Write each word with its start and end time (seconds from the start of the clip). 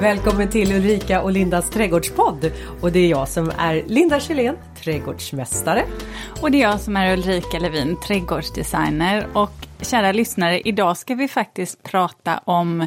Välkommen 0.00 0.50
till 0.50 0.72
Ulrika 0.72 1.22
och 1.22 1.32
Lindas 1.32 1.70
trädgårdspodd. 1.70 2.52
Och 2.80 2.92
det 2.92 2.98
är 2.98 3.08
jag 3.08 3.28
som 3.28 3.52
är 3.58 3.84
Linda 3.86 4.20
Kjellén, 4.20 4.56
trädgårdsmästare. 4.82 5.84
Och 6.40 6.50
det 6.50 6.58
är 6.58 6.62
jag 6.62 6.80
som 6.80 6.96
är 6.96 7.12
Ulrika 7.12 7.58
Levin, 7.58 7.96
trädgårdsdesigner. 8.06 9.26
Och 9.32 9.50
kära 9.80 10.12
lyssnare, 10.12 10.60
idag 10.60 10.96
ska 10.96 11.14
vi 11.14 11.28
faktiskt 11.28 11.82
prata 11.82 12.38
om 12.44 12.86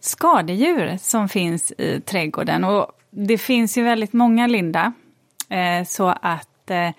skadedjur 0.00 0.98
som 1.00 1.28
finns 1.28 1.72
i 1.72 2.00
trädgården. 2.00 2.64
Och 2.64 2.86
det 3.10 3.38
finns 3.38 3.78
ju 3.78 3.82
väldigt 3.82 4.12
många, 4.12 4.46
Linda. 4.46 4.92
Eh, 5.48 5.86
så 5.86 6.14
att 6.22 6.70
eh, 6.70 6.90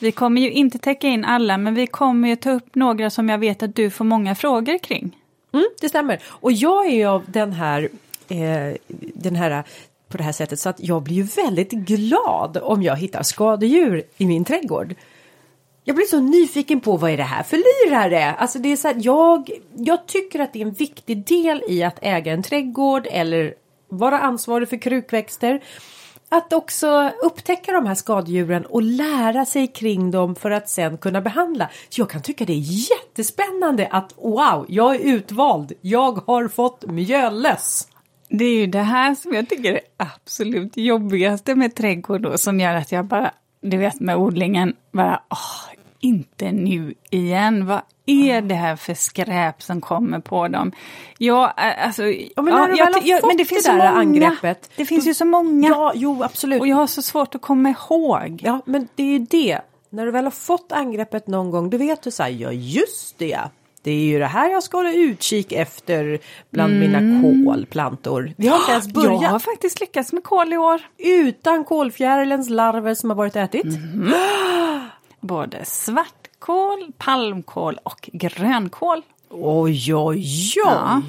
vi 0.00 0.12
kommer 0.12 0.40
ju 0.40 0.50
inte 0.50 0.78
täcka 0.78 1.08
in 1.08 1.24
alla, 1.24 1.58
men 1.58 1.74
vi 1.74 1.86
kommer 1.86 2.28
ju 2.28 2.36
ta 2.36 2.50
upp 2.50 2.74
några 2.74 3.10
som 3.10 3.28
jag 3.28 3.38
vet 3.38 3.62
att 3.62 3.76
du 3.76 3.90
får 3.90 4.04
många 4.04 4.34
frågor 4.34 4.78
kring. 4.78 5.16
Mm, 5.54 5.66
det 5.80 5.88
stämmer. 5.88 6.18
Och 6.26 6.52
jag 6.52 6.86
är 6.86 6.90
ju 6.90 7.04
av 7.04 7.24
den 7.26 7.52
här, 7.52 7.88
eh, 8.32 8.76
den 9.14 9.36
här 9.36 9.64
på 10.08 10.18
det 10.18 10.24
här 10.24 10.32
sättet 10.32 10.60
så 10.60 10.68
att 10.68 10.80
jag 10.80 11.02
blir 11.02 11.16
ju 11.16 11.22
väldigt 11.22 11.70
glad 11.70 12.56
om 12.62 12.82
jag 12.82 12.96
hittar 12.96 13.22
skadedjur 13.22 14.02
i 14.16 14.26
min 14.26 14.44
trädgård. 14.44 14.94
Jag 15.84 15.96
blir 15.96 16.06
så 16.06 16.20
nyfiken 16.20 16.80
på 16.80 16.96
vad 16.96 17.10
är 17.10 17.16
det 17.16 17.22
här 17.22 17.42
för 17.42 17.56
lirare? 17.56 18.32
Alltså 18.32 18.58
det 18.58 18.72
är 18.72 18.76
så 18.76 18.88
här, 18.88 18.96
jag, 18.98 19.50
jag 19.76 20.06
tycker 20.06 20.40
att 20.40 20.52
det 20.52 20.62
är 20.62 20.66
en 20.66 20.72
viktig 20.72 21.26
del 21.26 21.62
i 21.68 21.82
att 21.82 21.98
äga 22.02 22.32
en 22.32 22.42
trädgård 22.42 23.06
eller 23.10 23.54
vara 23.88 24.18
ansvarig 24.18 24.68
för 24.68 24.76
krukväxter. 24.76 25.60
Att 26.28 26.52
också 26.52 27.10
upptäcka 27.22 27.72
de 27.72 27.86
här 27.86 27.94
skadedjuren 27.94 28.66
och 28.66 28.82
lära 28.82 29.44
sig 29.44 29.66
kring 29.66 30.10
dem 30.10 30.34
för 30.34 30.50
att 30.50 30.68
sen 30.68 30.98
kunna 30.98 31.20
behandla. 31.20 31.70
Så 31.88 32.00
jag 32.00 32.10
kan 32.10 32.22
tycka 32.22 32.44
det 32.44 32.52
är 32.52 32.90
jättespännande 32.90 33.88
att 33.90 34.14
wow, 34.16 34.66
jag 34.68 34.94
är 34.94 34.98
utvald. 34.98 35.72
Jag 35.80 36.12
har 36.12 36.48
fått 36.48 36.84
mjöllöss! 36.86 37.91
Det 38.34 38.44
är 38.44 38.54
ju 38.54 38.66
det 38.66 38.82
här 38.82 39.14
som 39.14 39.34
jag 39.34 39.48
tycker 39.48 39.74
är 39.74 39.80
absolut 39.96 40.76
jobbigaste 40.76 41.54
med 41.54 41.74
trädgård 41.74 42.20
då, 42.20 42.38
som 42.38 42.60
gör 42.60 42.74
att 42.74 42.92
jag 42.92 43.04
bara, 43.04 43.30
du 43.60 43.76
vet 43.76 44.00
med 44.00 44.16
odlingen, 44.16 44.76
bara 44.92 45.22
åh, 45.30 45.74
inte 46.00 46.52
nu 46.52 46.94
igen. 47.10 47.66
Vad 47.66 47.80
är 48.06 48.40
det 48.40 48.54
här 48.54 48.76
för 48.76 48.94
skräp 48.94 49.62
som 49.62 49.80
kommer 49.80 50.20
på 50.20 50.48
dem? 50.48 50.72
Ja, 51.18 51.46
alltså... 51.56 52.02
Ja, 52.06 52.42
men, 52.42 52.54
ja, 52.54 52.68
jag, 52.76 53.06
jag, 53.06 53.26
men 53.26 53.36
det 53.36 53.44
finns 53.44 53.64
det 53.64 53.72
där 53.72 53.78
många. 53.78 54.00
angreppet. 54.00 54.70
Det 54.76 54.86
finns 54.86 55.06
ju 55.06 55.14
så 55.14 55.24
många. 55.24 55.68
Ja, 55.68 55.92
jo, 55.94 56.22
absolut. 56.22 56.60
Och 56.60 56.66
jag 56.66 56.76
har 56.76 56.86
så 56.86 57.02
svårt 57.02 57.34
att 57.34 57.42
komma 57.42 57.70
ihåg. 57.70 58.40
Ja, 58.44 58.60
men 58.64 58.88
det 58.94 59.02
är 59.02 59.06
ju 59.06 59.18
det. 59.18 59.60
När 59.90 60.06
du 60.06 60.12
väl 60.12 60.24
har 60.24 60.30
fått 60.30 60.72
angreppet 60.72 61.26
någon 61.26 61.50
gång, 61.50 61.70
då 61.70 61.76
vet 61.78 62.02
du 62.02 62.10
så 62.10 62.22
här, 62.22 62.30
ja 62.30 62.52
just 62.52 63.18
det. 63.18 63.40
Det 63.82 63.90
är 63.90 64.04
ju 64.04 64.18
det 64.18 64.26
här 64.26 64.50
jag 64.50 64.62
ska 64.62 64.76
hålla 64.76 64.92
utkik 64.92 65.52
efter 65.52 66.18
bland 66.50 66.72
mm. 66.72 66.92
mina 66.92 67.22
kolplantor. 67.22 68.34
Vi 68.36 68.48
har 68.48 68.56
inte 68.56 68.72
ens 68.72 68.88
börjat. 68.88 69.22
Jag 69.22 69.30
har 69.30 69.38
faktiskt 69.38 69.80
lyckats 69.80 70.12
med 70.12 70.24
kål 70.24 70.52
i 70.52 70.56
år. 70.56 70.80
Utan 70.98 71.64
kolfjärilens 71.64 72.50
larver 72.50 72.94
som 72.94 73.10
har 73.10 73.16
varit 73.16 73.36
ätit. 73.36 73.64
Mm. 73.64 74.12
Både 75.20 75.64
svartkål, 75.64 76.92
palmkål 76.98 77.78
och 77.82 78.10
grönkål. 78.12 79.02
Oj, 79.30 79.94
oj, 79.94 79.94
oj! 79.94 80.52
Ja. 80.56 81.02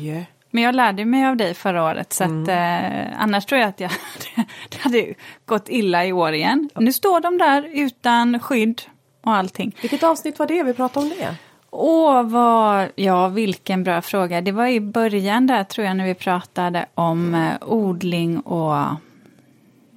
Men 0.51 0.63
jag 0.63 0.75
lärde 0.75 1.05
mig 1.05 1.25
av 1.25 1.38
dig 1.38 1.53
förra 1.53 1.83
året 1.83 2.13
så 2.13 2.23
att 2.23 2.29
mm. 2.29 2.49
eh, 2.49 3.21
annars 3.21 3.45
tror 3.45 3.61
jag 3.61 3.69
att 3.69 3.79
jag 3.79 3.91
det 4.69 4.77
hade 4.77 5.13
gått 5.45 5.69
illa 5.69 6.05
i 6.05 6.13
år 6.13 6.33
igen. 6.33 6.69
Nu 6.75 6.94
står 6.94 7.19
de 7.19 7.38
där 7.38 7.69
utan 7.73 8.39
skydd 8.39 8.81
och 9.23 9.35
allting. 9.35 9.75
Vilket 9.81 10.03
avsnitt 10.03 10.39
var 10.39 10.47
det 10.47 10.63
vi 10.63 10.73
pratade 10.73 11.05
om 11.05 11.13
det? 11.19 11.35
Åh, 11.75 12.23
vad, 12.23 12.89
ja 12.95 13.27
vilken 13.27 13.83
bra 13.83 14.02
fråga. 14.02 14.41
Det 14.41 14.52
var 14.52 14.67
i 14.67 14.79
början 14.79 15.47
där 15.47 15.63
tror 15.63 15.88
jag 15.88 15.97
när 15.97 16.05
vi 16.05 16.13
pratade 16.13 16.85
om 16.95 17.35
eh, 17.35 17.53
odling 17.61 18.39
och 18.39 18.85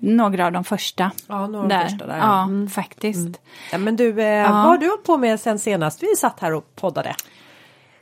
några 0.01 0.47
av 0.47 0.53
de 0.53 0.65
första. 0.65 1.11
Ja, 1.27 1.47
några 1.47 1.69
där. 1.69 1.83
första 1.85 2.07
där. 2.07 2.19
Ja, 2.19 2.43
mm. 2.43 2.69
faktiskt. 2.69 3.19
Mm. 3.19 3.35
Ja, 3.73 3.79
men 3.79 3.97
du, 3.97 4.21
eh, 4.21 4.27
ja. 4.27 4.49
vad 4.49 4.63
har 4.63 4.79
du 4.79 4.97
på 5.07 5.17
med 5.17 5.41
sen 5.41 5.59
senast 5.59 6.03
vi 6.03 6.17
satt 6.17 6.41
här 6.41 6.55
och 6.55 6.77
poddade? 6.77 7.15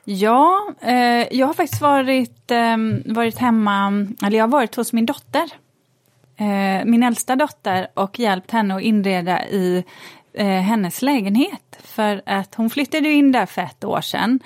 Ja, 0.05 0.69
eh, 0.81 1.37
jag 1.37 1.47
har 1.47 1.55
faktiskt 1.55 1.83
varit, 1.83 2.51
eh, 2.51 2.77
varit 3.05 3.39
hemma, 3.39 4.07
eller 4.23 4.39
jag 4.39 4.43
har 4.43 4.53
varit 4.53 4.75
hos 4.75 4.93
min 4.93 5.07
dotter. 5.07 5.51
Eh, 6.37 6.85
min 6.85 7.03
äldsta 7.03 7.37
dotter 7.37 7.87
och 7.95 8.19
hjälpt 8.19 8.51
henne 8.51 8.77
att 8.77 8.83
inreda 8.83 9.45
i 9.45 9.85
eh, 10.35 10.47
hennes 10.47 11.03
lägenhet. 11.03 11.79
För 11.83 12.23
att 12.27 12.55
hon 12.55 12.71
flyttade 12.71 13.09
in 13.09 13.33
där 13.33 13.47
för 13.47 13.63
ett 13.63 13.85
år 13.85 14.01
sedan 14.01 14.41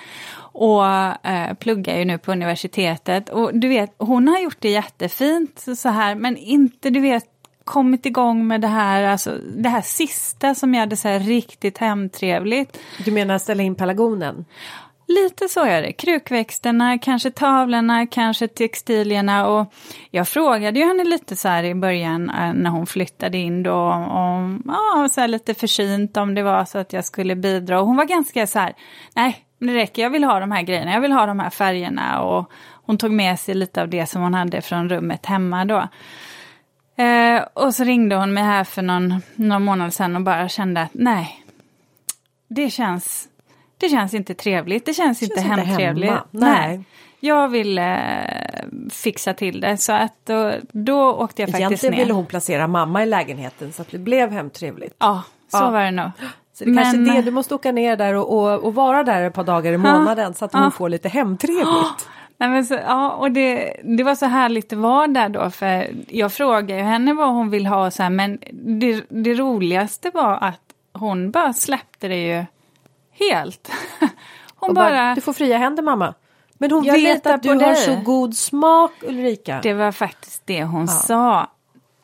och 0.51 0.85
eh, 1.27 1.53
pluggar 1.53 1.97
ju 1.97 2.05
nu 2.05 2.17
på 2.17 2.31
universitetet. 2.31 3.29
Och 3.29 3.51
du 3.53 3.67
vet, 3.67 3.95
hon 3.97 4.27
har 4.27 4.39
gjort 4.39 4.57
det 4.59 4.69
jättefint 4.69 5.65
så 5.75 5.89
här, 5.89 6.15
men 6.15 6.37
inte, 6.37 6.89
du 6.89 6.99
vet, 6.99 7.25
kommit 7.63 8.05
igång 8.05 8.47
med 8.47 8.61
det 8.61 8.67
här, 8.67 9.03
alltså 9.03 9.37
det 9.57 9.69
här 9.69 9.81
sista 9.81 10.55
som 10.55 10.73
jag 10.73 10.79
hade 10.79 10.97
så 10.97 11.07
här 11.07 11.19
riktigt 11.19 11.77
hemtrevligt. 11.77 12.77
Du 13.05 13.11
menar 13.11 13.37
ställa 13.37 13.63
in 13.63 13.75
pelargonen? 13.75 14.45
Lite 15.09 15.47
så 15.49 15.65
är 15.65 15.81
det. 15.81 15.93
Krukväxterna, 15.93 16.97
kanske 16.97 17.31
tavlorna, 17.31 18.07
kanske 18.07 18.47
textilierna. 18.47 19.47
Och 19.47 19.73
jag 20.11 20.27
frågade 20.27 20.79
ju 20.79 20.85
henne 20.85 21.03
lite 21.03 21.35
så 21.35 21.47
här 21.47 21.63
i 21.63 21.75
början 21.75 22.29
eh, 22.29 22.53
när 22.53 22.69
hon 22.69 22.87
flyttade 22.87 23.37
in 23.37 23.63
då. 23.63 23.79
Om, 23.91 24.63
ja, 24.65 25.09
så 25.11 25.21
här 25.21 25.27
lite 25.27 25.53
försynt 25.53 26.17
om 26.17 26.35
det 26.35 26.43
var 26.43 26.65
så 26.65 26.77
att 26.77 26.93
jag 26.93 27.05
skulle 27.05 27.35
bidra. 27.35 27.81
Och 27.81 27.87
hon 27.87 27.97
var 27.97 28.05
ganska 28.05 28.47
så 28.47 28.59
här, 28.59 28.73
nej, 29.15 29.45
det 29.59 29.73
räcker, 29.73 30.01
jag 30.01 30.09
vill 30.09 30.23
ha 30.23 30.39
de 30.39 30.51
här 30.51 30.61
grejerna, 30.61 30.91
jag 30.91 31.01
vill 31.01 31.11
ha 31.11 31.25
de 31.25 31.39
här 31.39 31.49
färgerna. 31.49 32.21
Och 32.21 32.51
hon 32.85 32.97
tog 32.97 33.11
med 33.11 33.39
sig 33.39 33.55
lite 33.55 33.81
av 33.81 33.89
det 33.89 34.05
som 34.05 34.21
hon 34.21 34.33
hade 34.33 34.61
från 34.61 34.89
rummet 34.89 35.25
hemma 35.25 35.65
då. 35.65 35.87
Eh, 37.03 37.43
och 37.53 37.75
så 37.75 37.83
ringde 37.83 38.15
hon 38.15 38.33
mig 38.33 38.43
här 38.43 38.63
för 38.63 38.81
någon, 38.81 39.21
någon 39.35 39.63
månad 39.63 39.93
sedan 39.93 40.15
och 40.15 40.21
bara 40.21 40.49
kände 40.49 40.81
att 40.81 40.93
nej, 40.93 41.45
det 42.47 42.69
känns, 42.69 43.27
det 43.79 43.89
känns 43.89 44.13
inte 44.13 44.33
trevligt, 44.33 44.85
det 44.85 44.93
känns, 44.93 45.19
det 45.19 45.25
känns 45.25 45.45
inte 45.45 45.61
hemtrevligt. 45.61 46.09
Hemma. 46.09 46.23
Nej. 46.31 46.77
nej. 46.77 46.83
Jag 47.19 47.47
ville 47.47 47.97
eh, 47.97 48.65
fixa 48.91 49.33
till 49.33 49.61
det 49.61 49.77
så 49.77 49.91
att 49.91 50.25
då, 50.25 50.53
då 50.71 51.13
åkte 51.13 51.41
jag 51.41 51.49
faktiskt 51.49 51.61
Egentligen 51.61 51.93
ner. 51.93 51.99
ville 51.99 52.13
hon 52.13 52.25
placera 52.25 52.67
mamma 52.67 53.03
i 53.03 53.05
lägenheten 53.05 53.73
så 53.73 53.81
att 53.81 53.91
det 53.91 53.97
blev 53.97 54.31
hemtrevligt. 54.31 54.95
Ja, 54.99 55.23
så 55.47 55.57
ja. 55.57 55.69
var 55.69 55.83
det 55.83 55.91
nog. 55.91 56.11
Så 56.53 56.65
det 56.65 56.71
Men... 56.71 56.83
kanske 56.83 57.13
det, 57.13 57.21
du 57.21 57.31
måste 57.31 57.55
åka 57.55 57.71
ner 57.71 57.97
där 57.97 58.13
och, 58.13 58.37
och, 58.37 58.63
och 58.63 58.75
vara 58.75 59.03
där 59.03 59.23
ett 59.23 59.33
par 59.33 59.43
dagar 59.43 59.73
i 59.73 59.77
månaden 59.77 60.25
ja. 60.25 60.33
så 60.33 60.45
att 60.45 60.53
hon 60.53 60.63
ja. 60.63 60.71
får 60.71 60.89
lite 60.89 61.09
hemtrevligt. 61.09 62.07
Nej, 62.37 62.49
men 62.49 62.65
så, 62.65 62.73
ja, 62.73 63.11
och 63.11 63.31
det, 63.31 63.75
det 63.83 64.03
var 64.03 64.15
så 64.15 64.25
härligt 64.25 64.73
att 64.73 64.79
vara 64.79 65.07
där 65.07 65.29
då, 65.29 65.49
för 65.49 65.87
jag 66.07 66.33
frågade 66.33 66.81
henne 66.81 67.13
vad 67.13 67.29
hon 67.29 67.49
vill 67.49 67.65
ha, 67.65 67.91
så 67.91 68.03
här, 68.03 68.09
men 68.09 68.39
det, 68.79 69.03
det 69.09 69.33
roligaste 69.33 70.11
var 70.13 70.37
att 70.41 70.61
hon 70.93 71.31
bara 71.31 71.53
släppte 71.53 72.07
det 72.07 72.27
ju 72.27 72.45
helt. 73.19 73.71
Hon 74.55 74.73
bara, 74.73 74.89
bara, 74.89 75.15
Du 75.15 75.21
får 75.21 75.33
fria 75.33 75.57
händer 75.57 75.83
mamma. 75.83 76.13
Men 76.61 76.71
hon 76.71 76.83
vet 76.83 77.27
att 77.27 77.43
du 77.43 77.49
har 77.49 77.73
så 77.73 77.95
god 77.95 78.35
smak 78.35 78.91
Ulrika. 79.01 79.59
Det 79.63 79.73
var 79.73 79.91
faktiskt 79.91 80.41
det 80.45 80.63
hon 80.63 80.81
ja. 80.81 80.87
sa. 80.87 81.49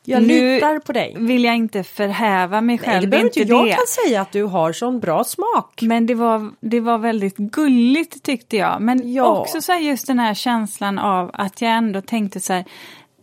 Jag 0.07 0.23
nu 0.23 0.55
litar 0.55 0.79
på 0.79 0.93
dig. 0.93 1.15
vill 1.17 1.43
jag 1.43 1.55
inte 1.55 1.83
förhäva 1.83 2.61
mig 2.61 2.77
själv. 2.77 3.09
Nej, 3.09 3.21
det 3.21 3.27
inte 3.27 3.39
inte 3.39 3.53
jag 3.53 3.69
kan 3.69 3.87
säga 3.87 4.21
att 4.21 4.31
du 4.31 4.43
har 4.43 4.73
sån 4.73 4.99
bra 4.99 5.23
smak. 5.23 5.81
Men 5.81 6.05
det 6.05 6.15
var, 6.15 6.51
det 6.59 6.79
var 6.79 6.97
väldigt 6.97 7.37
gulligt 7.37 8.23
tyckte 8.23 8.57
jag. 8.57 8.81
Men 8.81 9.13
ja. 9.13 9.23
också 9.23 9.61
så 9.61 9.73
just 9.73 10.07
den 10.07 10.19
här 10.19 10.33
känslan 10.33 10.99
av 10.99 11.31
att 11.33 11.61
jag 11.61 11.71
ändå 11.71 12.01
tänkte 12.01 12.39
så 12.39 12.53
här, 12.53 12.65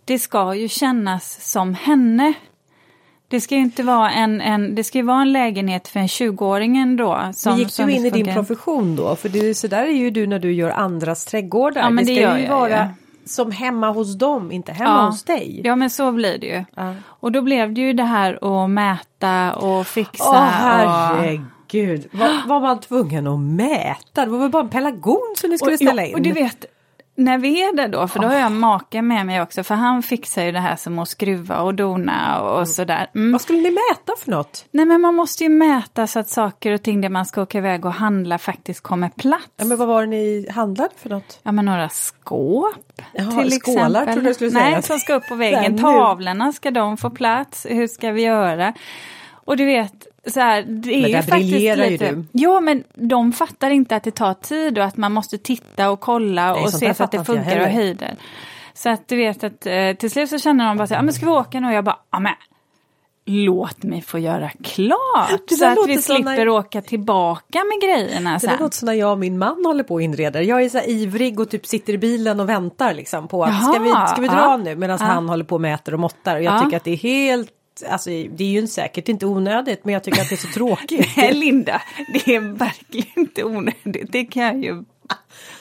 det 0.04 0.18
ska 0.18 0.54
ju 0.54 0.68
kännas 0.68 1.50
som 1.50 1.74
henne. 1.74 2.32
Det 3.32 3.40
ska 3.40 3.54
ju 3.54 3.60
inte 3.60 3.82
vara 3.82 4.10
en, 4.10 4.40
en, 4.40 4.74
det 4.74 4.84
ska 4.84 5.02
vara 5.02 5.22
en 5.22 5.32
lägenhet 5.32 5.88
för 5.88 6.00
en 6.00 6.06
20-åring 6.06 6.76
ändå. 6.76 7.30
Som, 7.34 7.52
men 7.52 7.58
gick 7.58 7.76
du 7.76 7.92
in 7.92 8.06
i 8.06 8.10
din 8.10 8.34
profession 8.34 8.96
då? 8.96 9.16
För 9.16 9.28
det, 9.28 9.54
så 9.54 9.66
där 9.66 9.82
är 9.82 9.92
ju 9.92 10.10
du 10.10 10.26
när 10.26 10.38
du 10.38 10.52
gör 10.52 10.70
andras 10.70 11.24
trädgårdar. 11.24 11.80
Ja, 11.80 11.90
men 11.90 12.04
det, 12.04 12.14
det 12.14 12.30
ska 12.30 12.38
ju 12.38 12.48
vara 12.48 12.70
ja 12.70 12.88
som 13.24 13.50
hemma 13.50 13.90
hos 13.90 14.18
dem, 14.18 14.52
inte 14.52 14.72
hemma 14.72 14.90
ja. 14.90 15.06
hos 15.06 15.22
dig. 15.22 15.60
Ja 15.64 15.76
men 15.76 15.90
så 15.90 16.12
blir 16.12 16.38
det 16.38 16.46
ju. 16.46 16.64
Ja. 16.76 16.94
Och 17.06 17.32
då 17.32 17.42
blev 17.42 17.74
det 17.74 17.80
ju 17.80 17.92
det 17.92 18.02
här 18.02 18.62
att 18.62 18.70
mäta 18.70 19.54
och 19.54 19.86
fixa. 19.86 20.24
Åh 20.30 20.36
herregud, 20.36 22.08
och... 22.12 22.18
var, 22.18 22.48
var 22.48 22.60
man 22.60 22.80
tvungen 22.80 23.26
att 23.26 23.40
mäta? 23.40 24.24
Det 24.24 24.30
var 24.30 24.38
väl 24.38 24.50
bara 24.50 24.62
en 24.62 24.68
pelargon 24.68 25.34
som 25.36 25.50
ni 25.50 25.58
skulle 25.58 25.76
ställa 25.76 26.06
in? 26.06 26.14
Och 26.14 26.22
du 26.22 26.32
vet, 26.32 26.64
när 27.14 27.38
vi 27.38 27.62
är 27.62 27.76
där 27.76 27.88
då, 27.88 28.08
för 28.08 28.20
då 28.20 28.26
har 28.26 28.34
jag 28.34 28.52
maken 28.52 29.06
med 29.06 29.26
mig 29.26 29.42
också, 29.42 29.64
för 29.64 29.74
han 29.74 30.02
fixar 30.02 30.44
ju 30.44 30.52
det 30.52 30.60
här 30.60 30.76
som 30.76 30.98
att 30.98 31.08
skruva 31.08 31.60
och 31.60 31.74
dona 31.74 32.40
och, 32.40 32.48
och 32.48 32.54
mm. 32.54 32.66
sådär. 32.66 33.10
Mm. 33.14 33.32
Vad 33.32 33.40
skulle 33.40 33.58
ni 33.58 33.70
mäta 33.70 34.12
för 34.18 34.30
något? 34.30 34.64
Nej 34.70 34.86
men 34.86 35.00
man 35.00 35.14
måste 35.14 35.44
ju 35.44 35.50
mäta 35.50 36.06
så 36.06 36.18
att 36.18 36.28
saker 36.28 36.72
och 36.72 36.82
ting 36.82 37.00
där 37.00 37.08
man 37.08 37.26
ska 37.26 37.42
åka 37.42 37.58
iväg 37.58 37.84
och 37.84 37.92
handla 37.92 38.38
faktiskt 38.38 38.80
kommer 38.80 39.08
plats. 39.08 39.48
Ja, 39.56 39.64
men 39.64 39.78
vad 39.78 39.88
var 39.88 40.02
det 40.02 40.08
ni 40.08 40.46
handlade 40.50 40.94
för 40.96 41.10
något? 41.10 41.40
Ja 41.42 41.52
men 41.52 41.64
några 41.64 41.88
skåp 41.88 43.02
Jaha, 43.12 43.42
till 43.42 43.60
skålar, 43.60 43.86
exempel. 43.86 44.14
Trodde 44.14 44.28
jag 44.28 44.36
skulle 44.36 44.50
säga. 44.50 44.70
Nej, 44.70 44.82
som 44.82 44.98
ska 44.98 45.14
upp 45.14 45.28
på 45.28 45.34
väggen. 45.34 45.78
Tavlorna, 45.78 46.52
ska 46.52 46.70
de 46.70 46.96
få 46.96 47.10
plats? 47.10 47.66
Hur 47.70 47.86
ska 47.86 48.12
vi 48.12 48.22
göra? 48.22 48.72
Och 49.44 49.56
du 49.56 49.64
vet, 49.64 50.06
så 50.26 50.40
här, 50.40 50.62
det 50.62 50.94
är 50.94 51.02
men 51.02 51.10
ju 51.10 51.22
faktiskt 51.22 51.52
lite... 51.52 51.86
Ju 51.88 51.96
du. 51.96 52.24
Ja, 52.32 52.60
men 52.60 52.84
de 52.94 53.32
fattar 53.32 53.70
inte 53.70 53.96
att 53.96 54.02
det 54.04 54.10
tar 54.10 54.34
tid 54.34 54.78
och 54.78 54.84
att 54.84 54.96
man 54.96 55.12
måste 55.12 55.38
titta 55.38 55.90
och 55.90 56.00
kolla 56.00 56.52
Nej, 56.52 56.62
och 56.64 56.70
se 56.70 56.94
så 56.94 57.04
att 57.04 57.10
det 57.12 57.24
funkar 57.24 57.60
och 57.60 57.66
höjder. 57.66 58.14
Så 58.74 58.90
att 58.90 59.08
du 59.08 59.16
vet 59.16 59.44
att 59.44 59.66
eh, 59.66 59.92
till 59.98 60.10
slut 60.10 60.28
så 60.30 60.38
känner 60.38 60.66
de 60.68 60.76
bara 60.76 60.86
så 60.86 60.94
här, 60.94 60.98
"Ja, 61.00 61.04
men 61.04 61.14
ska 61.14 61.26
vi 61.26 61.32
åka 61.32 61.60
nu? 61.60 61.66
Och 61.68 61.72
jag 61.74 61.84
bara, 61.84 61.98
ja 62.12 62.20
men 62.20 62.32
låt 63.26 63.82
mig 63.82 64.02
få 64.02 64.18
göra 64.18 64.50
klart. 64.64 65.40
Det 65.48 65.54
Så 65.54 65.64
där 65.64 65.72
att 65.72 65.88
vi 65.88 66.02
slipper 66.02 66.22
när- 66.24 66.48
åka 66.48 66.82
tillbaka 66.82 67.58
med 67.64 67.80
grejerna 67.88 68.30
Det 68.30 68.34
där 68.34 68.38
sen. 68.48 68.56
låter 68.60 68.76
som 68.76 68.86
när 68.86 68.92
jag 68.92 69.12
och 69.12 69.18
min 69.18 69.38
man 69.38 69.64
håller 69.66 69.84
på 69.84 69.94
och 69.94 70.02
inreder. 70.02 70.40
Jag 70.40 70.62
är 70.62 70.68
så 70.68 70.80
ivrig 70.80 71.40
och 71.40 71.50
typ 71.50 71.66
sitter 71.66 71.92
i 71.92 71.98
bilen 71.98 72.40
och 72.40 72.48
väntar 72.48 72.94
liksom 72.94 73.28
på 73.28 73.44
att 73.44 73.62
ska 73.62 73.78
vi, 73.78 73.88
Jaha, 73.88 74.06
ska 74.06 74.20
vi 74.20 74.28
dra 74.28 74.36
ja. 74.36 74.56
nu 74.56 74.76
medan 74.76 74.98
Ja. 75.00 75.06
han 75.06 75.28
håller 75.28 75.44
på 75.44 75.54
och 75.54 75.60
mäter 75.60 75.94
och 75.94 76.00
måttar. 76.00 76.36
Och 76.36 76.42
jag 76.42 76.54
Ja. 76.54 76.58
tycker 76.64 76.76
att 76.76 76.84
det 76.84 76.90
är 76.90 76.96
helt, 76.96 77.50
alltså 77.90 78.10
det 78.10 78.44
är 78.44 78.48
ju 78.48 78.66
säkert 78.66 79.08
inte 79.08 79.26
onödigt 79.26 79.84
men 79.84 79.94
jag 79.94 80.04
tycker 80.04 80.22
att 80.22 80.28
det 80.28 80.34
är 80.34 80.36
så 80.36 80.48
tråkigt. 80.48 81.08
Nej 81.16 81.34
Linda, 81.34 81.82
det 82.12 82.34
är 82.34 82.40
verkligen 82.40 83.06
inte 83.18 83.44
onödigt. 83.44 84.12
Det 84.12 84.24
kan 84.24 84.42
jag 84.42 84.64
ju 84.64 84.84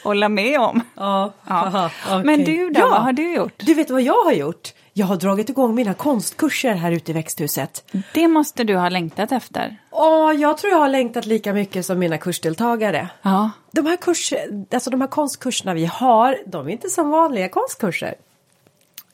hålla 0.04 0.30
med 0.30 0.60
om. 0.60 0.82
Ja, 0.96 1.34
Ja. 1.48 1.54
aha, 1.56 1.90
okej. 2.08 2.24
Men 2.24 2.44
du 2.44 2.70
då, 2.70 2.80
Ja. 2.80 2.90
vad 2.90 3.02
har 3.02 3.14
du 3.14 3.34
gjort? 3.34 3.54
Du 3.58 3.74
vet 3.74 3.90
vad 3.90 4.02
jag 4.02 4.24
har 4.24 4.32
gjort? 4.34 4.74
Jag 4.94 5.06
har 5.06 5.16
dragit 5.16 5.50
igång 5.50 5.76
mina 5.76 5.94
konstkurser 5.94 6.74
här 6.74 6.92
ute 6.92 7.12
i 7.12 7.14
växthuset. 7.14 7.92
Det 8.14 8.28
måste 8.28 8.64
du 8.64 8.76
ha 8.78 8.90
längtat 8.90 9.32
efter. 9.32 9.78
Och 9.90 10.34
jag 10.36 10.58
tror 10.58 10.72
jag 10.72 10.80
har 10.80 10.90
längtat 10.90 11.26
lika 11.26 11.54
mycket 11.54 11.86
som 11.86 12.00
mina 12.00 12.18
kursdeltagare. 12.18 13.10
Ja. 13.22 13.50
De 13.72 13.86
här, 13.86 13.98
kurs, 13.98 14.34
alltså 14.74 14.90
de 14.90 15.02
här 15.02 15.08
konstkurserna 15.08 15.74
vi 15.74 15.86
har, 15.86 16.38
de 16.46 16.68
är 16.68 16.72
inte 16.72 16.90
som 16.90 17.10
vanliga 17.10 17.50
konstkurser. 17.50 18.16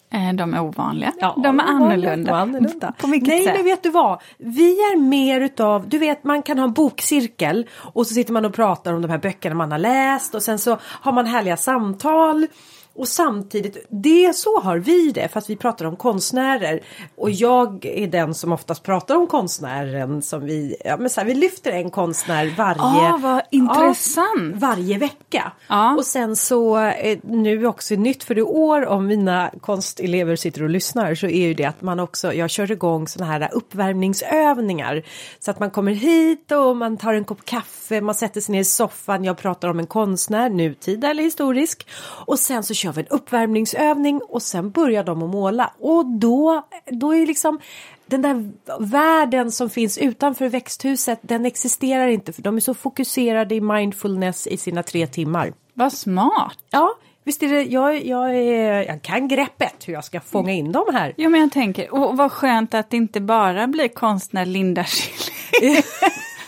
Eh, 0.09 0.33
De 0.33 0.54
är 0.54 0.62
ovanliga. 0.62 1.13
Ja, 1.19 1.36
de 1.44 1.59
är 1.59 1.63
annorlunda. 1.63 2.36
annorlunda. 2.36 2.94
På 2.98 3.07
vilket 3.07 3.27
Nej, 3.30 3.44
sätt? 3.45 3.56
men 3.56 3.63
vet 3.65 3.83
du 3.83 3.89
vad? 3.89 4.21
Vi 4.38 4.71
är 4.71 4.98
mer 4.98 5.42
utav, 5.42 5.89
du 5.89 5.98
vet 5.98 6.24
man 6.24 6.42
kan 6.42 6.57
ha 6.57 6.65
en 6.65 6.74
bokcirkel 6.74 7.68
och 7.94 8.07
så 8.07 8.13
sitter 8.13 8.33
man 8.33 8.45
och 8.45 8.54
pratar 8.54 8.94
om 8.94 9.01
de 9.01 9.12
här 9.12 9.18
böckerna 9.18 9.56
man 9.56 9.71
har 9.71 9.80
läst 9.80 10.36
och 10.36 10.44
sen 10.44 10.59
så 10.59 10.77
har 10.81 11.12
man 11.12 11.25
härliga 11.25 11.57
samtal. 11.57 12.48
Och 12.97 13.07
samtidigt, 13.07 13.85
det 13.89 14.35
så 14.35 14.59
har 14.59 14.77
vi 14.77 15.11
det 15.11 15.27
för 15.27 15.39
att 15.39 15.49
vi 15.49 15.55
pratar 15.55 15.85
om 15.85 15.95
konstnärer. 15.95 16.79
Och 17.15 17.31
jag 17.31 17.85
är 17.85 18.07
den 18.07 18.33
som 18.33 18.51
oftast 18.51 18.83
pratar 18.83 19.15
om 19.15 19.27
konstnären 19.27 20.21
som 20.21 20.45
vi, 20.45 20.75
ja 20.85 20.97
men 20.97 21.09
så 21.09 21.21
här, 21.21 21.27
vi 21.27 21.33
lyfter 21.33 21.71
en 21.71 21.91
konstnär 21.91 22.53
varje, 22.57 23.13
Ah, 23.13 23.17
vad 23.17 23.41
intressant. 23.51 24.51
Ja, 24.53 24.67
varje 24.67 24.97
vecka. 24.97 25.51
Ja. 25.67 25.95
Och 25.95 26.05
sen 26.05 26.35
så 26.35 26.77
eh, 26.77 27.19
nu 27.23 27.65
också 27.65 27.95
nytt 27.95 28.23
för 28.23 28.38
i 28.38 28.41
år 28.41 28.85
om 28.85 29.07
mina 29.07 29.51
konstelever 29.61 30.35
sitter 30.35 30.63
och 30.63 30.69
lyssnar 30.69 31.15
så 31.15 31.27
är 31.27 31.47
ju 31.47 31.53
det 31.53 31.65
att 31.65 31.81
man 31.81 32.00
också, 32.00 32.33
jag 32.33 32.50
kör 32.50 32.71
igång 32.71 33.07
sådana 33.07 33.31
här 33.31 33.50
uppvärmningsövningar. 33.53 35.03
Så 35.39 35.51
att 35.51 35.59
man 35.59 35.71
kommer 35.71 35.91
hit 35.91 36.51
och 36.51 36.77
man 36.77 36.97
tar 36.97 37.13
en 37.13 37.25
kopp 37.25 37.45
kaffe, 37.45 38.01
man 38.01 38.15
sätter 38.15 38.41
sig 38.41 38.51
ner 38.51 38.61
i 38.61 38.65
soffan, 38.65 39.23
jag 39.23 39.38
pratar 39.38 39.67
om 39.67 39.79
en 39.79 39.88
konstnär, 39.88 40.50
nutida 40.50 41.09
eller 41.09 41.23
historisk. 41.23 41.88
Och 42.25 42.39
sen 42.39 42.63
så 42.63 42.73
kör 42.73 42.87
vi 42.92 43.01
en 43.01 43.07
uppvärmningsövning 43.07 44.22
och 44.30 44.42
sen 44.42 44.72
börjar 44.72 45.04
de 45.04 45.24
att 45.24 45.30
måla. 45.30 45.74
Och 45.80 46.06
då, 46.06 46.68
då 46.86 47.16
är 47.16 47.25
liksom 47.25 47.60
den 48.06 48.22
där 48.22 48.51
världen 48.80 49.51
som 49.51 49.69
finns 49.69 49.98
utanför 49.98 50.50
växthuset, 50.50 51.19
den 51.22 51.45
existerar 51.45 52.07
inte 52.07 52.34
för 52.34 52.42
de 52.42 52.56
är 52.56 52.60
så 52.60 52.74
fokuserade 52.74 53.56
i 53.56 53.62
mindfulness 53.62 54.48
i 54.48 54.57
sina 54.57 54.84
tre 54.84 55.07
timmar. 55.07 55.54
Vad 55.74 55.94
smart. 55.94 56.57
Ja, 56.69 56.95
visst 57.24 57.44
är 57.44 57.50
det, 57.50 57.63
jag, 57.63 58.06
jag, 58.06 58.36
är, 58.36 58.88
jag 58.88 59.01
kan 59.01 59.28
greppet 59.28 59.88
hur 59.88 59.94
jag 59.94 60.04
ska 60.04 60.19
fånga 60.19 60.51
in 60.51 60.72
dem 60.72 60.86
här. 60.94 61.13
Jo 61.18 61.30
men 61.30 61.42
jag 61.42 61.51
tänker, 61.51 61.94
och 61.94 62.18
vad 62.18 62.31
skönt 62.31 62.74
att 62.74 62.89
det 62.89 62.98
inte 62.98 63.22
bara 63.22 63.68
blir 63.68 63.88
konstnär 63.88 64.45
Linda 64.45 64.84
Schilling. 64.84 65.84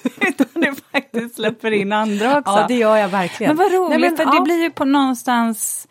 Utan 0.22 0.48
du 0.54 0.76
faktiskt 0.92 1.36
släpper 1.36 1.72
in 1.72 1.92
andra 1.92 2.38
också. 2.38 2.52
Ja, 2.52 2.66
det 2.68 2.74
gör 2.74 2.98
jag 2.98 3.10
verkligen. 3.10 3.56
Men 3.56 3.58
vad 3.58 3.74
roligt, 3.74 3.90
Nej, 3.90 4.10
men, 4.10 4.18
för 4.18 4.24
ja. 4.24 4.32
det 4.32 4.42
blir 4.42 4.62
ju 4.62 4.72
på 4.72 4.86
någonstans... 4.86 5.88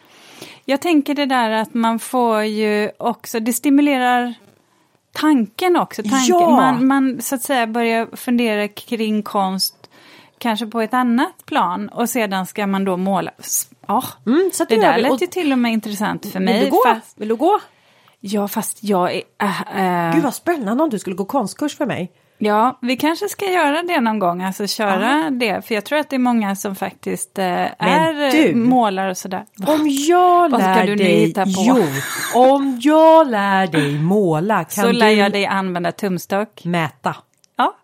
Jag 0.70 0.80
tänker 0.80 1.14
det 1.14 1.26
där 1.26 1.50
att 1.50 1.74
man 1.74 1.98
får 1.98 2.42
ju 2.44 2.90
också, 2.98 3.40
det 3.40 3.52
stimulerar 3.52 4.34
tanken 5.12 5.76
också. 5.76 6.02
Tanken. 6.02 6.24
Ja. 6.28 6.50
Man, 6.50 6.86
man 6.86 7.20
så 7.22 7.34
att 7.34 7.42
säga 7.42 7.66
börjar 7.66 8.16
fundera 8.16 8.68
kring 8.68 9.22
konst 9.22 9.90
kanske 10.38 10.66
på 10.66 10.80
ett 10.80 10.94
annat 10.94 11.46
plan 11.46 11.88
och 11.88 12.10
sedan 12.10 12.46
ska 12.46 12.66
man 12.66 12.84
då 12.84 12.96
måla. 12.96 13.30
Ja, 13.86 14.04
Mm, 14.26 14.50
så 14.52 14.64
det 14.64 14.76
där 14.80 14.98
lät 14.98 15.12
Och- 15.12 15.20
ju 15.20 15.26
till 15.26 15.52
och 15.52 15.58
med 15.58 15.72
intressant 15.72 16.26
för 16.26 16.38
Vill 16.38 16.44
mig. 16.44 16.64
du 16.64 16.70
gå? 16.70 16.82
Fast, 16.86 17.18
Vill 17.20 17.28
du 17.28 17.36
gå? 17.36 17.60
ja, 18.20 18.48
fast 18.48 18.84
jag 18.84 19.14
är... 19.14 19.22
Äh, 19.42 20.06
äh, 20.08 20.14
Gud 20.14 20.22
vad 20.22 20.34
spännande 20.34 20.82
om 20.84 20.90
du 20.90 20.98
skulle 20.98 21.16
gå 21.16 21.24
konstkurs 21.24 21.76
för 21.76 21.86
mig. 21.86 22.12
Ja, 22.40 22.78
vi 22.82 22.96
kanske 22.96 23.28
ska 23.28 23.44
göra 23.50 23.82
det 23.82 24.00
någon 24.00 24.18
gång, 24.18 24.42
alltså 24.42 24.66
köra 24.66 25.30
det. 25.30 25.62
För 25.66 25.74
jag 25.74 25.84
tror 25.84 25.98
att 25.98 26.10
det 26.10 26.16
är 26.16 26.20
många 26.20 26.56
som 26.56 26.74
faktiskt 26.74 27.38
eh, 27.38 27.44
är 27.78 28.32
du- 28.32 28.54
målare 28.54 29.10
och 29.10 29.16
sådär. 29.16 29.44
Om 29.66 29.88
jag 29.88 30.48
Vad 30.50 30.60
lär 30.60 30.96
dig, 30.96 31.34
jo, 31.46 31.76
om 32.34 32.78
jag 32.82 33.30
lär 33.30 33.66
dig 33.66 33.98
måla 33.98 34.64
kan 34.64 34.84
Så 34.84 34.92
lär 34.92 35.06
du 35.06 35.12
jag 35.12 35.32
dig 35.32 35.46
använda 35.46 35.92
tumstock. 35.92 36.64
mäta. 36.64 37.16
Ja, 37.56 37.74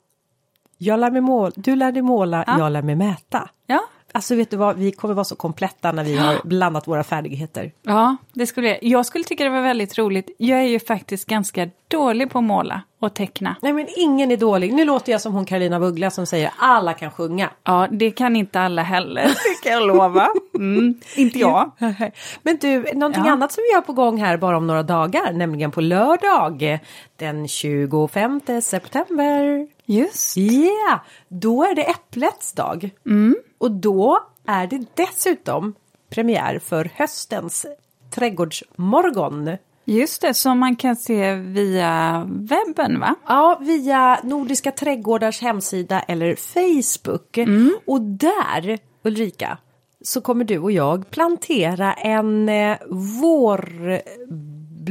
Jag 0.78 1.00
lär 1.00 1.10
mig 1.10 1.20
måla, 1.20 1.52
du 1.56 1.76
lär 1.76 1.92
dig 1.92 2.02
måla, 2.02 2.44
Ja. 2.46 2.58
jag 2.58 2.72
lär 2.72 2.82
mig 2.82 2.94
mäta. 2.96 3.48
ja. 3.66 3.80
Alltså 4.16 4.34
vet 4.34 4.50
du 4.50 4.56
vad, 4.56 4.76
vi 4.76 4.92
kommer 4.92 5.14
vara 5.14 5.24
så 5.24 5.36
kompletta 5.36 5.92
när 5.92 6.04
vi 6.04 6.16
har 6.16 6.36
blandat 6.44 6.88
våra 6.88 7.04
färdigheter. 7.04 7.72
Ja, 7.82 8.16
det 8.32 8.46
skulle 8.46 8.68
jag. 8.68 8.78
Jag 8.82 9.06
skulle 9.06 9.24
tycka 9.24 9.44
det 9.44 9.50
var 9.50 9.60
väldigt 9.62 9.98
roligt. 9.98 10.30
Jag 10.38 10.58
är 10.60 10.64
ju 10.64 10.80
faktiskt 10.80 11.26
ganska 11.28 11.68
dålig 11.88 12.30
på 12.30 12.38
att 12.38 12.44
måla 12.44 12.82
och 13.00 13.14
teckna. 13.14 13.56
Nej 13.62 13.72
men 13.72 13.86
ingen 13.96 14.30
är 14.30 14.36
dålig. 14.36 14.72
Nu 14.74 14.84
låter 14.84 15.12
jag 15.12 15.20
som 15.20 15.32
hon 15.34 15.44
Karolina 15.44 15.80
Buggla 15.80 16.10
som 16.10 16.26
säger 16.26 16.50
alla 16.58 16.92
kan 16.92 17.10
sjunga. 17.10 17.50
Ja, 17.64 17.88
det 17.90 18.10
kan 18.10 18.36
inte 18.36 18.60
alla 18.60 18.82
heller, 18.82 19.22
det 19.62 19.62
kan 19.68 19.72
jag 19.72 19.86
lova. 19.86 20.28
Mm, 20.54 20.94
inte 21.16 21.38
jag. 21.38 21.70
Men 22.42 22.56
du, 22.60 22.84
någonting 22.94 23.22
Ja. 23.26 23.32
annat 23.32 23.52
som 23.52 23.62
vi 23.70 23.74
har 23.74 23.82
på 23.82 23.92
gång 23.92 24.18
här 24.20 24.36
bara 24.36 24.56
om 24.56 24.66
några 24.66 24.82
dagar, 24.82 25.32
nämligen 25.32 25.70
på 25.70 25.80
lördag 25.80 26.78
den 27.16 27.48
25 27.48 28.40
september. 28.62 29.68
Just. 29.86 30.36
Ja, 30.36 31.04
då 31.28 31.64
är 31.64 31.74
det 31.74 31.82
äpplets 31.90 32.52
dag. 32.52 32.90
Mm. 33.06 33.36
Och 33.58 33.70
då 33.70 34.20
är 34.46 34.66
det 34.66 34.86
dessutom 34.94 35.74
premiär 36.10 36.58
för 36.58 36.90
höstens 36.94 37.66
trädgårdsmorgon. 38.14 39.56
Just 39.84 40.22
det, 40.22 40.34
som 40.34 40.58
man 40.58 40.76
kan 40.76 40.96
se 40.96 41.34
via 41.34 42.24
webben 42.28 43.00
va? 43.00 43.14
Ja, 43.26 43.58
via 43.60 44.20
Nordiska 44.22 44.72
trädgårdars 44.72 45.42
hemsida 45.42 46.00
eller 46.00 46.36
Facebook. 46.36 47.38
Och 47.86 48.00
där, 48.00 48.78
Ulrika, 49.02 49.58
så 50.02 50.20
kommer 50.20 50.44
du 50.44 50.58
och 50.58 50.72
jag 50.72 51.10
plantera 51.10 51.92
en 51.92 52.48
eh, 52.48 52.76
vår... 53.20 54.00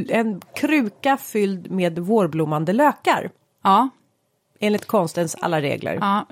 En 0.10 0.42
kruka 0.56 1.18
fylld 1.18 1.72
med 1.72 2.00
vårblommande 2.00 2.74
lökar. 2.74 3.32
Ja, 3.64 3.90
Enligt 4.64 4.86
konstens 4.86 5.36
alla 5.42 5.62
regler. 5.62 5.98
Ja, 6.02 6.26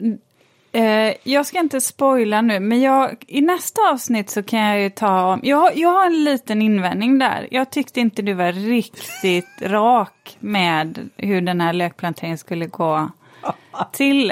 eh, 0.79 1.13
jag 1.23 1.45
ska 1.45 1.59
inte 1.59 1.81
spoila 1.81 2.41
nu, 2.41 2.59
men 2.59 2.81
jag, 2.81 3.15
i 3.27 3.41
nästa 3.41 3.81
avsnitt 3.93 4.29
så 4.29 4.43
kan 4.43 4.59
jag 4.59 4.81
ju 4.81 4.89
ta 4.89 5.33
om... 5.33 5.39
Jag, 5.43 5.77
jag 5.77 5.89
har 5.89 6.05
en 6.05 6.23
liten 6.23 6.61
invändning 6.61 7.19
där. 7.19 7.47
Jag 7.51 7.69
tyckte 7.71 7.99
inte 7.99 8.21
du 8.21 8.33
var 8.33 8.51
riktigt 8.51 9.47
rak 9.61 10.37
med 10.39 11.09
hur 11.17 11.41
den 11.41 11.61
här 11.61 11.73
lökplanteringen 11.73 12.37
skulle 12.37 12.65
gå 12.67 13.09
till. 13.91 14.27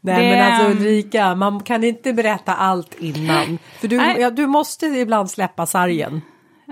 Nej 0.00 0.16
Det- 0.30 0.36
men 0.36 0.52
alltså 0.52 0.70
Ulrika, 0.70 1.34
man 1.34 1.60
kan 1.62 1.84
inte 1.84 2.12
berätta 2.12 2.54
allt 2.54 2.94
innan. 3.00 3.58
För 3.80 3.88
du, 3.88 3.96
ja, 3.96 4.30
du 4.30 4.46
måste 4.46 4.86
ibland 4.86 5.30
släppa 5.30 5.66
sargen. 5.66 6.22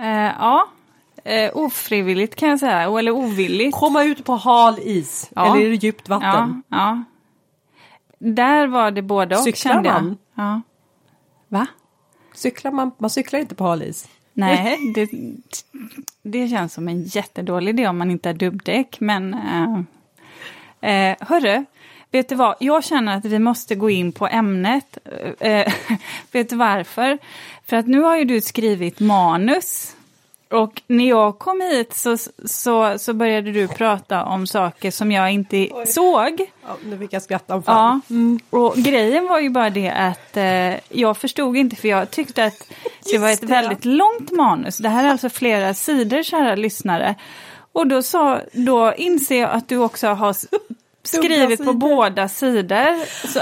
Eh, 0.02 0.32
ja, 0.38 0.68
eh, 1.24 1.50
ofrivilligt 1.56 2.34
kan 2.34 2.48
jag 2.48 2.60
säga, 2.60 2.98
eller 2.98 3.10
ovilligt. 3.10 3.74
Komma 3.74 4.04
ut 4.04 4.24
på 4.24 4.36
hal 4.36 4.78
is. 4.82 5.30
Ja. 5.34 5.56
Eller 5.56 5.66
är 5.66 5.70
det 5.70 5.76
djupt 5.76 6.08
vatten? 6.08 6.62
Ja, 6.68 6.76
ja. 6.78 7.04
Där 8.18 8.66
var 8.66 8.90
det 8.90 9.02
både 9.02 9.36
och 9.36 9.42
Cyklar 9.42 9.72
kände 9.72 9.88
jag. 9.88 10.02
man? 10.02 10.16
Ja. 10.34 10.62
Va? 11.48 11.66
Cyklar 12.34 12.72
man, 12.72 12.90
man 12.98 13.10
cyklar 13.10 13.40
inte 13.40 13.54
på 13.54 13.64
hal 13.64 13.82
is. 13.82 14.08
Nej, 14.32 14.78
det, 14.94 15.08
det 16.22 16.48
känns 16.48 16.74
som 16.74 16.88
en 16.88 17.02
jättedålig 17.04 17.68
idé 17.68 17.88
om 17.88 17.98
man 17.98 18.10
inte 18.10 18.28
har 18.28 18.34
dubbdäck. 18.34 19.00
Men 19.00 19.34
eh, 19.34 19.80
eh, 21.10 21.16
hörru, 21.20 21.64
vet 22.10 22.28
du 22.28 22.34
vad? 22.34 22.56
Jag 22.60 22.84
känner 22.84 23.16
att 23.16 23.24
vi 23.24 23.38
måste 23.38 23.74
gå 23.74 23.90
in 23.90 24.12
på 24.12 24.26
ämnet. 24.26 24.98
Eh, 25.40 25.72
vet 26.32 26.50
du 26.50 26.56
varför? 26.56 27.18
För 27.64 27.76
att 27.76 27.86
nu 27.86 28.00
har 28.00 28.16
ju 28.16 28.24
du 28.24 28.40
skrivit 28.40 29.00
manus. 29.00 29.96
Och 30.54 30.82
när 30.86 31.08
jag 31.08 31.38
kom 31.38 31.60
hit 31.60 31.94
så, 31.94 32.16
så, 32.44 32.98
så 32.98 33.12
började 33.12 33.52
du 33.52 33.68
prata 33.68 34.24
om 34.24 34.46
saker 34.46 34.90
som 34.90 35.12
jag 35.12 35.32
inte 35.32 35.68
såg. 35.86 36.50
Ja, 36.62 36.76
nu 36.84 36.98
fick 36.98 37.12
jag 37.12 37.22
skrattanfall. 37.22 38.00
Ja, 38.10 38.58
och 38.58 38.74
grejen 38.76 39.28
var 39.28 39.40
ju 39.40 39.50
bara 39.50 39.70
det 39.70 39.90
att 39.90 40.36
eh, 40.36 40.98
jag 40.98 41.16
förstod 41.16 41.56
inte 41.56 41.76
för 41.76 41.88
jag 41.88 42.10
tyckte 42.10 42.44
att 42.44 42.72
det 43.12 43.18
var 43.18 43.30
ett 43.30 43.40
det, 43.40 43.46
väldigt 43.46 43.84
långt 43.84 44.32
manus. 44.32 44.78
Det 44.78 44.88
här 44.88 45.04
är 45.04 45.08
alltså 45.08 45.28
flera 45.28 45.74
sidor, 45.74 46.22
kära 46.22 46.54
lyssnare. 46.54 47.14
Och 47.72 47.86
då, 47.86 48.02
sa, 48.02 48.40
då 48.52 48.94
inser 48.94 49.40
jag 49.40 49.50
att 49.50 49.68
du 49.68 49.76
också 49.76 50.08
har 50.08 50.36
skrivit 51.02 51.64
på 51.64 51.72
båda 51.72 52.28
sidor. 52.28 53.26
Så, 53.28 53.40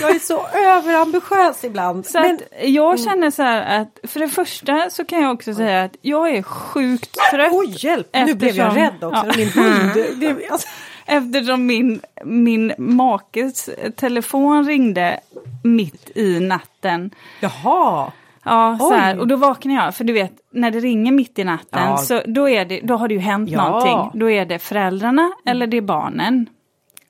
Jag 0.00 0.10
är 0.14 0.18
så 0.18 0.46
överambitiös 0.48 1.64
ibland. 1.64 2.06
Så 2.06 2.20
Men, 2.20 2.38
jag 2.62 3.00
känner 3.00 3.30
så 3.30 3.42
här 3.42 3.80
att 3.80 4.10
för 4.10 4.20
det 4.20 4.28
första 4.28 4.90
så 4.90 5.04
kan 5.04 5.22
jag 5.22 5.32
också 5.32 5.54
säga 5.54 5.82
att 5.84 5.96
jag 6.02 6.30
är 6.30 6.42
sjukt 6.42 7.16
trött. 7.32 7.52
oj, 7.52 7.74
hjälp! 7.78 8.08
Nu 8.26 8.34
blev 8.34 8.54
jag 8.56 8.66
Eftersom- 8.68 8.74
rädd 8.74 9.04
också. 9.04 9.26
Ja. 9.26 9.32
Min 9.36 9.48
hund. 9.48 10.20
Det, 10.20 10.48
alltså, 10.50 10.68
Eftersom 11.06 11.66
min, 11.66 12.00
min 12.24 12.72
makes 12.78 13.70
telefon 13.96 14.66
ringde 14.66 15.20
mitt 15.64 16.10
i 16.16 16.40
natten. 16.40 17.10
jaha. 17.40 18.12
Ja, 18.44 18.76
så 18.80 18.94
här, 18.94 19.18
och 19.18 19.26
då 19.28 19.36
vaknar 19.36 19.74
jag. 19.74 19.94
För 19.94 20.04
du 20.04 20.12
vet, 20.12 20.32
när 20.50 20.70
det 20.70 20.80
ringer 20.80 21.12
mitt 21.12 21.38
i 21.38 21.44
natten 21.44 21.82
Ja. 21.88 21.96
så 21.96 22.22
då, 22.26 22.48
är 22.48 22.64
det, 22.64 22.80
då 22.80 22.96
har 22.96 23.08
det 23.08 23.14
ju 23.14 23.20
hänt 23.20 23.50
Ja. 23.50 23.68
någonting. 23.68 24.20
Då 24.20 24.30
är 24.30 24.46
det 24.46 24.58
föräldrarna 24.58 25.32
eller 25.46 25.66
det 25.66 25.76
är 25.76 25.80
barnen. 25.80 26.46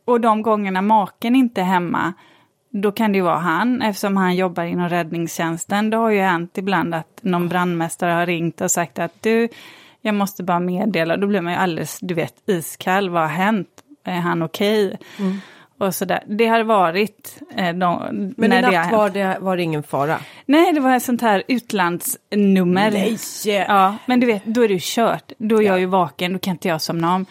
Och 0.05 0.21
de 0.21 0.43
gångerna 0.43 0.83
maken 0.83 1.37
inte 1.37 1.61
är 1.61 1.65
hemma, 1.65 2.13
då 2.83 2.93
kan 2.93 3.13
det 3.13 3.17
ju 3.17 3.23
vara 3.23 3.39
han 3.39 3.83
eftersom 3.83 4.17
han 4.17 4.37
jobbar 4.37 4.65
inom 4.65 4.89
räddningstjänsten. 4.89 5.91
Det 5.91 5.97
har 5.97 6.11
ju 6.11 6.21
hänt 6.21 6.59
ibland 6.59 6.95
att 6.95 7.19
någon 7.21 7.49
brandmästare 7.49 8.13
har 8.13 8.27
ringt 8.27 8.61
och 8.61 8.71
sagt 8.71 8.99
att 8.99 9.23
du, 9.23 9.49
jag 10.01 10.15
måste 10.15 10.43
bara 10.43 10.61
meddela. 10.61 11.17
Då 11.17 11.27
blir 11.27 11.41
man 11.41 11.53
ju 11.53 11.59
alldeles, 11.59 11.99
du 12.01 12.15
vet, 12.15 12.35
iskall. 12.47 13.11
Vad 13.11 13.23
har 13.23 13.29
hänt? 13.29 13.69
Är 14.05 14.21
han 14.21 14.43
okej? 14.43 14.99
Mm. 15.19 15.41
Och 15.79 15.95
sådär. 15.95 16.23
Det 16.27 16.47
har 16.47 16.63
varit 16.63 17.39
eh, 17.57 17.75
de, 17.75 18.35
Men 18.37 18.51
när 18.51 18.59
i 18.59 18.63
det 18.63 18.67
natt 18.71 18.75
hänt. 18.75 18.93
var 18.93 19.11
det, 19.11 19.37
var 19.41 19.57
det 19.57 19.63
ingen 19.63 19.83
fara. 19.83 20.19
Nej, 20.47 20.73
det 20.73 20.81
var 20.81 20.97
ett 20.97 21.03
sånt 21.03 21.23
här 21.23 21.43
utlandsnummer. 21.49 22.91
Nej! 22.91 23.19
Ja, 23.69 23.97
men 24.07 24.21
du 24.21 24.27
vet, 24.27 24.45
då 24.45 24.65
är 24.65 24.69
det 24.69 24.75
ju 24.75 24.81
kört. 24.83 25.33
Då 25.39 25.63
är 25.63 25.67
jag 25.67 25.81
ju 25.81 25.87
vaken, 25.87 26.33
då 26.33 26.39
kan 26.39 26.51
inte 26.51 26.69
jag 26.69 26.83
somna 26.83 27.15
om. 27.15 27.27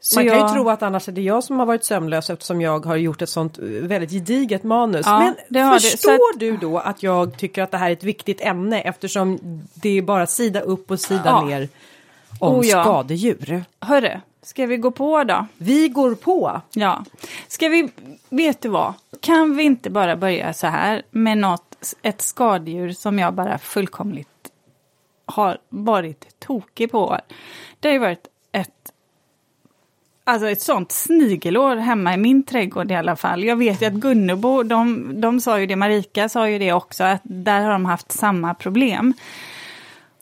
Så 0.00 0.18
Man 0.20 0.28
kan 0.28 0.38
jag, 0.38 0.48
ju 0.48 0.54
tro 0.54 0.68
att 0.68 0.82
annars 0.82 1.08
är 1.08 1.12
det 1.12 1.20
jag 1.22 1.44
som 1.44 1.58
har 1.58 1.66
varit 1.66 1.84
sömnlös 1.84 2.30
eftersom 2.30 2.60
jag 2.60 2.86
har 2.86 2.96
gjort 2.96 3.22
ett 3.22 3.28
sånt 3.28 3.58
väldigt 3.58 4.10
gediget 4.10 4.62
manus. 4.64 5.06
Ja, 5.06 5.34
Men 5.48 5.80
förstår 5.80 6.12
att- 6.34 6.40
du 6.40 6.56
då 6.56 6.78
att 6.78 7.02
jag 7.02 7.38
tycker 7.38 7.62
att 7.62 7.70
det 7.70 7.78
här 7.78 7.88
är 7.88 7.92
ett 7.92 8.04
viktigt 8.04 8.40
ämne 8.40 8.80
eftersom 8.80 9.38
det 9.74 9.88
är 9.98 10.02
bara 10.02 10.26
sida 10.26 10.60
upp 10.60 10.90
och 10.90 11.00
sida 11.00 11.22
Ja. 11.24 11.44
ner 11.44 11.68
om 12.40 12.54
Oh, 12.56 12.66
ja. 12.66 12.82
skadedjur. 12.84 13.64
Hörru, 13.80 14.20
ska 14.42 14.66
vi 14.66 14.76
gå 14.76 14.90
på 14.90 15.24
då? 15.24 15.46
Vi 15.56 15.88
går 15.88 16.14
på. 16.14 16.60
Ja. 16.72 17.04
Ska 17.48 17.68
vi, 17.68 17.88
vet 18.28 18.60
du 18.62 18.68
vad? 18.68 18.94
Kan 19.20 19.56
vi 19.56 19.62
inte 19.62 19.90
bara 19.90 20.16
börja 20.16 20.52
så 20.52 20.66
här 20.66 21.02
med 21.10 21.38
något, 21.38 21.94
ett 22.02 22.20
skadedjur 22.22 22.92
som 22.92 23.18
jag 23.18 23.34
bara 23.34 23.58
fullkomligt 23.58 24.28
har 25.26 25.58
varit 25.68 26.40
tokig 26.40 26.90
på. 26.90 27.18
Det 27.80 27.88
har 27.88 27.92
ju 27.92 27.98
varit 27.98 28.26
ett 28.52 28.92
Alltså 30.28 30.48
ett 30.48 30.62
sånt 30.62 30.92
snigelår 30.92 31.76
hemma 31.76 32.14
i 32.14 32.16
min 32.16 32.42
trädgård 32.42 32.90
i 32.90 32.94
alla 32.94 33.16
fall. 33.16 33.44
Jag 33.44 33.56
vet 33.56 33.82
ju 33.82 33.86
att 33.86 33.92
Gunnebo, 33.92 34.62
de, 34.62 35.10
de 35.20 35.40
sa 35.40 35.60
ju 35.60 35.66
det, 35.66 35.76
Marika 35.76 36.28
sa 36.28 36.48
ju 36.48 36.58
det 36.58 36.72
också, 36.72 37.04
att 37.04 37.20
där 37.24 37.60
har 37.60 37.70
de 37.70 37.84
haft 37.84 38.12
samma 38.12 38.54
problem. 38.54 39.14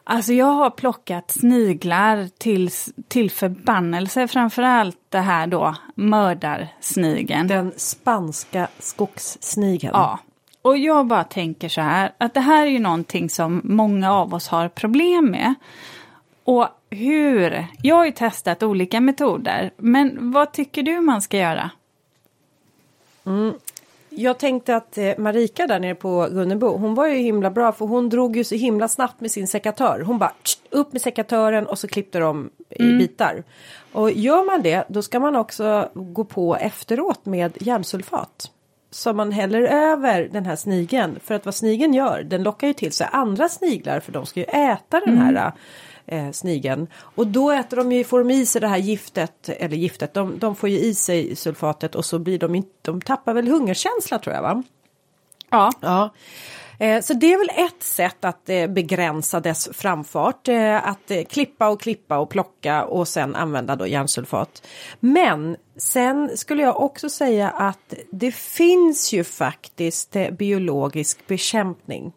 Alltså 0.04 0.32
jag 0.32 0.46
har 0.46 0.70
plockat 0.70 1.30
sniglar 1.30 2.28
till, 2.38 2.70
till 3.08 3.30
förbannelse, 3.30 4.28
framförallt 4.28 4.98
det 5.08 5.18
här 5.18 5.46
då 5.46 5.74
mördarsnigeln. 5.94 7.46
Den 7.46 7.72
spanska 7.76 8.68
skogssnigeln. 8.78 9.92
Ja, 9.94 10.18
och 10.62 10.78
jag 10.78 11.06
bara 11.06 11.24
tänker 11.24 11.68
så 11.68 11.80
här, 11.80 12.12
att 12.18 12.34
det 12.34 12.40
här 12.40 12.66
är 12.66 12.70
ju 12.70 12.78
någonting 12.78 13.30
som 13.30 13.60
många 13.64 14.12
av 14.12 14.34
oss 14.34 14.48
har 14.48 14.68
problem 14.68 15.30
med. 15.30 15.54
Och 16.44 16.68
hur? 16.90 17.66
Jag 17.82 17.96
har 17.96 18.04
ju 18.04 18.12
testat 18.12 18.62
olika 18.62 19.00
metoder, 19.00 19.70
men 19.76 20.32
vad 20.32 20.52
tycker 20.52 20.82
du 20.82 21.00
man 21.00 21.22
ska 21.22 21.36
göra? 21.36 21.70
Jag 24.08 24.38
tänkte 24.38 24.76
att 24.76 24.98
eh, 24.98 25.18
Marika 25.18 25.66
där 25.66 25.80
nere 25.80 25.94
på 25.94 26.28
Gunnebo, 26.30 26.76
hon 26.76 26.94
var 26.94 27.06
ju 27.06 27.14
himla 27.14 27.50
bra 27.50 27.72
för 27.72 27.86
hon 27.86 28.08
drog 28.08 28.36
ju 28.36 28.44
så 28.44 28.54
himla 28.54 28.88
snabbt 28.88 29.20
med 29.20 29.30
sin 29.30 29.48
sekatör. 29.48 30.00
Hon 30.00 30.18
bara 30.18 30.32
tsch, 30.42 30.58
upp 30.70 30.92
med 30.92 31.02
sekatören 31.02 31.66
och 31.66 31.78
så 31.78 31.88
klippte 31.88 32.18
de 32.18 32.50
i 32.70 32.82
Mm. 32.82 32.98
bitar. 32.98 33.44
Och 33.92 34.10
gör 34.10 34.44
man 34.46 34.62
det 34.62 34.84
då 34.88 35.02
ska 35.02 35.20
man 35.20 35.36
också 35.36 35.88
gå 35.94 36.24
på 36.24 36.56
efteråt 36.56 37.26
med 37.26 37.52
järnsulfat. 37.60 38.50
Som 38.90 39.16
man 39.16 39.32
häller 39.32 39.62
över 39.62 40.28
den 40.32 40.46
här 40.46 40.56
snigeln. 40.56 41.18
För 41.24 41.34
att 41.34 41.44
vad 41.44 41.54
snigeln 41.54 41.94
gör, 41.94 42.22
den 42.22 42.42
lockar 42.42 42.66
ju 42.66 42.72
till 42.72 42.92
sig 42.92 43.08
andra 43.12 43.48
sniglar 43.48 44.00
för 44.00 44.12
de 44.12 44.26
ska 44.26 44.40
ju 44.40 44.46
äta 44.46 45.00
den 45.00 45.18
Mm. 45.18 45.52
Eh, 46.06 46.30
snigeln. 46.30 46.86
Och 46.98 47.26
då 47.26 47.50
äter 47.50 47.76
de 47.76 47.92
ju, 47.92 48.04
får 48.04 48.18
de 48.18 48.30
i 48.30 48.46
sig 48.46 48.60
det 48.60 48.68
här 48.68 48.76
giftet, 48.78 49.48
eller 49.48 49.76
giftet, 49.76 50.14
de, 50.14 50.38
de 50.38 50.56
får 50.56 50.68
ju 50.68 50.78
i 50.78 50.94
sig 50.94 51.36
sulfatet 51.36 51.94
och 51.94 52.04
så 52.04 52.18
blir 52.18 52.38
de 52.38 52.54
inte, 52.54 52.70
de 52.82 53.00
tappar 53.00 53.34
väl 53.34 53.48
hungerkänsla 53.48 54.18
tror 54.18 54.34
jag 54.34 54.42
va? 54.42 54.62
Ja, 55.50 55.70
Ja. 55.80 56.10
Eh, 56.78 57.00
Så 57.02 57.14
det 57.14 57.32
är 57.32 57.38
väl 57.38 57.66
ett 57.66 57.82
sätt 57.82 58.24
att 58.24 58.48
eh, 58.48 58.66
begränsa 58.66 59.40
dess 59.40 59.68
framfart. 59.72 60.48
eh, 60.48 60.88
Att 60.88 61.12
klippa 61.28 61.68
och 61.68 61.80
klippa 61.80 62.18
och 62.18 62.30
plocka 62.30 62.84
och 62.84 63.08
sen 63.08 63.34
använda 63.34 63.76
då 63.76 63.86
järnsulfat. 63.86 64.66
Men 65.00 65.56
sen 65.76 66.36
skulle 66.36 66.62
jag 66.62 66.80
också 66.80 67.08
säga 67.10 67.50
att 67.50 67.94
det 68.10 68.32
finns 68.34 69.12
ju 69.12 69.24
faktiskt 69.24 70.16
biologisk 70.38 71.26
bekämpning. 71.26 72.12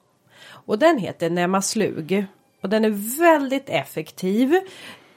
Och 0.48 0.80
den 0.80 0.98
heter 0.98 1.30
Nemaslug. 1.30 2.26
Och 2.62 2.70
den 2.70 2.86
är 2.86 3.20
väldigt 3.20 3.70
effektiv. 3.70 4.56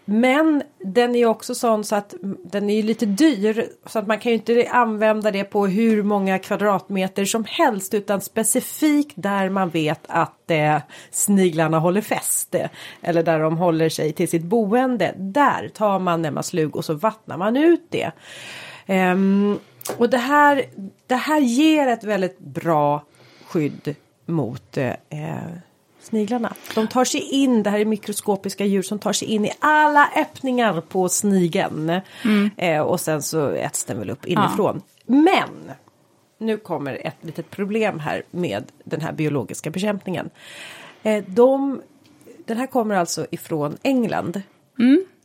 Men 0.05 0.63
den 0.79 1.15
är 1.15 1.27
också 1.27 1.55
sån 1.55 1.85
så 1.85 1.97
att 1.97 2.15
den 2.45 2.71
är 2.71 2.83
lite 2.83 3.07
dyr 3.07 3.69
så 3.87 3.99
att 3.99 4.07
man 4.07 4.19
kan 4.19 4.33
ju 4.33 4.39
inte 4.39 4.69
använda 4.71 5.31
det 5.31 5.45
på 5.45 5.67
hur 5.67 6.03
många 6.03 6.39
kvadratmeter 6.39 7.25
som 7.25 7.45
helst 7.45 7.95
utan 7.95 8.21
specifikt 8.21 9.13
där 9.15 9.49
man 9.49 9.69
vet 9.69 10.01
att 10.09 10.51
eh, 10.51 10.79
sniglarna 11.11 11.79
håller 11.79 12.01
fäste 12.01 12.71
eller 13.03 13.23
där 13.23 13.39
de 13.39 13.57
håller 13.57 13.89
sig 13.89 14.13
till 14.13 14.29
sitt 14.29 14.45
boende. 14.45 15.15
Där 15.17 15.69
tar 15.69 15.99
man 15.99 16.23
Nemaslug 16.23 16.77
och 16.77 16.85
så 16.85 16.95
vattnar 16.95 17.37
man 17.37 17.57
ut 17.57 17.87
det. 17.91 18.11
Ehm, 18.87 19.59
och 19.97 20.11
det 20.11 20.19
här, 20.19 20.65
det 21.07 21.15
här 21.15 21.41
ger 21.41 21.89
ett 21.89 22.05
väldigt 22.05 22.39
bra 22.39 23.05
skydd 23.47 23.95
mot 24.27 24.77
eh, 24.77 24.91
eh 24.91 25.53
sniglarna. 26.03 26.55
De 26.75 26.89
tar 26.89 27.05
sig 27.05 27.21
in, 27.21 27.63
det 27.63 27.71
här 27.71 27.79
är 27.79 27.85
mikroskopiska 27.85 28.65
djur 28.65 28.83
som 28.83 28.99
tar 28.99 29.13
sig 29.13 29.29
in 29.29 29.45
i 29.45 29.53
alla 29.59 30.09
öppningar 30.17 30.81
på 30.81 31.09
snigeln. 31.09 32.01
Eh, 32.57 32.81
och 32.81 33.01
sen 33.01 33.23
så 33.23 33.49
äts 33.49 33.85
den 33.85 33.99
väl 33.99 34.11
upp 34.11 34.27
inifrån. 34.27 34.83
Men 35.07 35.73
nu 36.39 36.57
kommer 36.57 37.07
ett 37.07 37.17
litet 37.21 37.51
problem 37.51 37.99
här 37.99 38.23
med 38.31 38.65
den 38.85 39.01
här 39.01 39.13
biologiska 39.13 39.71
bekämpningen. 39.71 40.31
Eh, 41.03 41.25
de, 41.27 41.83
den 42.47 42.57
här 42.57 42.67
kommer 42.67 42.95
alltså 42.95 43.27
ifrån 43.31 43.77
England. 43.83 44.43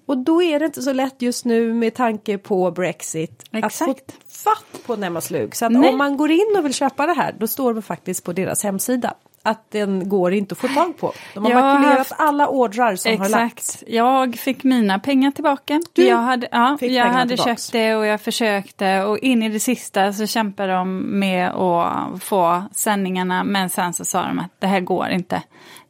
Och 0.05 0.17
då 0.17 0.43
är 0.43 0.59
det 0.59 0.65
inte 0.65 0.81
så 0.81 0.93
lätt 0.93 1.21
just 1.21 1.45
nu 1.45 1.73
med 1.73 1.93
tanke 1.93 2.37
på 2.37 2.71
Brexit 2.71 3.43
att 3.51 3.65
Exakt. 3.65 4.11
få 4.11 4.17
fatt 4.27 4.85
på 4.85 4.95
Nemaslug. 4.95 5.55
Så 5.55 5.65
att 5.65 5.71
Nej. 5.71 5.89
om 5.89 5.97
man 5.97 6.17
går 6.17 6.31
in 6.31 6.55
och 6.57 6.65
vill 6.65 6.73
köpa 6.73 7.05
det 7.05 7.13
här 7.13 7.35
då 7.39 7.47
står 7.47 7.73
det 7.73 7.81
faktiskt 7.81 8.23
på 8.23 8.33
deras 8.33 8.63
hemsida 8.63 9.13
att 9.47 9.71
den 9.71 10.09
går 10.09 10.33
inte 10.33 10.53
att 10.53 10.57
få 10.59 10.67
tag 10.67 10.97
på. 10.97 11.13
De 11.33 11.43
har 11.43 11.51
Jag 11.51 11.61
makulerat 11.61 11.97
haft- 11.97 12.13
alla 12.17 12.47
ordrar 12.47 12.95
som 12.95 13.11
har 13.19 13.29
lagts. 13.29 13.69
exakt. 13.75 13.83
Jag 13.91 14.35
fick 14.35 14.63
mina 14.63 14.99
pengar 14.99 15.31
tillbaka. 15.31 15.81
Du 15.93 16.05
jag 16.05 16.17
hade, 16.17 16.47
ja, 16.51 16.77
jag 16.81 17.05
hade 17.05 17.35
tillbaks. 17.37 17.65
köpt 17.65 17.71
det 17.73 17.95
och 17.95 18.05
jag 18.05 18.21
försökte 18.21 19.03
och 19.03 19.17
in 19.17 19.43
i 19.43 19.49
det 19.49 19.59
sista 19.59 20.13
så 20.13 20.27
kämpade 20.27 20.73
de 20.73 20.97
med 21.19 21.49
att 21.49 22.23
få 22.23 22.63
sändningarna 22.71 23.43
men 23.43 23.69
sen 23.69 23.93
så 23.93 24.05
sa 24.05 24.21
de 24.27 24.39
att 24.39 24.51
det 24.59 24.67
här 24.67 24.79
går 24.79 25.09
inte. 25.09 25.41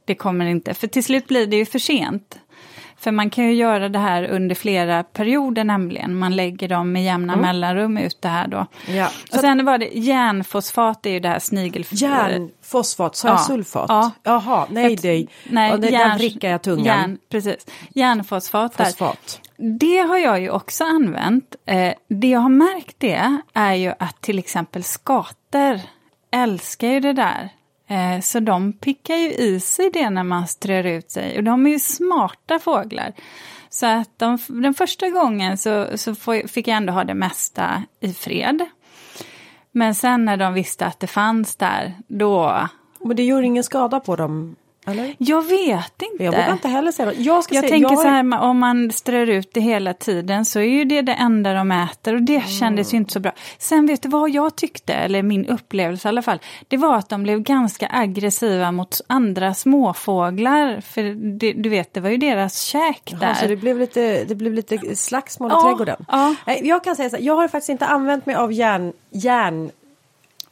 Det 0.06 0.16
kommer 0.16 0.46
inte, 0.46 0.74
för 0.74 0.88
till 0.88 1.04
slut 1.04 1.28
blir 1.28 1.48
det 1.48 1.56
ju 1.56 1.66
för 1.66 1.80
sent. 1.80 2.40
För 3.00 3.12
man 3.12 3.30
kan 3.30 3.46
ju 3.46 3.54
göra 3.54 3.90
det 3.90 4.00
här 4.00 4.24
under 4.24 4.56
flera 4.56 5.04
perioder 5.04 5.64
nämligen. 5.64 6.16
Man 6.16 6.36
lägger 6.36 6.68
dem 6.68 6.92
med 6.92 7.04
jämna 7.04 7.36
mellanrum 7.36 7.98
ut 7.98 8.22
det 8.22 8.28
här 8.28 8.48
då. 8.48 8.58
Mm. 8.88 8.98
Ja. 9.00 9.10
Och 9.34 9.40
sen 9.40 9.66
var 9.66 9.78
det 9.78 9.86
järnfosfat, 9.94 11.04
det 11.04 11.10
är 11.10 11.14
ju 11.14 11.20
det 11.20 11.30
här 11.30 11.40
snigel... 11.40 11.86
Järnfosfat, 11.92 13.16
sa 13.16 13.28
jag 13.28 13.36
Ja. 13.36 13.38
sulfat? 13.44 13.86
Ja. 13.90 14.12
Jaha, 14.24 14.68
nej 14.70 14.94
Ett- 14.94 15.02
det, 15.02 15.26
Nej, 15.50 15.72
ja, 15.72 15.78
det 15.78 15.90
järn- 15.90 16.10
där 16.10 16.18
vrickar 16.18 16.50
jag 16.50 16.62
tungan. 16.62 16.86
Järn, 16.86 17.18
precis. 17.30 17.66
Järnfosfat. 17.96 18.76
Fosfat. 18.76 19.42
Det 19.80 19.98
har 19.98 20.18
jag 20.18 20.42
ju 20.42 20.50
också 20.50 20.84
använt. 20.84 21.56
Eh, 21.66 21.94
det 22.10 22.28
jag 22.28 22.40
har 22.40 22.50
märkt 22.50 22.96
det 22.98 23.38
är 23.54 23.74
ju 23.74 23.94
att 24.00 24.22
till 24.22 24.40
exempel 24.40 24.84
skator 24.84 25.80
älskar 26.32 26.88
ju 26.88 27.00
det 27.00 27.14
där. 27.14 27.50
Eh, 27.88 28.20
så 28.22 28.40
de 28.40 28.74
pickar 28.74 29.16
ju 29.16 29.30
i 29.34 29.60
sig 29.60 29.90
det 29.94 30.10
när 30.10 30.24
man 30.24 30.48
strör 30.48 30.84
ut 30.84 31.12
sig. 31.12 31.38
Och 31.38 31.44
de 31.44 31.66
är 31.66 31.70
ju 31.70 31.80
smarta 31.80 32.60
fåglar. 32.60 33.14
Så 33.70 33.86
att 33.86 34.20
de, 34.20 34.38
den 34.48 34.74
första 34.74 35.10
gången 35.10 35.58
så, 35.58 35.98
så 35.98 36.16
fick 36.48 36.68
jag 36.68 36.78
ändå 36.78 36.94
ha 36.94 37.04
det 37.04 37.14
mesta 37.14 37.84
i 38.00 38.14
fred. 38.14 38.66
Men 39.72 39.96
sen 39.96 40.26
när 40.26 40.38
de 40.38 40.54
visste 40.54 40.86
att 40.86 41.00
det 41.00 41.08
fanns 41.08 41.56
där, 41.56 41.94
då... 42.08 42.68
Men 43.00 43.16
det 43.16 43.24
gjorde 43.24 43.46
ingen 43.46 43.64
skada 43.64 44.00
på 44.00 44.16
dem? 44.16 44.56
Eller? 44.88 45.16
Jag 45.18 45.42
vet 45.48 46.02
inte. 46.12 46.24
Jag 46.24 46.32
vågar 46.32 46.52
inte 46.52 46.68
heller 46.68 46.92
säga 46.92 47.06
något. 47.06 47.18
Jag, 47.18 47.44
ska 47.44 47.56
Jag 47.56 47.62
säga, 47.62 47.70
tänker 47.72 47.90
jag 47.90 48.00
så 48.00 48.08
är- 48.08 48.12
här, 48.12 48.40
om 48.42 48.60
man 48.60 48.92
strör 48.92 49.30
ut 49.30 49.54
det 49.54 49.60
hela 49.62 49.94
tiden 49.94 50.46
så 50.46 50.60
är 50.60 50.64
ju 50.64 50.84
det 50.86 51.02
det 51.02 51.14
enda 51.14 51.54
de 51.54 51.72
äter 51.72 52.14
och 52.16 52.22
det 52.22 52.36
Mm. 52.36 52.48
kändes 52.48 52.94
ju 52.94 52.98
inte 52.98 53.14
så 53.14 53.20
bra. 53.20 53.32
Sen 53.58 53.86
vet 53.88 54.02
du 54.04 54.10
vad 54.10 54.30
jag 54.30 54.56
tyckte, 54.56 54.94
eller 54.94 55.24
min 55.24 55.46
upplevelse 55.46 56.08
i 56.08 56.10
alla 56.10 56.22
fall, 56.22 56.40
det 56.68 56.78
var 56.78 56.96
att 56.96 57.10
de 57.10 57.24
blev 57.24 57.40
ganska 57.40 57.88
aggressiva 57.92 58.72
mot 58.72 59.02
andra 59.08 59.54
småfåglar. 59.54 60.82
För 60.82 61.04
det, 61.40 61.54
du 61.54 61.70
vet, 61.70 61.94
det 61.94 62.00
var 62.00 62.10
ju 62.10 62.18
deras 62.18 62.62
käk 62.62 63.02
Ja, 63.06 63.18
där. 63.18 63.34
så 63.34 63.48
det 63.48 63.56
blev 63.56 63.80
lite, 63.80 64.24
det 64.24 64.36
blev 64.36 64.54
lite 64.54 64.96
slagsmål 64.96 65.52
i 65.52 65.54
Ja, 65.54 65.62
trädgården. 65.64 66.06
ja. 66.08 66.36
Jag 66.64 66.84
kan 66.84 66.96
säga 66.96 67.10
så 67.10 67.16
här, 67.16 67.24
jag 67.24 67.36
har 67.36 67.48
faktiskt 67.48 67.70
inte 67.70 67.86
använt 67.86 68.26
mig 68.26 68.36
av 68.36 68.54
järn, 68.54 68.94
järnfosfat. 69.12 69.77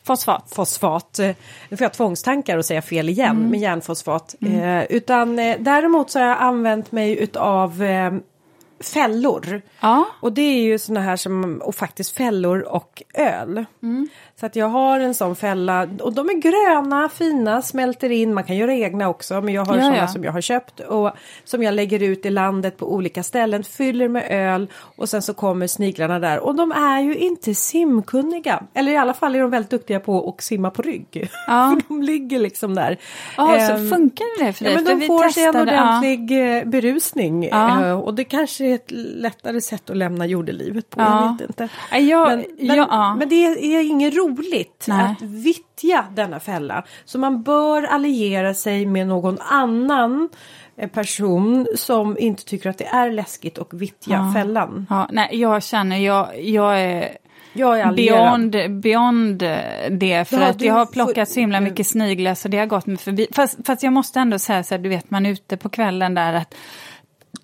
Fosfat. 0.05 1.19
Eh, 1.19 1.35
Nu 1.69 1.77
får 1.77 1.85
jag 1.85 1.93
tvångstankar 1.93 2.57
och 2.57 2.65
säga 2.65 2.81
fel 2.81 3.09
igen 3.09 3.37
Mm. 3.37 3.49
med 3.49 3.59
järnfosfat. 3.59 4.35
Eh, 4.45 4.83
utan 4.83 5.39
eh, 5.39 5.55
däremot 5.59 6.09
så 6.11 6.19
har 6.19 6.25
jag 6.25 6.37
använt 6.41 6.91
mig 6.91 7.17
utav 7.19 7.83
eh, 7.83 8.13
fällor. 8.93 9.61
Ja. 9.79 10.05
Och 10.21 10.33
det 10.33 10.41
är 10.41 10.61
ju 10.61 10.79
såna 10.79 11.01
här 11.01 11.15
som, 11.15 11.61
och 11.61 11.75
faktiskt 11.75 12.17
fällor 12.17 12.59
och 12.61 13.03
öl. 13.13 13.65
Så 14.39 14.45
att 14.45 14.55
jag 14.55 14.67
har 14.69 14.99
en 14.99 15.13
sån 15.13 15.35
fälla 15.35 15.87
och 16.01 16.13
de 16.13 16.29
är 16.29 16.33
gröna, 16.33 17.09
fina, 17.09 17.61
smälter 17.61 18.09
in. 18.11 18.33
Man 18.33 18.43
kan 18.43 18.55
göra 18.55 18.73
egna 18.73 19.09
också 19.09 19.41
men 19.41 19.53
jag 19.53 19.65
har 19.65 19.75
Ja, 19.75 19.81
såna 19.81 19.97
ja. 19.97 20.07
som 20.07 20.23
jag 20.23 20.31
har 20.31 20.41
köpt 20.41 20.79
och 20.79 21.11
som 21.43 21.63
jag 21.63 21.73
lägger 21.73 22.03
ut 22.03 22.25
i 22.25 22.29
landet 22.29 22.77
på 22.77 22.93
olika 22.93 23.23
ställen. 23.23 23.63
Fyller 23.63 24.07
med 24.07 24.23
öl 24.29 24.67
och 24.97 25.09
sen 25.09 25.21
så 25.21 25.33
kommer 25.33 25.67
sniglarna 25.67 26.19
där 26.19 26.39
och 26.39 26.55
de 26.55 26.71
är 26.71 26.99
ju 27.01 27.15
inte 27.15 27.55
simkunniga. 27.55 28.63
Eller 28.73 28.91
i 28.91 28.97
alla 28.97 29.13
fall 29.13 29.35
är 29.35 29.39
de 29.41 29.49
väldigt 29.49 29.71
duktiga 29.71 29.99
på 29.99 30.29
att 30.29 30.43
simma 30.43 30.69
på 30.71 30.81
rygg. 30.81 31.29
Ja. 31.47 31.77
De 31.87 32.01
ligger 32.01 32.39
liksom 32.39 32.75
där. 32.75 32.97
Ja, 33.37 33.55
Ehm, 33.57 33.67
så 33.89 33.95
funkar 33.95 34.45
det 34.45 34.53
för 34.53 34.65
Ja, 34.65 34.71
dig? 34.71 34.75
men 34.75 34.85
För 34.85 34.91
de 34.93 34.99
vi 34.99 35.07
får 35.07 35.29
sig 35.29 35.43
en 35.43 35.55
ja. 35.55 35.61
ordentlig 35.61 36.57
eh, 36.57 36.63
berusning 36.65 37.43
Ja. 37.51 37.85
eh, 37.87 37.99
och 37.99 38.13
det 38.13 38.23
kanske 38.23 38.65
är 38.65 38.75
ett 38.75 38.91
lättare 39.15 39.61
sätt 39.61 39.89
att 39.89 39.97
lämna 39.97 40.25
jordelivet 40.25 40.89
på. 40.89 41.01
Ja. 41.01 41.21
Jag 41.25 41.31
vet 41.47 41.49
inte. 41.49 41.69
Ja, 41.91 41.97
jag- 41.97 42.27
men, 42.27 42.45
men, 42.67 42.75
ja. 42.77 43.15
men 43.19 43.29
det 43.29 43.35
är 43.45 43.83
inget 43.89 44.15
roligt 44.15 44.34
Nej. 44.87 45.05
att 45.05 45.21
vittja 45.21 46.05
denna 46.15 46.39
fälla. 46.39 46.83
Så 47.05 47.19
man 47.19 47.43
bör 47.43 47.83
alliera 47.83 48.53
sig 48.53 48.85
med 48.85 49.07
någon 49.07 49.37
annan 49.41 50.29
eh, 50.77 50.89
person 50.89 51.67
som 51.75 52.17
inte 52.17 52.45
tycker 52.45 52.69
att 52.69 52.77
det 52.77 52.85
är 52.87 53.11
läskigt 53.11 53.57
att 53.59 53.73
vittja 53.73 54.33
fällan. 54.35 54.87
Ja, 54.89 55.09
nej, 55.11 55.29
jag 55.31 55.63
känner, 55.63 55.97
jag, 55.97 56.41
jag 56.41 56.81
är 56.81 57.17
Jag 57.53 57.79
är 57.79 57.91
beyond, 57.93 58.81
beyond 58.81 59.37
det. 59.91 60.27
För 60.29 60.37
Ja, 60.39 60.45
att 60.47 60.61
jag 60.61 60.73
har 60.73 60.85
får- 60.85 60.93
plockat 60.93 61.29
så 61.29 61.39
himla 61.39 61.59
mycket 61.59 61.87
sniglar 61.87 62.35
så 62.35 62.47
det 62.47 62.57
har 62.57 62.65
gått 62.65 62.85
mig 62.85 62.97
förbi. 62.97 63.27
Fast, 63.31 63.67
fast 63.67 63.83
jag 63.83 63.93
måste 63.93 64.19
ändå 64.19 64.39
säga 64.39 64.63
så 64.63 64.73
här, 64.75 64.79
du 64.81 64.89
vet 64.89 65.09
man 65.11 65.25
är 65.25 65.29
ute 65.29 65.57
på 65.57 65.69
kvällen 65.69 66.13
där 66.13 66.33
att 66.33 66.55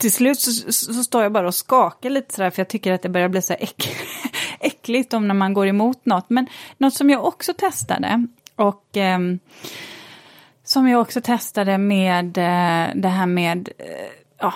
till 0.01 0.11
slut 0.11 0.39
så, 0.39 0.51
så 0.71 1.03
står 1.03 1.23
jag 1.23 1.31
bara 1.31 1.47
och 1.47 1.55
skakar 1.55 2.09
lite 2.09 2.33
sådär 2.33 2.49
för 2.49 2.59
jag 2.59 2.67
tycker 2.67 2.93
att 2.93 3.01
det 3.01 3.09
börjar 3.09 3.29
bli 3.29 3.41
så 3.41 3.53
äck, 3.53 3.97
äckligt 4.59 5.13
om 5.13 5.27
när 5.27 5.35
man 5.35 5.53
går 5.53 5.67
emot 5.67 6.05
något. 6.05 6.29
Men 6.29 6.47
något 6.77 6.93
som 6.93 7.09
jag 7.09 7.25
också 7.25 7.53
testade 7.53 8.27
och 8.55 8.97
eh, 8.97 9.19
som 10.63 10.87
jag 10.87 11.01
också 11.01 11.21
testade 11.21 11.77
med 11.77 12.37
eh, 12.37 12.95
det 12.95 13.07
här 13.07 13.25
med 13.25 13.69
eh, 13.77 13.85
ja, 14.37 14.53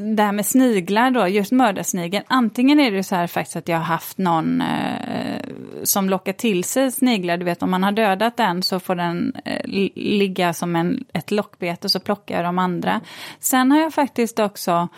det 0.00 0.22
här 0.22 0.32
med 0.32 0.46
sniglar 0.46 1.10
då, 1.10 1.28
just 1.28 1.52
mördarsnigeln. 1.52 2.24
Antingen 2.28 2.80
är 2.80 2.90
det 2.90 3.02
så 3.02 3.14
här 3.14 3.26
faktiskt 3.26 3.56
att 3.56 3.68
jag 3.68 3.76
har 3.76 3.84
haft 3.84 4.18
någon 4.18 4.60
eh, 4.60 5.42
som 5.82 6.10
lockar 6.10 6.32
till 6.32 6.64
sig 6.64 6.90
sniglar. 6.92 7.36
Du 7.36 7.44
vet 7.44 7.62
om 7.62 7.70
man 7.70 7.82
har 7.82 7.92
dödat 7.92 8.36
den 8.36 8.62
så 8.62 8.80
får 8.80 8.94
den 8.94 9.32
eh, 9.44 9.60
li- 9.64 9.92
ligga 9.94 10.52
som 10.52 10.76
en, 10.76 11.04
ett 11.12 11.30
lockbete 11.30 11.86
och 11.86 11.90
så 11.90 12.00
plockar 12.00 12.34
jag 12.36 12.44
de 12.44 12.58
andra. 12.58 13.00
Sen 13.38 13.70
har 13.72 13.78
jag 13.80 13.94
faktiskt 13.94 14.38
också 14.38 14.88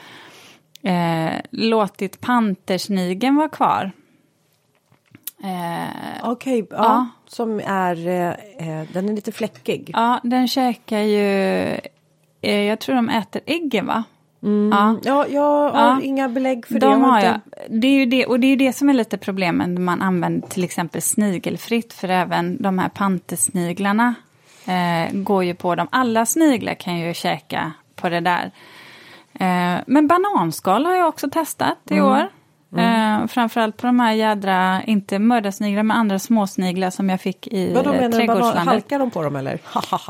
eh, 0.82 1.32
låtit 1.50 2.20
pantersnigeln 2.20 3.36
vara 3.36 3.48
kvar. 3.48 3.92
Eh, 5.44 6.30
Okej, 6.30 6.66
ja, 6.70 6.76
Ja. 6.76 7.08
som 7.26 7.60
är, 7.66 8.06
eh, 8.08 8.28
eh, 8.68 8.88
den 8.92 9.08
är 9.08 9.12
lite 9.14 9.32
fläckig. 9.32 9.90
ja, 9.92 10.20
den 10.22 10.48
käkar 10.48 10.98
ju, 10.98 11.28
eh, 12.40 12.60
jag 12.60 12.80
tror 12.80 12.94
de 12.96 13.08
äter 13.08 13.42
äggen 13.46 13.86
va? 13.86 14.04
Ja. 14.70 14.96
Ja, 15.02 15.26
jag 15.28 15.42
har 15.42 15.70
Ja. 15.80 16.00
inga 16.02 16.28
belägg 16.28 16.66
för 16.66 16.74
det. 16.74 16.80
De 16.80 17.02
har 17.04 17.16
inte- 17.18 17.40
jag. 17.68 17.80
Det 17.80 17.86
är 17.86 17.92
ju 17.98 18.06
det, 18.06 18.26
och 18.26 18.40
det 18.40 18.46
är 18.46 18.48
ju 18.48 18.56
det 18.56 18.72
som 18.72 18.88
är 18.88 18.94
lite 18.94 19.18
problemet 19.18 19.68
när 19.68 19.80
man 19.80 20.02
använder 20.02 20.48
till 20.48 20.64
exempel 20.64 21.02
snigelfritt. 21.02 21.92
För 21.92 22.08
även 22.08 22.62
de 22.62 22.78
här 22.78 22.88
pantersniglarna 22.88 24.14
eh, 24.66 25.12
går 25.12 25.44
ju 25.44 25.54
på 25.54 25.74
dem. 25.74 25.88
Alla 25.90 26.26
sniglar 26.26 26.74
kan 26.74 26.98
ju 26.98 27.14
käka 27.14 27.72
på 27.96 28.08
det 28.08 28.20
där. 28.20 28.50
Eh, 29.34 29.80
men 29.86 30.06
bananskal 30.08 30.86
har 30.86 30.96
jag 30.96 31.08
också 31.08 31.30
testat 31.30 31.78
i 31.90 31.94
Mm. 31.94 32.06
år. 32.06 32.28
Eh, 32.76 33.26
framförallt 33.26 33.76
på 33.76 33.86
de 33.86 34.00
här 34.00 34.12
jädra, 34.12 34.82
inte 34.82 35.18
mördarsniglar, 35.18 35.82
men 35.82 35.96
andra 35.96 36.18
småsniglar 36.18 36.90
som 36.90 37.10
jag 37.10 37.20
fick 37.20 37.46
i 37.46 37.74
Vadå 37.74 37.92
eh, 37.92 38.00
menar 38.00 38.12
trädgårdslandet. 38.18 38.64
halkar 38.66 38.98
de 38.98 39.10
på 39.10 39.22
dem 39.22 39.36
eller? 39.36 39.58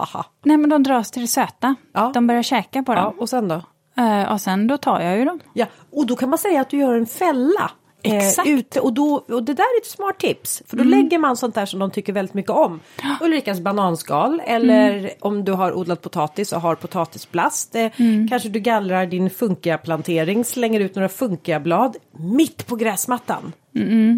Nej 0.44 0.56
men 0.56 0.70
de 0.70 0.82
dras 0.82 1.10
till 1.10 1.22
det 1.22 1.28
söta. 1.28 1.74
Ja. 1.94 2.10
De 2.14 2.26
börjar 2.26 2.42
käka 2.42 2.82
på 2.82 2.92
Ja, 2.92 3.00
dem. 3.00 3.14
och 3.18 3.28
sen 3.28 3.48
då? 3.48 3.62
Eh, 3.96 4.32
och 4.32 4.40
sen 4.40 4.66
då 4.66 4.78
tar 4.78 5.00
jag 5.00 5.18
ju 5.18 5.24
dem. 5.24 5.40
Ja, 5.54 5.66
och 5.92 6.06
då 6.06 6.16
kan 6.16 6.28
man 6.28 6.38
säga 6.38 6.60
att 6.60 6.70
du 6.70 6.76
gör 6.78 6.94
en 6.94 7.06
fälla. 7.06 7.70
eh, 8.04 8.16
Exakt. 8.16 8.46
Mm. 8.46 8.58
ute, 8.58 8.80
och, 8.80 8.92
då, 8.92 9.14
och 9.14 9.42
det 9.42 9.54
där 9.54 9.62
är 9.76 9.80
ett 9.80 9.86
smart 9.86 10.18
tips. 10.18 10.62
För 10.66 10.76
då 10.76 10.84
lägger 10.84 11.18
man 11.18 11.36
sånt 11.36 11.54
där 11.54 11.66
som 11.66 11.80
de 11.80 11.90
tycker 11.90 12.12
väldigt 12.12 12.34
mycket 12.34 12.50
om. 12.50 12.80
Ulrikas 13.20 13.60
bananskal 13.60 14.42
eller 14.46 14.92
Mm. 14.98 15.10
om 15.20 15.44
du 15.44 15.52
har 15.52 15.72
odlat 15.72 16.02
potatis 16.02 16.52
och 16.52 16.60
har 16.60 16.74
potatisplast. 16.74 17.74
Eh, 17.74 17.86
Mm. 17.96 18.28
Kanske 18.28 18.48
du 18.48 18.60
gallrar 18.60 19.06
din 19.06 19.30
funkia-plantering, 19.30 20.44
slänger 20.44 20.80
ut 20.80 20.94
några 20.94 21.08
funkia-blad 21.08 21.96
mitt 22.12 22.66
på 22.66 22.76
gräsmattan. 22.76 23.52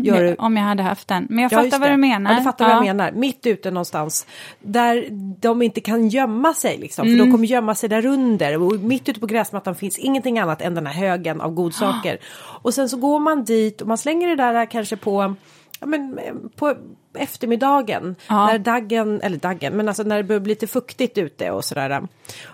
Gör 0.05 0.23
du. 0.23 0.35
Om 0.39 0.57
jag 0.57 0.65
hade 0.65 0.83
haft 0.83 1.09
den. 1.09 1.27
Men 1.31 1.43
jag 1.43 1.53
Ja, 1.53 1.63
fattar 1.63 1.79
vad 1.79 1.91
du 1.91 1.97
menar. 1.97 2.31
Ja, 2.33 2.39
du 2.39 2.45
fattar 2.45 2.65
vad 2.65 2.77
jag 2.77 2.85
menar. 2.85 3.13
Mitt 3.13 3.47
ute 3.47 3.71
någonstans. 3.71 4.27
Där 4.61 5.07
de 5.41 5.63
inte 5.63 5.81
kan 5.81 6.09
gömma 6.09 6.55
sig 6.55 6.79
liksom. 6.79 7.07
Mm. 7.07 7.19
För 7.19 7.25
de 7.25 7.33
kommer 7.33 7.47
gömma 7.47 7.75
sig 7.75 7.89
där 7.89 8.07
under. 8.07 8.63
Och 8.63 8.73
mitt 8.73 9.09
ute 9.09 9.21
på 9.21 9.27
gräsmattan 9.27 9.75
finns 9.75 9.99
ingenting 9.99 10.39
annat 10.39 10.63
än 10.63 10.75
den 10.75 10.87
här 10.87 10.95
högen 10.95 11.41
av 11.41 11.55
godsaker. 11.55 12.19
Och 12.63 12.75
sen 12.75 12.89
så 12.89 12.97
går 12.97 13.19
man 13.19 13.45
dit 13.45 13.81
och 13.81 13.89
man 13.89 13.99
slänger 13.99 14.29
det 14.29 14.37
där 14.37 14.67
kanske 14.67 14.97
på, 14.97 15.35
ja, 15.81 15.87
men, 15.87 16.19
på 16.57 16.77
eftermiddagen. 17.17 18.17
Ja. 18.29 18.47
När 18.47 18.59
daggen, 18.59 19.21
eller 19.21 19.37
daggen, 19.37 19.73
men 19.77 19.89
alltså 19.89 20.03
när 20.03 20.17
det 20.17 20.23
börjar 20.25 20.41
bli 20.41 20.53
lite 20.53 20.67
fuktigt 20.67 21.19
ute 21.19 21.51
och 21.51 21.65
sådär. 21.65 22.03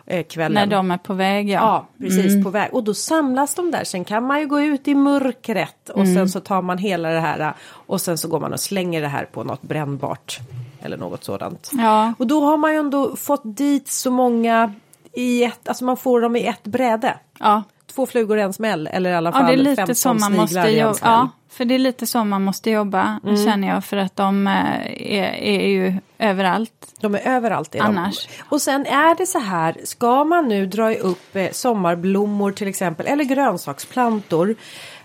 Eh, 0.07 0.25
kvällen. 0.25 0.55
När 0.69 0.77
de 0.77 0.91
är 0.91 0.99
på 0.99 1.15
väg, 1.15 1.49
ja. 1.51 1.61
Ja, 1.61 1.87
precis 2.07 2.45
på 2.45 2.51
väg. 2.51 2.69
Och 2.75 2.85
då 2.85 2.95
samlas 2.95 3.55
de 3.55 3.71
där. 3.71 3.85
Sen 3.85 4.05
kan 4.05 4.27
man 4.27 4.41
ju 4.41 4.47
gå 4.47 4.61
ut 4.61 4.89
i 4.89 4.95
mörkret 4.95 5.89
och 5.89 6.07
sen 6.07 6.29
så 6.29 6.41
tar 6.41 6.63
man 6.63 6.79
hela 6.79 7.09
det 7.09 7.21
här 7.21 7.55
och 7.71 8.01
sen 8.01 8.19
så 8.19 8.29
går 8.29 8.41
man 8.41 8.53
och 8.53 8.61
slänger 8.61 9.01
det 9.01 9.09
här 9.09 9.25
på 9.25 9.45
något 9.45 9.63
brännbart 9.63 10.39
eller 10.83 10.97
något 10.97 11.25
sådant. 11.25 11.71
Ja. 11.73 12.13
Och 12.19 12.27
då 12.27 12.45
har 12.45 12.57
man 12.57 12.73
ju 12.73 12.79
ändå 12.79 13.17
fått 13.17 13.43
dit 13.45 13.89
så 13.89 14.11
många 14.11 14.73
i 15.13 15.45
ett, 15.45 15.69
alltså 15.69 15.85
man 15.85 15.97
får 15.97 16.21
dem 16.21 16.37
i 16.37 16.47
ett 16.47 16.63
bräde. 16.65 17.15
ja. 17.39 17.63
Två 17.95 18.07
flugor 18.07 18.39
i 18.39 18.43
en 18.43 18.53
smäll 18.53 18.87
eller 18.93 19.11
i 19.11 19.15
alla 19.15 19.31
Ja, 19.31 19.33
fall 19.33 19.47
det 19.47 19.53
är 19.53 19.57
lite 19.57 19.77
15 19.77 19.95
så 19.95 20.15
man 20.15 20.33
måste 20.37 20.59
jobba. 20.69 20.99
Ja, 21.03 21.29
för 21.51 21.65
det 21.65 21.75
är 21.75 21.79
lite 21.79 22.07
så 22.07 22.25
man 22.25 22.43
måste 22.43 22.71
jobba, 22.71 23.21
känner 23.45 23.69
jag. 23.69 23.85
För 23.85 23.97
att 23.97 24.17
de 24.17 24.47
eh, 24.47 25.13
är, 25.17 25.33
är 25.35 25.69
ju 25.69 25.95
överallt. 26.19 26.95
De 27.01 27.15
är 27.15 27.29
överallt. 27.29 27.75
Är 27.75 27.81
Annars. 27.81 28.27
De. 28.27 28.33
Och 28.49 28.63
sen 28.63 28.87
är 28.87 29.15
det 29.15 29.27
så 29.27 29.39
här, 29.39 29.77
ska 29.85 30.25
man 30.25 30.49
nu 30.49 30.67
dra 30.67 30.95
upp 30.95 31.37
eh, 31.37 31.51
sommarblommor 31.51 32.53
till 32.53 32.69
exempel 32.69 33.07
eller 33.07 33.25
grönsaksplantor 33.25 34.55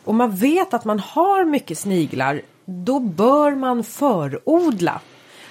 och 0.03 0.15
man 0.15 0.35
vet 0.35 0.73
att 0.73 0.85
man 0.85 0.99
har 0.99 1.45
mycket 1.45 1.77
sniglar, 1.77 2.41
då 2.65 2.99
bör 2.99 3.55
man 3.55 3.83
förodla. 3.83 5.01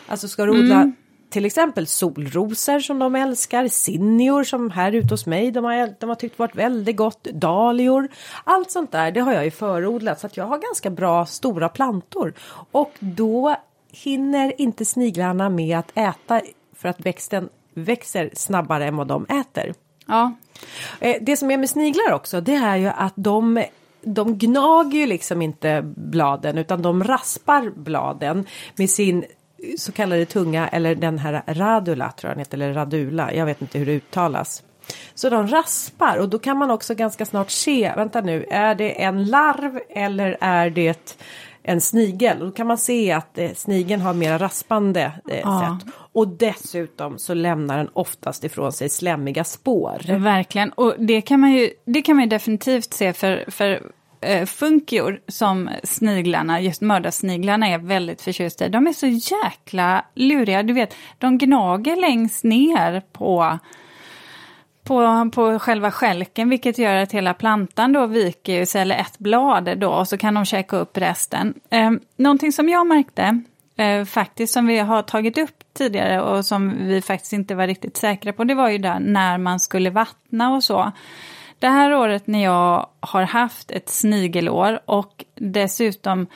Alltså 0.06 0.28
ska 0.28 0.44
du 0.44 0.50
odla 0.50 0.92
till 1.34 1.44
exempel 1.44 1.86
solrosor 1.86 2.80
som 2.80 2.98
de 2.98 3.14
älskar, 3.14 3.68
zinnior 3.68 4.44
som 4.44 4.70
här 4.70 4.92
ute 4.92 5.14
hos 5.14 5.26
mig 5.26 5.50
de 5.50 5.64
har, 5.64 5.94
de 6.00 6.08
har 6.08 6.16
tyckt 6.16 6.38
varit 6.38 6.56
väldigt 6.56 6.96
gott, 6.96 7.24
dahlior. 7.24 8.08
Allt 8.44 8.70
sånt 8.70 8.92
där 8.92 9.10
det 9.10 9.20
har 9.20 9.32
jag 9.32 9.44
ju 9.44 9.50
förodlat 9.50 10.20
så 10.20 10.26
att 10.26 10.36
jag 10.36 10.44
har 10.44 10.58
ganska 10.58 10.90
bra 10.90 11.26
stora 11.26 11.68
plantor. 11.68 12.34
Och 12.70 12.92
då 12.98 13.56
hinner 13.92 14.60
inte 14.60 14.84
sniglarna 14.84 15.48
med 15.48 15.78
att 15.78 15.92
äta 15.94 16.40
för 16.76 16.88
att 16.88 17.00
växten 17.00 17.48
växer 17.74 18.30
snabbare 18.34 18.86
än 18.86 18.96
vad 18.96 19.06
de 19.06 19.24
äter. 19.24 19.74
Ja, 20.06 20.32
Eh, 21.00 21.16
Det 21.20 21.36
som 21.36 21.50
är 21.50 21.56
med 21.56 21.70
sniglar 21.70 22.12
också 22.12 22.40
det 22.40 22.54
är 22.54 22.76
ju 22.76 22.86
att 22.86 23.14
de 23.16 23.64
de 24.02 24.38
gnager 24.38 24.98
ju 24.98 25.06
liksom 25.06 25.42
inte 25.42 25.82
bladen 25.96 26.58
utan 26.58 26.82
de 26.82 27.04
raspar 27.04 27.72
bladen 27.76 28.46
med 28.76 28.90
sin 28.90 29.24
så 29.78 29.92
kallade 29.92 30.26
tunga 30.26 30.68
eller 30.68 30.94
den 30.94 31.18
här 31.18 31.42
radula 31.46 32.12
tror 32.12 32.28
jag 32.30 32.34
den 32.36 32.38
heter, 32.40 32.58
eller 32.58 32.72
radula, 32.74 33.34
jag 33.34 33.46
vet 33.46 33.62
inte 33.62 33.78
hur 33.78 33.86
det 33.86 33.92
uttalas. 33.92 34.62
Så 35.14 35.30
de 35.30 35.46
raspar 35.46 36.16
och 36.18 36.28
då 36.28 36.38
kan 36.38 36.56
man 36.58 36.70
också 36.70 36.94
ganska 36.94 37.26
snart 37.26 37.50
se, 37.50 37.92
vänta 37.96 38.20
nu, 38.20 38.46
är 38.50 38.74
det 38.74 39.02
en 39.02 39.24
larv 39.24 39.80
eller 39.90 40.36
är 40.40 40.70
det 40.70 41.16
en 41.62 41.80
snigel. 41.80 42.40
Och 42.40 42.46
då 42.46 42.52
kan 42.52 42.66
man 42.66 42.78
se 42.78 43.12
att 43.12 43.38
eh, 43.38 43.50
snigeln 43.54 44.02
har 44.02 44.14
mera 44.14 44.38
raspande 44.38 45.12
eh, 45.30 45.38
Ja. 45.38 45.78
sätt. 45.80 45.94
Och 46.12 46.28
dessutom 46.28 47.18
så 47.18 47.34
lämnar 47.34 47.78
den 47.78 47.88
oftast 47.92 48.44
ifrån 48.44 48.72
sig 48.72 48.88
slemmiga 48.88 49.44
spår. 49.44 50.18
Verkligen, 50.18 50.72
och 50.72 50.94
det 50.98 51.20
kan 51.20 51.40
man 51.40 51.52
ju, 51.52 51.70
det 51.84 52.02
kan 52.02 52.16
man 52.16 52.24
ju 52.24 52.28
definitivt 52.28 52.94
se 52.94 53.12
för, 53.12 53.44
för 53.48 53.82
eh, 54.24 54.46
funkior 54.46 55.20
som 55.28 55.70
sniglarna, 55.84 56.60
just 56.60 56.80
mördarsniglarna 56.80 57.68
är 57.68 57.78
väldigt 57.78 58.22
förtjusta 58.22 58.66
i. 58.66 58.68
De 58.68 58.86
är 58.86 58.92
så 58.92 59.06
jäkla 59.06 60.04
luriga, 60.14 60.62
du 60.62 60.72
vet, 60.72 60.94
de 61.18 61.38
gnager 61.38 61.96
längst 61.96 62.44
ner 62.44 63.02
på 63.12 63.58
på, 64.84 65.30
på 65.34 65.58
själva 65.58 65.90
skälken 65.90 66.48
vilket 66.48 66.78
gör 66.78 66.94
att 66.94 67.12
hela 67.12 67.34
plantan 67.34 67.92
då 67.92 68.06
viker 68.06 68.64
sig, 68.64 68.82
eller 68.82 68.96
ett 68.96 69.18
blad 69.18 69.78
då, 69.78 69.88
och 69.88 70.08
så 70.08 70.16
kan 70.16 70.34
de 70.34 70.44
käka 70.44 70.76
upp 70.76 70.98
resten. 70.98 71.54
Eh, 71.70 71.90
någonting 72.16 72.52
som 72.52 72.68
jag 72.68 72.86
märkte, 72.86 73.42
eh, 73.76 74.04
faktiskt 74.04 74.52
som 74.52 74.66
vi 74.66 74.78
har 74.78 75.02
tagit 75.02 75.38
upp 75.38 75.64
tidigare 75.72 76.20
och 76.20 76.46
som 76.46 76.86
vi 76.86 77.02
faktiskt 77.02 77.32
inte 77.32 77.54
var 77.54 77.66
riktigt 77.66 77.96
säkra 77.96 78.32
på, 78.32 78.44
det 78.44 78.54
var 78.54 78.68
ju 78.68 78.78
där 78.78 79.00
när 79.00 79.38
man 79.38 79.60
skulle 79.60 79.90
vattna 79.90 80.54
och 80.54 80.64
så. 80.64 80.92
Det 81.64 81.70
här 81.70 81.94
året 81.94 82.26
när 82.26 82.44
jag 82.44 82.86
har 83.00 83.22
haft 83.22 83.70
ett 83.70 83.88
snigelår 83.88 84.80
och 84.84 85.24
dessutom 85.34 86.26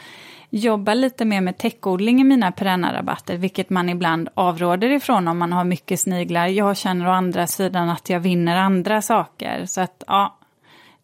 jobbar 0.50 0.94
lite 0.94 1.24
mer 1.24 1.40
med 1.40 1.58
täckodling 1.58 2.20
i 2.20 2.24
mina 2.24 2.52
perennarabatter, 2.52 3.36
vilket 3.36 3.70
man 3.70 3.88
ibland 3.88 4.28
avråder 4.34 4.90
ifrån 4.90 5.28
om 5.28 5.38
man 5.38 5.52
har 5.52 5.64
mycket 5.64 6.00
sniglar. 6.00 6.46
Jag 6.46 6.76
känner 6.76 7.08
å 7.08 7.10
andra 7.10 7.46
sidan 7.46 7.88
att 7.88 8.10
jag 8.10 8.20
vinner 8.20 8.56
andra 8.56 9.02
saker, 9.02 9.66
så 9.66 9.80
att 9.80 10.04
ja, 10.06 10.36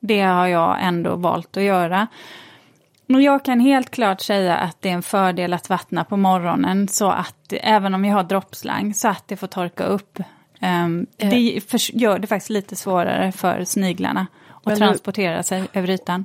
det 0.01 0.21
har 0.21 0.47
jag 0.47 0.79
ändå 0.81 1.17
valt 1.17 1.57
att 1.57 1.63
göra. 1.63 2.07
Och 3.09 3.23
jag 3.23 3.45
kan 3.45 3.61
helt 3.61 3.91
klart 3.91 4.21
säga 4.21 4.57
att 4.57 4.83
det 4.83 4.89
är 4.89 4.95
en 4.95 5.03
fördel 5.03 5.53
att 5.53 5.69
vattna 5.69 6.05
på 6.05 6.17
morgonen 6.17 6.89
så 6.89 7.11
att 7.11 7.53
även 7.53 7.95
om 7.95 8.05
jag 8.05 8.17
har 8.17 8.25
droppslang 8.25 8.95
så 8.95 9.09
att 9.09 9.29
det 9.29 9.37
får 9.37 9.47
torka 9.47 9.85
upp. 9.85 10.19
Um, 10.65 11.07
Eh. 11.19 11.31
det 11.31 11.39
gör 11.93 12.19
det 12.19 12.27
faktiskt 12.27 12.51
lite 12.51 12.77
svårare 12.77 13.33
för 13.33 13.65
sniglarna 13.65 14.27
att 14.55 14.67
Men 14.67 14.77
transportera 14.77 15.43
sig 15.43 15.65
över 15.73 15.91
ytan. 15.91 16.25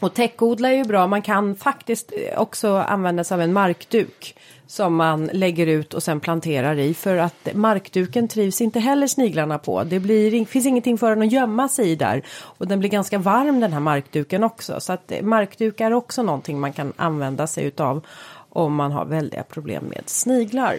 Och 0.00 0.14
täckodla 0.14 0.68
är 0.68 0.76
ju 0.76 0.84
bra. 0.84 1.06
Man 1.06 1.22
kan 1.22 1.54
faktiskt 1.54 2.12
eh, 2.12 2.40
också 2.40 2.76
använda 2.76 3.24
sig 3.24 3.34
av 3.34 3.40
en 3.40 3.52
markduk 3.52 4.36
som 4.66 4.94
man 4.94 5.30
lägger 5.32 5.66
ut 5.66 5.94
och 5.94 6.02
sen 6.02 6.20
planterar 6.20 6.78
i 6.78 6.94
för 6.94 7.16
att 7.16 7.48
markduken 7.54 8.28
trivs 8.28 8.60
inte 8.60 8.80
heller 8.80 9.06
sniglarna 9.06 9.58
på. 9.58 9.84
Det 9.84 10.00
blir, 10.00 10.44
finns 10.44 10.66
ingenting 10.66 10.98
för 10.98 11.10
den 11.10 11.22
att 11.22 11.32
gömma 11.32 11.68
sig 11.68 11.90
i 11.90 11.96
där 11.96 12.22
och 12.30 12.68
den 12.68 12.78
blir 12.80 12.90
ganska 12.90 13.18
varm 13.18 13.60
den 13.60 13.72
här 13.72 13.80
markduken 13.80 14.44
också 14.44 14.80
så 14.80 14.92
att 14.92 15.12
eh, 15.12 15.22
markduk 15.22 15.80
är 15.80 15.92
också 15.92 16.22
någonting 16.22 16.60
man 16.60 16.72
kan 16.72 16.92
använda 16.96 17.46
sig 17.46 17.64
utav 17.64 18.06
om 18.50 18.74
man 18.74 18.92
har 18.92 19.04
väldiga 19.04 19.42
problem 19.42 19.84
med 19.84 20.02
sniglar. 20.06 20.78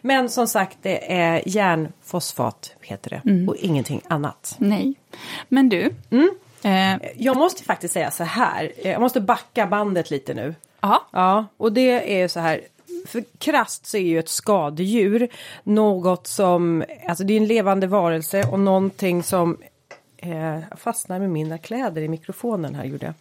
Men 0.00 0.28
som 0.28 0.46
sagt 0.48 0.78
det 0.82 1.12
är 1.12 1.42
järnfosfat 1.46 2.72
heter 2.82 3.10
det 3.24 3.46
och 3.48 3.56
ingenting 3.56 4.00
annat. 4.08 4.54
Nej. 4.58 4.94
Men 5.48 5.68
du, 5.68 5.94
Mm. 6.10 6.30
eh, 6.62 7.08
Jag 7.16 7.36
måste 7.36 7.64
faktiskt 7.64 7.94
säga 7.94 8.10
så 8.10 8.24
här, 8.24 8.72
jag 8.84 9.00
måste 9.00 9.20
backa 9.20 9.66
bandet 9.66 10.10
lite 10.10 10.34
nu. 10.34 10.54
ja, 10.80 11.04
Ja, 11.12 11.46
och 11.56 11.72
det 11.72 12.14
är 12.16 12.18
ju 12.22 12.28
så 12.28 12.40
här. 12.40 12.60
För 13.06 13.24
krasst 13.38 13.86
så 13.86 13.96
är 13.96 14.00
ju 14.02 14.18
ett 14.18 14.28
skadedjur 14.28 15.28
något 15.62 16.26
som, 16.26 16.84
alltså 17.08 17.24
det 17.24 17.32
är 17.32 17.36
en 17.36 17.46
levande 17.46 17.86
varelse 17.86 18.42
och 18.52 18.60
någonting 18.60 19.22
som 19.22 19.56
eh, 20.18 20.60
jag 20.70 20.78
fastnar 20.78 21.18
med 21.18 21.30
mina 21.30 21.58
kläder 21.58 22.02
i 22.02 22.08
mikrofonen 22.08 22.74
här 22.74 22.84
gjorde 22.84 23.06
jag. 23.06 23.14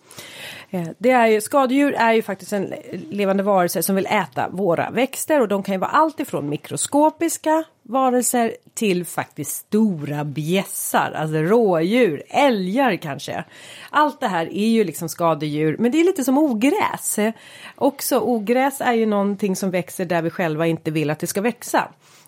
Eh, 0.81 0.87
det 0.97 1.11
är 1.11 1.27
ju, 1.27 1.41
skadedjur 1.41 1.93
är 1.93 2.13
ju 2.13 2.21
faktiskt 2.21 2.53
en 2.53 2.73
levande 3.09 3.43
varelse 3.43 3.83
som 3.83 3.95
vill 3.95 4.05
äta 4.05 4.49
våra 4.49 4.89
växter 4.89 5.41
och 5.41 5.47
de 5.47 5.63
kan 5.63 5.75
ju 5.75 5.79
vara 5.79 5.89
allt 5.89 6.19
ifrån 6.19 6.49
mikroskopiska 6.49 7.63
varelser 7.81 8.55
till 8.73 9.05
faktiskt 9.05 9.51
stora 9.51 10.23
bjässar, 10.23 11.11
alltså 11.11 11.37
rådjur, 11.37 12.23
älgar 12.29 12.95
kanske. 12.95 13.43
Allt 13.89 14.19
det 14.19 14.27
här 14.27 14.53
är 14.53 14.67
ju 14.67 14.83
liksom 14.83 15.09
skadedjur, 15.09 15.75
men 15.79 15.91
det 15.91 15.99
är 15.99 16.03
lite 16.03 16.23
som 16.23 16.37
ogräs. 16.37 17.19
Eh, 17.19 17.33
också 17.75 18.19
ogräs 18.19 18.81
är 18.81 18.93
ju 18.93 19.05
någonting 19.05 19.55
som 19.55 19.71
växer 19.71 20.05
där 20.05 20.21
vi 20.21 20.29
själva 20.29 20.67
inte 20.67 20.91
vill 20.91 21.09
att 21.09 21.19
det 21.19 21.27
ska 21.27 21.41
växa. 21.41 21.87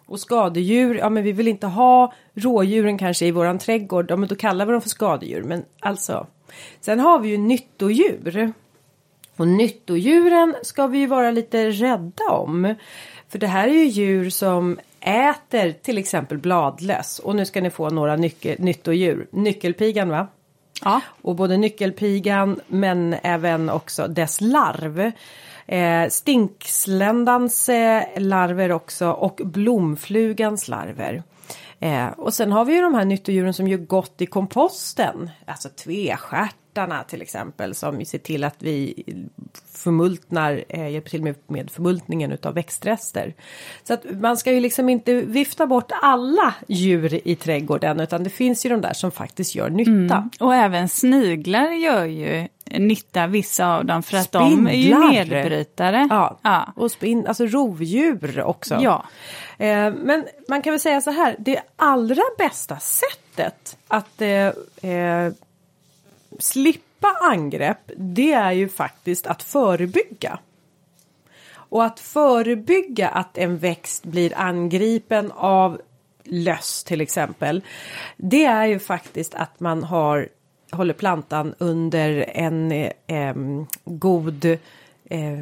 Och 0.10 0.20
skadedjur, 0.20 0.96
ja 0.96 1.10
men 1.10 1.24
vi 1.24 1.32
vill 1.32 1.48
inte 1.48 1.68
ha 1.68 2.14
rådjuren 2.34 2.98
kanske 2.98 3.26
i 3.26 3.32
våran 3.32 3.60
trädgård, 3.60 4.12
ja 4.12 4.16
men 4.16 4.30
då 4.30 4.36
kallar 4.36 4.66
vi 4.66 4.72
dem 4.72 4.82
för 4.82 4.90
skadedjur. 4.90 5.44
Men 5.44 5.66
alltså, 5.80 6.28
sen 6.82 7.00
har 7.00 7.20
vi 7.20 7.30
ju 7.30 7.38
nyttodjur. 7.38 8.54
Och 9.36 9.48
nyttodjuren 9.48 10.56
ska 10.64 10.88
vi 10.88 10.98
ju 10.98 11.08
vara 11.08 11.32
lite 11.32 11.70
rädda 11.70 12.24
om. 12.30 12.76
För 13.30 13.40
det 13.40 13.48
här 13.48 13.68
är 13.68 13.74
ju 13.74 13.86
djur 13.86 14.30
som 14.30 14.80
äter 15.00 15.72
till 15.72 15.98
exempel 15.98 16.38
bladlöss. 16.38 17.20
Och 17.20 17.36
nu 17.36 17.46
ska 17.46 17.62
ni 17.62 17.70
få 17.70 17.90
några 17.90 18.16
nyckel, 18.16 18.56
nyttodjur. 18.60 19.28
Nyckelpigan 19.32 20.10
va? 20.10 20.28
ja, 20.84 21.02
Och 21.22 21.36
både 21.36 21.58
nyckelpigan 21.58 22.60
men 22.68 23.16
även 23.24 23.70
också 23.70 24.08
dess 24.08 24.42
larv. 24.42 25.12
Eh, 25.72 26.10
stinksländans 26.10 27.70
eh, 27.70 28.04
larver 28.18 28.72
också 28.72 29.12
och 29.12 29.42
blomflugans 29.44 30.68
larver. 30.68 31.24
Eh, 31.80 32.08
och 32.08 32.34
sen 32.34 32.52
har 32.52 32.66
vi 32.66 32.76
ju 32.76 32.82
de 32.82 32.94
här 32.94 33.06
nyttodjuren 33.06 33.54
som 33.54 33.68
gör 33.68 33.78
gott 33.78 34.22
i 34.22 34.26
komposten. 34.26 35.30
Alltså 35.46 35.70
tvestjärtarna 35.70 37.04
till 37.04 37.22
exempel 37.22 37.76
som 37.76 38.06
ser 38.06 38.18
till 38.18 38.44
att 38.44 38.56
vi 38.60 39.04
förmultnar, 39.74 40.64
eh, 40.70 40.90
hjälper 40.90 41.10
till 41.10 41.24
med, 41.24 41.36
med 41.48 41.72
förmultningen 41.72 42.32
utav 42.32 42.54
växtrester. 42.54 43.34
Så 43.84 43.94
att 43.94 44.06
man 44.12 44.38
ska 44.38 44.52
ju 44.52 44.60
liksom 44.60 44.90
inte 44.90 45.22
vifta 45.22 45.68
bort 45.68 45.92
alla 46.02 46.54
djur 46.68 47.28
i 47.28 47.36
trädgården 47.36 48.00
utan 48.00 48.24
det 48.24 48.30
finns 48.30 48.66
ju 48.66 48.70
de 48.70 48.82
där 48.82 48.94
som 48.94 49.12
faktiskt 49.12 49.56
gör 49.56 49.70
nytta. 49.70 49.92
Mm. 49.92 50.30
och 50.40 50.56
även 50.56 50.90
sniglar 50.90 51.72
gör 51.72 52.06
ju 52.06 52.48
nytta, 52.72 53.28
vissa 53.28 53.76
av 53.76 53.86
dem, 53.86 54.04
för 54.04 54.18
att 54.18 54.32
de 54.32 54.68
är 54.68 54.74
ju 54.74 54.92
Spindlar. 54.92 55.12
nedbrytare. 55.12 56.08
Ja, 56.10 56.40
ja. 56.42 56.74
och 56.76 56.92
spin, 56.92 57.28
alltså 57.28 57.46
rovdjur 57.46 58.42
också. 58.42 58.78
Ja. 58.82 59.06
Eh, 59.58 59.94
men 59.94 60.28
man 60.48 60.62
kan 60.62 60.74
väl 60.74 60.80
säga 60.80 61.02
så 61.02 61.12
här, 61.12 61.36
det 61.40 61.62
allra 61.76 62.24
bästa 62.38 62.80
sättet 62.80 63.78
att 63.88 64.22
eh, 64.22 64.92
eh, 64.92 65.34
slippa 66.40 67.08
angrepp, 67.22 67.92
det 67.98 68.34
är 68.34 68.52
ju 68.52 68.70
faktiskt 68.70 69.28
att 69.28 69.44
förebygga. 69.44 70.40
Och 71.52 71.86
att 71.86 72.00
förebygga 72.00 73.10
att 73.10 73.38
en 73.38 73.58
växt 73.58 74.06
blir 74.06 74.38
angripen 74.38 75.32
av 75.36 75.82
löss 76.24 76.84
till 76.84 77.02
exempel. 77.02 77.62
Det 78.18 78.46
är 78.46 78.66
ju 78.66 78.80
faktiskt 78.80 79.36
att 79.36 79.60
man 79.60 79.84
har 79.84 80.30
håller 80.72 80.94
plantan 80.94 81.56
under 81.58 82.26
en 82.34 82.72
eh, 83.08 83.36
god 83.86 84.46
eh, 85.10 85.40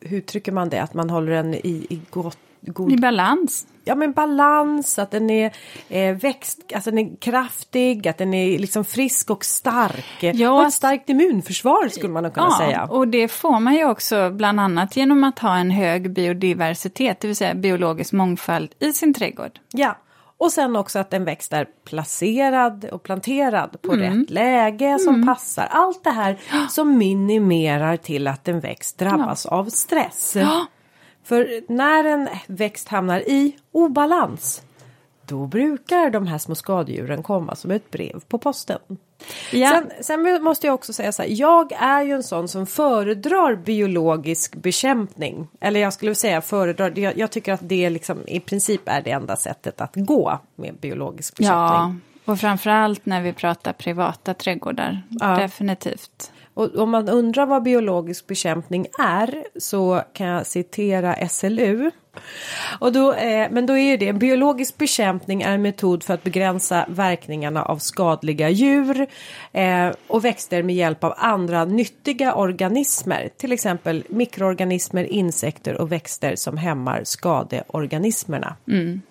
hur 0.00 0.18
uttrycker 0.18 0.52
man 0.52 0.68
det? 0.68 0.82
Att 0.82 0.94
man 0.94 1.10
håller 1.10 1.32
den 1.32 1.54
i, 1.54 1.86
i 1.90 2.00
gott, 2.10 2.38
god 2.60 2.92
I 2.92 2.96
balans. 2.96 3.66
ja, 3.84 3.94
men 3.94 4.12
balans, 4.12 4.98
att 4.98 5.10
den 5.10 5.30
är 5.30 5.52
eh, 5.88 6.16
växt, 6.16 6.58
alltså 6.74 6.90
den 6.90 6.98
är 6.98 7.16
kraftig, 7.16 8.08
att 8.08 8.18
den 8.18 8.34
är 8.34 8.58
liksom 8.58 8.84
frisk 8.84 9.30
och 9.30 9.44
stark. 9.44 10.04
Ja. 10.20 10.50
Och 10.50 10.66
ett 10.66 10.72
starkt 10.72 11.08
immunförsvar 11.08 11.88
skulle 11.88 12.12
man 12.12 12.30
kunna 12.30 12.50
säga. 12.50 12.84
och 12.84 13.08
det 13.08 13.28
får 13.28 13.60
man 13.60 13.74
ju 13.74 13.84
också 13.84 14.30
bland 14.30 14.60
annat 14.60 14.96
genom 14.96 15.24
att 15.24 15.38
ha 15.38 15.56
en 15.56 15.70
hög 15.70 16.10
biodiversitet, 16.10 17.20
det 17.20 17.26
vill 17.26 17.36
säga 17.36 17.54
biologisk 17.54 18.12
mångfald 18.12 18.74
i 18.78 18.92
sin 18.92 19.14
trädgård. 19.14 19.58
Ja. 19.70 19.96
Och 20.42 20.52
sen 20.52 20.76
också 20.76 20.98
att 20.98 21.12
en 21.12 21.24
växt 21.24 21.52
är 21.52 21.66
placerad 21.84 22.84
och 22.84 23.02
planterad 23.02 23.82
på 23.82 23.92
Mm. 23.92 24.20
rätt 24.20 24.30
läge 24.30 24.98
som 24.98 25.26
passar. 25.26 25.68
Allt 25.70 26.04
det 26.04 26.10
här 26.10 26.38
som 26.70 26.98
minimerar 26.98 27.96
till 27.96 28.26
att 28.28 28.48
en 28.48 28.60
växt 28.60 28.98
drabbas 28.98 29.46
av 29.46 29.64
stress. 29.64 30.36
Ja. 30.36 30.66
För 31.24 31.72
när 31.72 32.04
en 32.04 32.28
växt 32.46 32.88
hamnar 32.88 33.20
i 33.20 33.56
obalans 33.72 34.62
då 35.26 35.46
brukar 35.46 36.10
de 36.10 36.26
här 36.26 36.38
små 36.38 36.54
skadedjuren 36.54 37.22
komma 37.22 37.54
som 37.54 37.70
ett 37.70 37.90
brev 37.90 38.20
på 38.28 38.38
posten. 38.38 38.78
Ja. 39.50 39.70
Sen, 39.70 39.90
sen 40.00 40.42
måste 40.42 40.66
jag 40.66 40.74
också 40.74 40.92
säga 40.92 41.12
så 41.12 41.22
här, 41.22 41.28
jag 41.32 41.72
är 41.72 42.02
ju 42.02 42.12
en 42.12 42.22
sån 42.22 42.48
som 42.48 42.66
föredrar 42.66 43.54
biologisk 43.54 44.54
bekämpning. 44.54 45.48
Eller 45.60 45.80
jag 45.80 45.92
skulle 45.92 46.14
säga 46.14 46.40
föredrar, 46.40 46.98
jag, 46.98 47.18
jag 47.18 47.30
tycker 47.30 47.52
att 47.52 47.68
det 47.68 47.90
liksom 47.90 48.18
i 48.26 48.40
princip 48.40 48.80
är 48.84 49.02
det 49.02 49.10
enda 49.10 49.36
sättet 49.36 49.80
att 49.80 49.92
gå 49.94 50.38
med 50.56 50.74
biologisk 50.74 51.36
bekämpning. 51.36 51.58
Ja, 51.58 51.94
och 52.24 52.40
framförallt 52.40 53.06
när 53.06 53.22
vi 53.22 53.32
pratar 53.32 53.72
privata 53.72 54.34
trädgårdar. 54.34 55.02
Ja. 55.08 55.26
Definitivt. 55.26 56.32
Och 56.54 56.76
om 56.76 56.90
man 56.90 57.08
undrar 57.08 57.46
vad 57.46 57.62
biologisk 57.62 58.26
bekämpning 58.26 58.86
är 58.98 59.44
så 59.56 60.02
kan 60.12 60.26
jag 60.26 60.46
citera 60.46 61.28
SLU. 61.28 61.90
Och 62.80 62.92
då, 62.92 63.12
eh, 63.12 63.48
men 63.50 63.66
då 63.66 63.72
är 63.72 63.90
ju 63.90 63.96
det, 63.96 64.08
en 64.08 64.18
biologisk 64.18 64.78
bekämpning 64.78 65.42
är 65.42 65.52
en 65.52 65.62
metod 65.62 66.02
för 66.02 66.14
att 66.14 66.22
begränsa 66.22 66.86
verkningarna 66.88 67.62
av 67.62 67.78
skadliga 67.78 68.48
djur 68.48 69.06
eh, 69.52 69.90
och 70.06 70.24
växter 70.24 70.62
med 70.62 70.74
hjälp 70.74 71.04
av 71.04 71.14
andra 71.16 71.64
nyttiga 71.64 72.34
organismer. 72.34 73.30
Till 73.36 73.52
exempel 73.52 74.04
mikroorganismer, 74.08 75.04
insekter 75.04 75.80
och 75.80 75.92
växter 75.92 76.36
som 76.36 76.56
hämmar 76.56 77.00
skadeorganismerna. 77.04 78.56
Mm. 78.68 79.02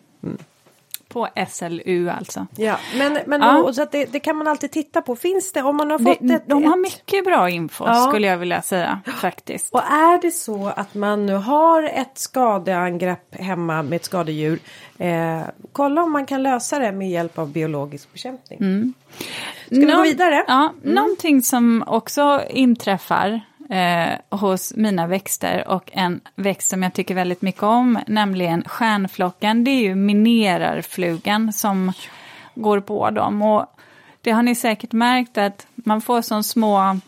På 1.14 1.28
SLU 1.50 2.10
alltså. 2.10 2.48
Ja, 2.58 2.78
men, 2.98 3.18
men 3.26 3.42
Ja. 3.42 3.54
Då, 3.54 3.74
så 3.74 3.82
att 3.82 3.92
det, 3.92 4.06
det 4.06 4.20
kan 4.20 4.38
man 4.38 4.48
alltid 4.48 4.72
titta 4.72 5.02
på. 5.02 5.16
Finns 5.16 5.54
det, 5.54 5.62
om 5.62 5.76
man 5.78 5.92
har 5.92 6.00
fått 6.00 6.18
Det, 6.22 6.34
ett, 6.34 6.44
de 6.48 6.64
har 6.64 6.78
mycket 6.78 7.26
bra 7.26 7.50
info 7.50 7.84
Ja. 7.88 8.08
skulle 8.10 8.28
jag 8.28 8.38
vilja 8.38 8.62
säga 8.62 9.02
faktiskt. 9.22 9.74
Och 9.74 9.84
är 9.84 10.22
det 10.22 10.32
så 10.32 10.68
att 10.76 10.94
man 10.96 11.26
nu 11.26 11.34
har 11.34 11.84
ett 11.84 12.12
skadeangrepp 12.18 13.36
hemma 13.36 13.84
med 13.84 13.96
ett 13.96 14.06
skadedjur. 14.06 14.60
Eh, 14.98 15.42
kolla 15.72 16.04
om 16.04 16.12
man 16.12 16.26
kan 16.26 16.44
lösa 16.44 16.80
det 16.80 16.92
med 16.92 17.10
hjälp 17.10 17.38
av 17.40 17.50
biologisk 17.52 18.14
bekämpning. 18.14 18.94
Ska 19.66 19.76
vi 19.76 19.86
gå 19.86 19.92
Nå- 19.98 20.04
vidare? 20.04 20.36
Mm. 20.36 20.46
Ja, 20.48 20.74
Någonting 20.84 21.42
som 21.42 21.84
också 21.88 22.42
inträffar 22.50 23.42
eh, 23.72 24.14
hos 24.30 24.74
mina 24.76 25.08
växter 25.08 25.68
och 25.68 25.90
en 25.94 26.22
växt 26.36 26.70
som 26.70 26.84
jag 26.84 26.94
tycker 26.94 27.16
väldigt 27.16 27.42
mycket 27.42 27.64
om, 27.64 28.00
nämligen 28.08 28.64
stjärnflocken, 28.64 29.64
det 29.64 29.72
är 29.72 29.82
ju 29.82 29.96
minerarflugan 29.96 31.54
som 31.54 31.94
går 32.56 32.80
på 32.80 33.10
dem. 33.10 33.42
Och 33.42 33.66
det 34.22 34.32
har 34.32 34.44
ni 34.44 34.56
säkert 34.56 34.92
märkt 34.92 35.38
att 35.38 35.68
man 35.76 36.02
får 36.02 36.22
som 36.22 36.44
små 36.44 37.00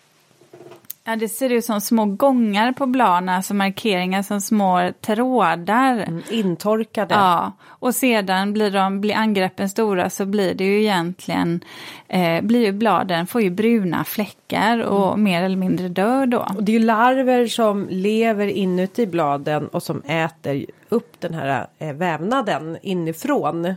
Ja, 1.05 1.15
det 1.15 1.29
ser 1.29 1.49
ut 1.49 1.65
som 1.65 1.81
små 1.81 2.05
gångar 2.05 2.71
på 2.71 2.85
bladen, 2.85 3.29
alltså 3.29 3.53
markeringar 3.53 4.21
som 4.21 4.41
små 4.41 4.91
trådar. 5.01 5.93
Mm, 5.93 6.21
Intorkade. 6.29 7.13
Ja, 7.13 7.51
och 7.65 7.95
sedan 7.95 8.53
blir, 8.53 8.71
de, 8.71 9.01
blir 9.01 9.15
angreppen 9.15 9.69
stora 9.69 10.09
så 10.09 10.25
blir 10.25 10.53
det 10.53 10.63
ju 10.63 10.81
egentligen, 10.81 11.63
eh, 12.07 12.41
blir 12.41 12.65
ju 12.65 12.71
bladen, 12.71 13.27
får 13.27 13.41
ju 13.41 13.49
bruna 13.49 14.03
fläckar 14.03 14.79
och 14.79 15.19
mer 15.19 15.43
eller 15.43 15.57
mindre 15.57 15.89
dör 15.89 16.25
då. 16.25 16.47
Och 16.55 16.63
det 16.63 16.71
är 16.71 16.79
ju 16.79 16.85
larver 16.85 17.47
som 17.47 17.87
lever 17.89 18.47
inuti 18.47 19.07
bladen 19.07 19.67
och 19.67 19.83
som 19.83 20.01
äter 20.01 20.65
upp 20.89 21.15
den 21.19 21.33
här 21.33 21.67
eh, 21.79 21.93
vävnaden 21.93 22.77
inifrån. 22.81 23.73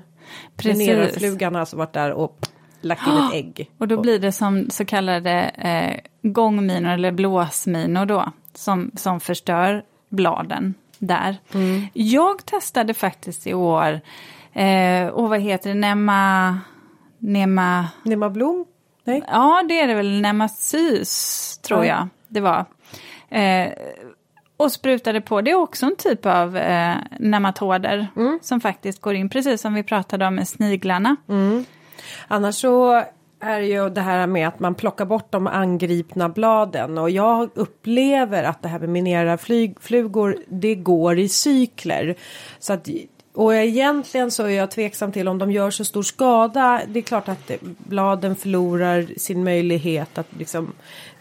Precis. 0.56 0.78
Mineralflugan 0.78 1.54
har 1.54 1.60
alltså 1.60 1.76
varit 1.76 1.92
där 1.92 2.12
och 2.12 2.48
lagt 2.86 3.06
in 3.06 3.12
ett 3.16 3.32
ägg. 3.34 3.70
Och 3.78 3.88
då 3.88 4.00
blir 4.00 4.18
det 4.18 4.32
som 4.32 4.70
så 4.70 4.84
kallade 4.84 5.30
eh, 5.42 5.96
gångminor 6.30 6.90
eller 6.90 7.12
blåsminor 7.12 8.06
då, 8.06 8.32
som, 8.54 8.90
som 8.94 9.20
förstör 9.20 9.82
bladen 10.08 10.74
där. 10.98 11.36
Jag 11.92 12.46
testade 12.46 12.94
faktiskt 12.94 13.46
i 13.46 13.54
år, 13.54 14.00
eh, 14.52 15.06
och 15.06 15.28
vad 15.28 15.40
heter 15.40 15.70
det, 15.70 15.74
Nema... 15.80 16.60
Nema 17.18 17.88
Nema 18.02 18.30
Blom? 18.30 18.64
Nej? 19.04 19.22
Ja, 19.28 19.64
det 19.68 19.80
är 19.80 19.86
det 19.86 19.94
väl, 19.94 20.20
Nemasys 20.20 21.58
tror 21.58 21.84
Ja. 21.84 21.86
jag 21.98 22.08
det 22.28 22.40
var. 22.40 22.64
Eh, 23.28 23.68
och 24.56 24.72
sprutade 24.72 25.20
på, 25.20 25.40
det 25.40 25.50
är 25.50 25.54
också 25.54 25.86
en 25.86 25.96
typ 25.96 26.26
av 26.26 26.56
eh, 26.56 26.94
nematoder 27.20 28.06
som 28.42 28.60
faktiskt 28.60 29.00
går 29.00 29.14
in, 29.14 29.28
precis 29.28 29.60
som 29.60 29.74
vi 29.74 29.82
pratade 29.82 30.26
om 30.26 30.34
med 30.34 30.48
sniglarna. 30.48 31.16
Annars 32.28 32.54
så 32.54 33.04
är 33.40 33.60
ju 33.60 33.88
det 33.88 34.00
här 34.00 34.26
med 34.26 34.48
att 34.48 34.60
man 34.60 34.74
plockar 34.74 35.04
bort 35.04 35.32
de 35.32 35.46
angripna 35.46 36.28
bladen 36.28 36.98
och 36.98 37.10
jag 37.10 37.48
upplever 37.54 38.44
att 38.44 38.62
det 38.62 38.68
här 38.68 38.78
med 38.78 38.88
minerarflugor 38.88 40.36
det 40.48 40.74
går 40.74 41.18
i 41.18 41.28
cykler. 41.28 42.14
Så 42.58 42.72
att 42.72 42.88
och 43.36 43.54
egentligen 43.54 44.30
så 44.30 44.42
är 44.42 44.50
jag 44.50 44.70
tveksam 44.70 45.12
till 45.12 45.28
om 45.28 45.38
de 45.38 45.52
gör 45.52 45.70
så 45.70 45.84
stor 45.84 46.02
skada. 46.02 46.82
Det 46.88 46.98
är 46.98 47.02
klart 47.02 47.28
att 47.28 47.50
bladen 47.78 48.36
förlorar 48.36 49.06
sin 49.16 49.44
möjlighet 49.44 50.18
att 50.18 50.26
liksom 50.38 50.72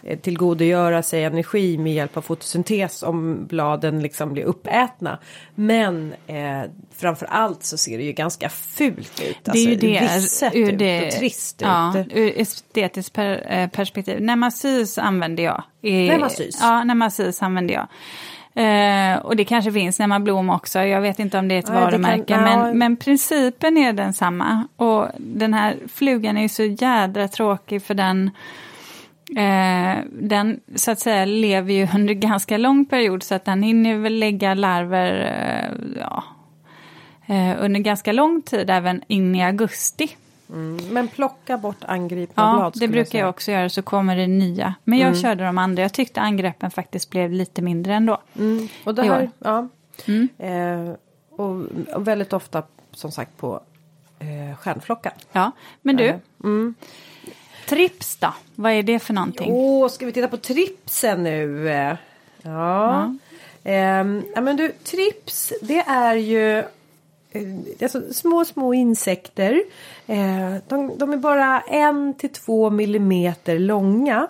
eh, 0.02 0.18
tillgodogöra 0.18 1.02
sig 1.02 1.24
energi 1.24 1.78
med 1.78 1.94
hjälp 1.94 2.16
av 2.16 2.22
fotosyntes 2.22 3.02
om 3.02 3.46
bladen 3.46 4.00
liksom 4.02 4.32
blir 4.32 4.44
uppätna. 4.44 5.18
Men 5.54 6.14
eh, 6.26 6.62
framför 6.96 7.26
allt 7.26 7.64
så 7.64 7.76
ser 7.76 7.98
det 7.98 8.04
ju 8.04 8.12
ganska 8.12 8.48
fult 8.48 9.22
ut. 9.28 9.38
det 9.42 9.50
är 9.50 9.56
ju 9.56 9.72
Alltså, 9.72 9.86
det, 9.86 10.16
risset 10.16 10.54
ur 10.54 10.72
ut 10.72 10.78
det 10.78 11.06
och 11.06 11.12
trist 11.12 11.60
ja, 11.62 11.98
ut. 11.98 12.06
ur 12.10 12.40
estetiskt 12.40 13.12
per, 13.12 13.52
eh, 13.52 13.68
perspektiv. 13.68 14.20
Nemasys 14.20 14.98
använder 14.98 15.44
jag. 15.44 15.62
I, 15.82 16.08
Nemasys? 16.08 16.58
Ja, 16.60 16.84
Nemasys 16.84 17.42
använder 17.42 17.74
jag. 17.74 17.86
Eh, 18.56 19.18
och 19.18 19.36
det 19.36 19.44
kanske 19.44 19.72
finns 19.72 19.98
Nemablom 19.98 20.50
också, 20.50 20.78
jag 20.78 21.00
vet 21.00 21.18
inte 21.18 21.38
om 21.38 21.48
det 21.48 21.54
är 21.54 21.58
ett 21.58 21.66
kan- 21.66 21.74
varumärke, 21.74 22.34
ja. 22.34 22.40
men, 22.40 22.78
men 22.78 22.96
principen 22.96 23.78
är 23.78 23.92
densamma. 23.92 24.68
Och 24.76 25.08
den 25.18 25.54
här 25.54 25.76
flugan 25.92 26.36
är 26.36 26.42
ju 26.42 26.48
så 26.48 26.62
jädra 26.62 27.28
tråkig 27.28 27.82
för 27.82 27.94
den 27.94 28.30
Eh, 29.36 29.98
den 30.12 30.60
så 30.74 30.90
att 30.90 31.00
säga 31.00 31.24
lever 31.24 31.72
ju 31.72 31.88
under 31.94 32.14
ganska 32.28 32.58
lång 32.58 32.84
period 32.84 33.22
så 33.22 33.34
att 33.34 33.44
den 33.44 33.62
hinner 33.62 33.98
väl 33.98 34.18
lägga 34.18 34.54
larver 34.54 35.12
eh, 35.20 36.00
ja, 36.00 36.24
eh, 37.26 37.64
under 37.64 37.80
ganska 37.80 38.12
lång 38.12 38.42
tid, 38.42 38.70
även 38.70 39.02
in 39.06 39.34
i 39.34 39.44
augusti. 39.44 40.08
Mm, 40.50 40.76
men 40.94 41.08
plocka 41.08 41.58
bort 41.58 41.76
angripna 41.84 42.42
Ja, 42.42 42.56
blad. 42.56 42.72
det 42.72 42.76
skulle 42.76 42.92
brukar 42.92 43.10
säga. 43.10 43.20
jag 43.22 43.28
också 43.30 43.50
göra 43.52 43.68
så 43.68 43.82
kommer 43.82 44.16
det 44.16 44.26
nya. 44.26 44.74
Men 44.84 44.98
jag 44.98 45.18
körde 45.18 45.44
de 45.44 45.58
andra, 45.58 45.82
jag 45.82 45.92
tyckte 45.92 46.20
angreppen 46.20 46.70
faktiskt 46.70 47.10
blev 47.10 47.32
lite 47.32 47.62
mindre 47.62 47.94
ändå. 47.94 48.18
Mm, 48.38 48.68
och 48.84 48.94
det 48.94 49.02
här, 49.02 49.30
ja. 49.38 49.68
Mm. 50.06 50.28
Eh, 50.38 50.94
och, 51.30 51.64
och 51.94 52.08
väldigt 52.08 52.32
ofta 52.32 52.62
som 52.92 53.10
sagt 53.12 53.36
på 53.36 53.60
eh, 54.18 54.56
stjärnflockar. 54.58 55.12
Ja, 55.32 55.50
men 55.82 55.96
du, 55.96 56.14
Mm. 56.44 56.74
trips 57.68 58.16
då? 58.16 58.34
Vad 58.54 58.72
är 58.72 58.82
det 58.82 58.98
för 58.98 59.14
någonting? 59.14 59.52
Åh, 59.52 59.88
ska 59.88 60.06
vi 60.06 60.12
titta 60.12 60.28
på 60.28 60.36
tripsen 60.36 61.22
nu? 61.22 61.68
Eh, 61.70 61.96
Ja. 62.42 63.14
Ja 64.34 64.40
men 64.40 64.56
du, 64.56 64.72
trips 64.84 65.52
det 65.62 65.78
är 65.80 66.14
ju 66.14 66.58
eh, 66.58 66.64
Eh, 67.36 67.82
alltså, 67.82 68.02
små 68.12 68.44
små 68.44 68.74
insekter. 68.74 69.62
Eh, 70.06 70.54
de, 70.68 70.98
de 70.98 71.12
är 71.12 71.16
bara 71.16 71.60
en 71.60 72.14
till 72.14 72.32
två 72.32 72.70
millimeter 72.70 73.58
långa. 73.58 74.28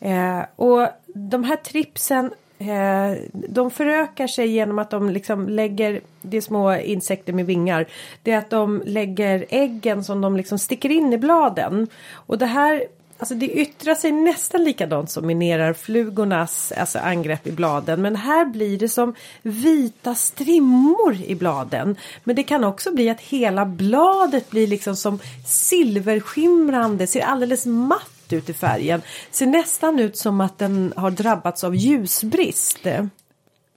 Eh, 0.00 0.40
och 0.56 0.88
de 1.06 1.44
här 1.44 1.56
tripsen 1.56 2.30
eh, 2.58 3.22
de 3.32 3.70
förökar 3.70 4.26
sig 4.26 4.48
genom 4.48 4.78
att 4.78 4.90
de 4.90 5.10
liksom 5.10 5.48
lägger, 5.48 6.00
det 6.22 6.36
är 6.36 6.40
små 6.40 6.74
insekter 6.76 7.32
med 7.32 7.46
vingar, 7.46 7.86
det 8.22 8.32
är 8.32 8.38
att 8.38 8.50
de 8.50 8.82
lägger 8.86 9.46
äggen 9.48 10.04
som 10.04 10.20
de 10.20 10.36
liksom 10.36 10.58
sticker 10.58 10.90
in 10.90 11.12
i 11.12 11.18
bladen. 11.18 11.86
Och 12.12 12.38
det 12.38 12.46
här 12.46 12.82
Alltså 13.18 13.34
det 13.34 13.46
yttrar 13.46 13.94
sig 13.94 14.12
nästan 14.12 14.64
likadant 14.64 15.10
som 15.10 15.26
minerarflugornas 15.26 16.72
alltså 16.72 16.98
angrepp 16.98 17.46
i 17.46 17.52
bladen. 17.52 18.02
Men 18.02 18.16
här 18.16 18.44
blir 18.44 18.78
det 18.78 18.88
som 18.88 19.14
vita 19.42 20.14
strimmor 20.14 21.16
i 21.26 21.34
bladen. 21.34 21.96
Men 22.24 22.36
det 22.36 22.42
kan 22.42 22.64
också 22.64 22.94
bli 22.94 23.10
att 23.10 23.20
hela 23.20 23.66
bladet 23.66 24.50
blir 24.50 24.66
liksom 24.66 24.96
som 24.96 25.18
silverskimrande, 25.46 27.06
ser 27.06 27.20
alldeles 27.20 27.66
matt 27.66 28.32
ut 28.32 28.48
i 28.48 28.54
färgen. 28.54 29.02
Ser 29.30 29.46
nästan 29.46 29.98
ut 29.98 30.16
som 30.16 30.40
att 30.40 30.58
den 30.58 30.92
har 30.96 31.10
drabbats 31.10 31.64
av 31.64 31.76
ljusbrist. 31.76 32.86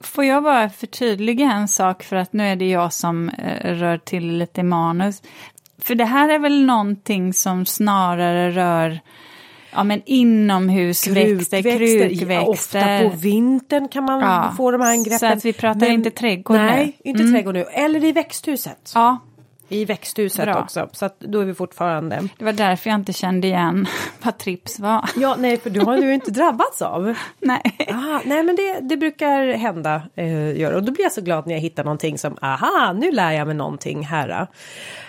Får 0.00 0.24
jag 0.24 0.42
bara 0.42 0.70
förtydliga 0.70 1.52
en 1.52 1.68
sak 1.68 2.02
för 2.02 2.16
att 2.16 2.32
nu 2.32 2.46
är 2.46 2.56
det 2.56 2.70
jag 2.70 2.92
som 2.92 3.28
eh, 3.28 3.74
rör 3.74 3.98
till 3.98 4.38
lite 4.38 4.60
i 4.60 4.64
manus. 4.64 5.22
För 5.78 5.94
det 5.94 6.04
här 6.04 6.28
är 6.28 6.38
väl 6.38 6.64
någonting 6.64 7.34
som 7.34 7.66
snarare 7.66 8.50
rör 8.50 9.00
ja, 9.72 9.84
men 9.84 10.02
inomhusväxter, 10.06 11.62
krukväxter. 11.62 12.30
Ja, 12.34 12.40
ofta 12.42 12.80
på 13.02 13.12
vintern 13.16 13.88
kan 13.88 14.04
man 14.04 14.20
Ja, 14.20 14.54
få 14.56 14.70
de 14.70 14.80
här 14.80 14.90
angreppen. 14.92 15.18
så 15.18 15.26
att 15.26 15.44
vi 15.44 15.52
pratar 15.52 15.90
inte 15.90 16.10
trädgård 16.10 16.56
nu. 16.56 16.62
Nej, 16.62 16.96
inte 17.04 17.20
Mm. 17.22 17.32
trädgård 17.34 17.54
nu. 17.54 17.64
Eller 17.64 18.04
i 18.04 18.12
växthuset. 18.12 18.92
Ja, 18.94 19.18
I 19.72 19.84
växthuset 19.84 20.44
Bra. 20.44 20.62
också. 20.62 20.88
Så 20.92 21.04
att 21.04 21.20
då 21.20 21.40
är 21.40 21.44
vi 21.44 21.54
fortfarande. 21.54 22.28
det 22.38 22.44
var 22.44 22.52
därför 22.52 22.90
jag 22.90 22.98
inte 22.98 23.12
kände 23.12 23.46
igen 23.46 23.86
vad 24.22 24.38
trips 24.38 24.78
var. 24.78 25.10
Ja, 25.16 25.36
nej, 25.38 25.56
för 25.56 25.70
du 25.70 25.80
har 25.80 25.96
ju 25.96 26.14
inte 26.14 26.30
drabbats 26.30 26.82
av. 26.82 27.14
Nej. 27.40 27.62
Ah, 27.88 28.20
nej, 28.24 28.42
men 28.42 28.56
det, 28.56 28.80
det 28.80 28.96
brukar 28.96 29.52
hända. 29.52 30.02
Eh, 30.14 30.60
gör. 30.60 30.72
Och 30.72 30.82
då 30.82 30.92
blir 30.92 31.02
jag 31.02 31.12
så 31.12 31.20
glad 31.20 31.46
när 31.46 31.54
jag 31.54 31.60
hittar 31.60 31.84
någonting 31.84 32.18
som, 32.18 32.36
aha, 32.40 32.92
nu 32.92 33.12
lär 33.12 33.32
jag 33.32 33.46
mig 33.46 33.56
någonting 33.56 34.04
här. 34.04 34.48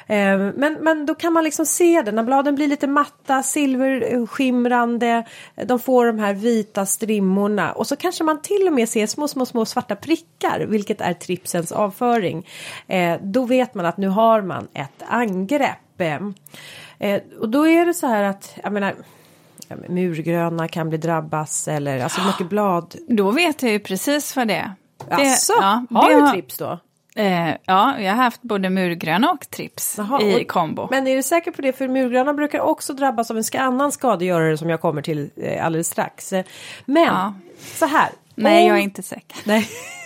Eh, 0.08 0.38
men, 0.56 0.78
men 0.82 1.06
då 1.06 1.16
kan 1.16 1.34
man 1.34 1.44
liksom 1.44 1.66
se 1.66 2.02
det 2.02 2.12
när 2.12 2.24
bladen 2.24 2.56
blir 2.56 2.68
lite 2.68 2.88
matta, 2.88 3.44
silverskimrande. 3.44 5.24
De 5.66 5.80
får 5.80 6.06
de 6.06 6.20
här 6.20 6.34
vita 6.34 6.86
strimmorna 6.86 7.72
och 7.72 7.88
så 7.88 7.96
kanske 7.96 8.24
man 8.24 8.42
till 8.42 8.68
och 8.68 8.74
med 8.74 8.90
ser 8.90 9.08
små, 9.08 9.28
små, 9.28 9.46
små 9.46 9.66
svarta 9.66 9.96
prickar, 9.96 10.66
vilket 10.68 11.02
är 11.02 11.14
tripsens 11.14 11.72
avföring. 11.72 12.48
Eh, 12.88 13.16
då 13.22 13.46
vet 13.46 13.76
man 13.76 13.86
att 13.86 13.98
nu 13.98 14.08
har 14.08 14.42
man 14.42 14.53
ett 14.74 15.04
angrepp. 15.08 16.02
Eh, 17.00 17.22
och 17.40 17.50
då 17.50 17.68
är 17.68 17.86
det 17.86 17.94
så 17.94 18.08
här 18.08 18.24
att, 18.24 18.54
jag 18.64 18.74
menar, 18.74 18.94
murgröna 19.90 20.68
kan 20.68 20.90
bli 20.90 20.98
drabbas 20.98 21.68
eller 21.68 22.04
alltså 22.04 22.22
mycket 22.28 22.50
blad. 22.50 22.96
Då 23.08 23.32
vet 23.32 23.64
jag 23.64 23.72
ju 23.72 23.80
precis 23.80 24.36
vad 24.36 24.48
det 24.48 24.56
är. 24.56 24.72
Det, 25.10 25.14
Asså, 25.32 25.54
ja, 25.62 25.86
har 25.92 26.10
det 26.10 26.22
du 26.26 26.32
trips 26.32 26.58
då? 26.58 26.80
Eh, 27.16 27.50
ja, 27.66 28.00
jag 28.00 28.12
har 28.12 28.24
haft 28.24 28.42
både 28.42 28.70
murgröna 28.70 29.32
och 29.32 29.50
trips 29.50 29.96
Jaha, 29.98 30.22
i 30.22 30.44
och- 30.44 30.48
kombo. 30.48 30.88
Men 30.92 31.08
är 31.08 31.16
du 31.16 31.24
säker 31.24 31.52
på 31.52 31.62
det? 31.62 31.74
För 31.74 31.88
murgröna 31.88 32.34
brukar 32.34 32.60
också 32.60 32.94
drabbas 32.94 33.32
av 33.32 33.38
en 33.38 33.44
annan 33.62 33.92
skadegörare 33.92 34.58
som 34.58 34.70
jag 34.70 34.82
kommer 34.82 35.02
till 35.02 35.30
eh, 35.38 35.66
alldeles 35.66 35.88
strax. 35.88 36.34
Eh, 36.34 36.46
Men 36.86 37.04
Ja. 37.04 37.34
så 37.60 37.86
här. 37.86 38.10
Nej, 38.36 38.62
om- 38.64 38.68
jag 38.70 38.78
är 38.78 38.82
inte 38.82 39.04
säker. 39.04 39.38
Nej, 39.46 39.68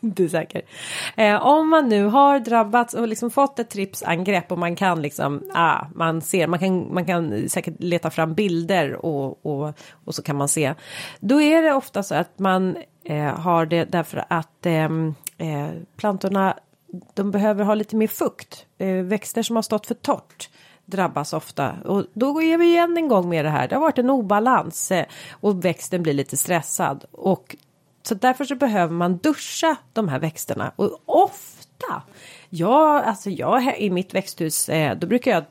inte 0.06 0.28
säker. 0.28 0.62
Eh, 1.16 1.46
om 1.46 1.70
man 1.70 1.88
nu 1.88 2.04
har 2.04 2.38
drabbats 2.38 2.94
och 2.94 3.08
liksom 3.08 3.30
fått 3.30 3.58
ett 3.58 3.70
tripsangrepp 3.70 4.52
och 4.52 4.58
man 4.58 4.76
kan 4.76 5.02
liksom, 5.02 5.42
ah, 5.54 5.84
man 5.94 6.20
ser, 6.20 6.46
man 6.46 6.58
kan, 6.58 6.94
man 6.94 7.04
kan 7.04 7.48
säkert 7.48 7.74
leta 7.78 8.10
fram 8.10 8.34
bilder 8.34 9.06
och, 9.06 9.46
och, 9.46 9.74
och 10.04 10.14
så 10.14 10.22
kan 10.22 10.36
man 10.36 10.48
se. 10.48 10.74
Då 11.20 11.42
är 11.42 11.62
det 11.62 11.72
ofta 11.72 12.02
så 12.02 12.14
att 12.14 12.38
man 12.38 12.76
eh, 13.04 13.38
har 13.38 13.66
det 13.66 13.84
därför 13.84 14.24
att 14.28 14.66
ehm, 14.66 15.14
eh, 15.38 15.68
plantorna, 15.96 16.56
de 17.14 17.30
behöver 17.30 17.64
ha 17.64 17.74
lite 17.74 17.96
mer 17.96 18.06
fukt. 18.06 18.66
Eh, 18.78 18.94
växter 18.94 19.42
som 19.42 19.56
har 19.56 19.62
stått 19.62 19.86
för 19.86 19.94
torrt 19.94 20.48
drabbas 20.90 21.32
ofta 21.32 21.74
och 21.84 22.04
då 22.12 22.42
är 22.42 22.58
vi 22.58 22.64
igen 22.64 22.96
en 22.96 23.08
gång 23.08 23.28
med 23.28 23.44
det 23.44 23.50
här. 23.50 23.68
Det 23.68 23.74
har 23.74 23.80
varit 23.80 23.98
en 23.98 24.10
obalans 24.10 24.90
eh, 24.90 25.04
och 25.30 25.64
växten 25.64 26.02
blir 26.02 26.12
lite 26.12 26.36
stressad 26.36 27.04
och 27.12 27.56
så 28.02 28.14
därför 28.14 28.44
så 28.44 28.54
behöver 28.54 28.94
man 28.94 29.16
duscha 29.16 29.76
de 29.92 30.08
här 30.08 30.18
växterna 30.18 30.72
och 30.76 31.02
ofta. 31.06 32.02
Ja, 32.48 33.02
alltså 33.02 33.30
jag 33.30 33.78
i 33.78 33.90
mitt 33.90 34.14
växthus, 34.14 34.68
eh, 34.68 34.98
då 34.98 35.06
brukar 35.06 35.30
jag 35.30 35.44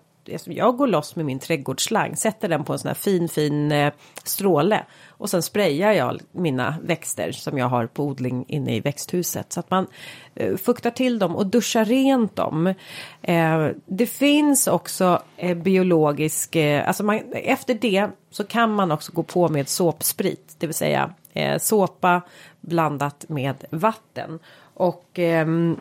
jag 0.45 0.77
går 0.77 0.87
loss 0.87 1.15
med 1.15 1.25
min 1.25 1.39
trädgårdsslang, 1.39 2.15
sätter 2.15 2.49
den 2.49 2.63
på 2.63 2.73
en 2.73 2.79
sån 2.79 2.87
här 2.87 2.95
fin 2.95 3.29
fin 3.29 3.71
eh, 3.71 3.93
stråle 4.23 4.85
och 5.07 5.29
sen 5.29 5.41
sprayar 5.41 5.91
jag 5.91 6.21
mina 6.31 6.75
växter 6.83 7.31
som 7.31 7.57
jag 7.57 7.65
har 7.65 7.87
på 7.87 8.03
odling 8.03 8.45
inne 8.47 8.75
i 8.75 8.79
växthuset 8.79 9.53
så 9.53 9.59
att 9.59 9.71
man 9.71 9.87
eh, 10.35 10.57
fuktar 10.57 10.91
till 10.91 11.19
dem 11.19 11.35
och 11.35 11.47
duschar 11.47 11.85
rent 11.85 12.35
dem. 12.35 12.73
Eh, 13.21 13.67
det 13.85 14.05
finns 14.05 14.67
också 14.67 15.21
biologisk, 15.55 16.55
alltså 16.55 17.03
man, 17.03 17.33
efter 17.33 17.73
det 17.73 18.07
så 18.29 18.43
kan 18.43 18.73
man 18.75 18.91
också 18.91 19.11
gå 19.11 19.23
på 19.23 19.49
med 19.49 19.69
såpsprit, 19.69 20.55
det 20.57 20.67
vill 20.67 20.73
säga 20.73 21.13
såpa 21.59 22.21
blandat 22.61 23.25
med 23.29 23.55
vatten 23.69 24.39
och 24.73 25.19
ehm, 25.19 25.77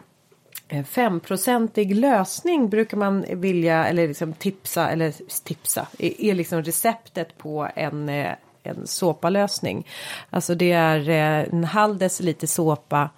Eh, 0.69 0.85
femprocentig 0.85 1.95
lösning 1.97 2.69
brukar 2.69 2.97
man 2.97 3.25
vilja 3.29 3.87
eller 3.87 4.09
liksom 4.09 4.33
tipsa 4.33 4.91
eller 4.91 5.15
tipsa 5.45 5.87
är, 5.99 6.35
liksom 6.35 6.63
receptet 6.63 7.39
på 7.39 7.69
en, 7.75 8.09
eh, 8.09 8.33
en 8.63 8.87
såpalösning. 8.87 9.87
Alltså 10.31 10.55
det 10.55 10.73
är 10.73 11.09
eh, 11.09 11.49
en 11.55 11.65
halv 11.65 11.99
deciliter 11.99 12.47
såpa 12.47 13.11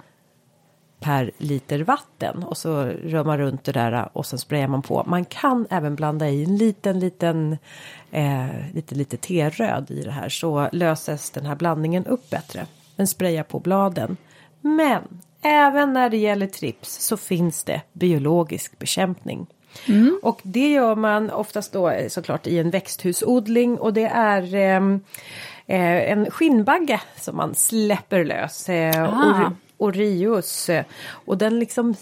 per 1.00 1.30
liter 1.38 1.80
vatten 1.80 2.42
och 2.42 2.56
så 2.56 2.82
rör 2.84 3.24
man 3.24 3.38
runt 3.38 3.64
det 3.64 3.72
där 3.72 4.08
och 4.12 4.26
sen 4.26 4.38
sprayar 4.38 4.68
man 4.68 4.82
på. 4.82 5.04
Man 5.06 5.24
kan 5.24 5.66
även 5.70 5.94
blanda 5.94 6.28
i 6.28 6.44
en 6.44 6.56
liten, 6.56 7.00
liten, 7.00 7.58
eh, 8.10 8.74
lite, 8.74 8.94
lite 8.94 9.16
teröd 9.16 9.90
i 9.90 10.02
det 10.02 10.10
här 10.10 10.28
så 10.28 10.68
löses 10.72 11.30
den 11.30 11.46
här 11.46 11.54
blandningen 11.54 12.06
upp 12.06 12.30
bättre. 12.30 12.66
Den 12.96 13.06
sprayar 13.06 13.42
på 13.42 13.58
bladen. 13.58 14.16
Men 14.60 15.02
även 15.42 15.92
när 15.92 16.10
det 16.10 16.16
gäller 16.16 16.46
trips 16.46 17.00
så 17.06 17.16
finns 17.16 17.64
det 17.64 17.80
biologisk 17.92 18.78
bekämpning. 18.78 19.46
Och 20.22 20.40
det 20.42 20.70
gör 20.72 20.94
man 20.96 21.30
oftast 21.30 21.72
då 21.72 21.90
eh, 21.90 22.08
såklart 22.08 22.46
i 22.46 22.58
en 22.58 22.70
växthusodling 22.70 23.78
och 23.78 23.92
det 23.92 24.04
är 24.06 24.54
ehm, 24.54 25.00
eh, 25.66 26.10
en 26.12 26.30
skinnbagge 26.30 27.00
som 27.16 27.36
man 27.36 27.54
släpper 27.54 28.24
lös. 28.24 28.68
Eh, 28.68 29.02
Ah. 29.04 29.46
och, 29.46 29.86
Orius. 29.88 30.68
eh, 30.68 30.84
Och 31.10 31.38
den 31.38 31.58
liksom 31.58 31.94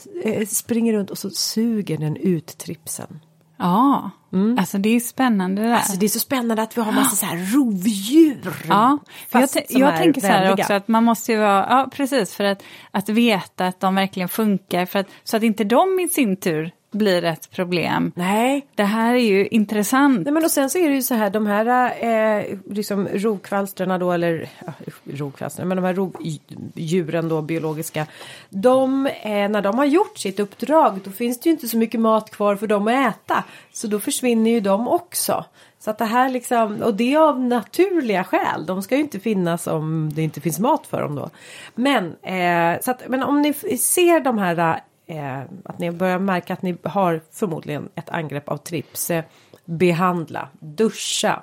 springer 0.48 0.92
runt 0.92 1.10
och 1.10 1.18
så 1.18 1.30
suger 1.30 1.98
den 1.98 2.16
ut 2.16 2.58
tripsen. 2.58 3.20
Ja, 3.58 4.10
alltså 4.58 4.78
det 4.78 4.88
är 4.88 5.00
spännande 5.00 5.62
det 5.62 5.68
där. 5.68 5.74
Alltså 5.74 5.98
det 5.98 6.06
är 6.06 6.08
så 6.08 6.20
spännande 6.20 6.62
att 6.62 6.76
vi 6.76 6.82
har 6.82 6.92
massa 6.92 7.16
så 7.16 7.26
här 7.26 7.56
rovdjur. 7.56 8.54
Ja, 8.68 8.98
jag, 9.30 9.48
jag 9.68 9.96
tänker 9.96 10.20
så 10.20 10.26
här 10.26 10.44
vänliga. 10.44 10.64
också 10.64 10.72
att 10.72 10.88
man 10.88 11.04
måste 11.04 11.32
ju 11.32 11.38
vara, 11.38 11.66
ja 11.70 11.88
precis, 11.92 12.34
för 12.34 12.44
att, 12.44 12.62
att 12.90 13.08
veta 13.08 13.66
att 13.66 13.80
de 13.80 13.94
verkligen 13.94 14.28
funkar, 14.28 14.86
för 14.86 14.98
att, 14.98 15.06
så 15.24 15.36
att 15.36 15.42
inte 15.42 15.64
de 15.64 16.00
i 16.00 16.08
sin 16.08 16.36
tur 16.36 16.72
blir 16.90 17.24
ett 17.24 17.50
problem. 17.50 18.12
Nej. 18.14 18.66
Det 18.74 18.84
här 18.84 19.14
är 19.14 19.18
ju 19.18 19.46
intressant. 19.46 20.24
Nej 20.24 20.32
men 20.32 20.44
och 20.44 20.50
sen 20.50 20.70
så 20.70 20.78
är 20.78 20.88
det 20.88 20.94
ju 20.94 21.02
så 21.02 21.14
här 21.14 21.30
de 21.30 21.46
här 21.46 21.92
eh, 22.04 22.58
liksom 22.70 23.08
rovkvalstrarna 23.08 23.98
då 23.98 24.12
eller 24.12 24.48
ja, 24.66 24.72
rovkvalstrarna 25.04 25.68
men 25.68 25.76
de 25.76 25.84
här 25.84 25.94
rovdjuren 25.94 27.28
då 27.28 27.42
biologiska. 27.42 28.06
De 28.48 29.06
eh, 29.06 29.48
när 29.48 29.62
de 29.62 29.78
har 29.78 29.84
gjort 29.84 30.18
sitt 30.18 30.40
uppdrag 30.40 31.00
då 31.04 31.10
finns 31.10 31.40
det 31.40 31.48
ju 31.48 31.52
inte 31.52 31.68
så 31.68 31.76
mycket 31.76 32.00
mat 32.00 32.30
kvar 32.30 32.56
för 32.56 32.66
dem 32.66 32.88
att 32.88 33.14
äta. 33.14 33.44
Så 33.72 33.86
då 33.86 34.00
försvinner 34.00 34.50
ju 34.50 34.60
de 34.60 34.88
också. 34.88 35.44
Så 35.80 35.90
att 35.90 35.98
det 35.98 36.04
här 36.04 36.30
liksom 36.30 36.82
och 36.82 36.94
det 36.94 37.14
är 37.14 37.18
av 37.18 37.40
naturliga 37.40 38.24
skäl. 38.24 38.66
De 38.66 38.82
ska 38.82 38.94
ju 38.94 39.00
inte 39.00 39.20
finnas 39.20 39.66
om 39.66 40.10
det 40.14 40.22
inte 40.22 40.40
finns 40.40 40.58
mat 40.58 40.86
för 40.86 41.02
dem 41.02 41.14
då. 41.14 41.30
Men 41.74 42.16
eh, 42.22 42.80
så 42.80 42.90
att 42.90 43.08
men 43.08 43.22
om 43.22 43.42
ni 43.42 43.54
ser 43.78 44.20
de 44.20 44.38
här 44.38 44.80
eh, 45.08 45.40
att 45.64 45.78
ni 45.78 45.90
börjar 45.90 46.18
märka 46.18 46.52
att 46.52 46.62
ni 46.62 46.76
har 46.84 47.20
förmodligen 47.32 47.88
ett 47.94 48.10
angrepp 48.10 48.48
av 48.48 48.56
trips. 48.56 49.10
Eh, 49.10 49.24
behandla, 49.64 50.48
duscha, 50.60 51.42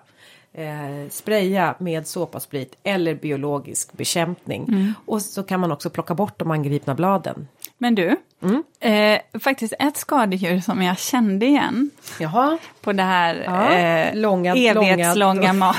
eh, 0.54 1.10
spraya 1.10 1.76
med 1.80 2.08
såpasprit 2.08 2.76
eller 2.84 3.16
biologisk 3.16 3.94
bekämpning. 3.94 4.94
Och 5.06 5.22
så 5.22 5.44
kan 5.44 5.60
man 5.60 5.72
också 5.72 5.90
plocka 5.90 6.14
bort 6.16 6.40
de 6.40 6.52
angripna 6.52 6.96
bladen. 6.96 7.48
Men 7.78 7.96
du, 7.96 8.16
Mm. 8.42 8.64
eh, 8.80 9.40
faktiskt 9.40 9.74
ett 9.80 9.98
skadedjur 9.98 10.60
som 10.60 10.82
jag 10.82 10.98
kände 11.00 11.46
igen 11.46 11.90
Jaha, 12.20 12.58
på 12.82 12.92
det 12.94 13.04
här 13.04 13.36
Ja, 13.46 13.70
eh, 13.74 14.16
långa- 14.16 14.56
evighetslånga 14.56 15.54
långa- 15.54 15.76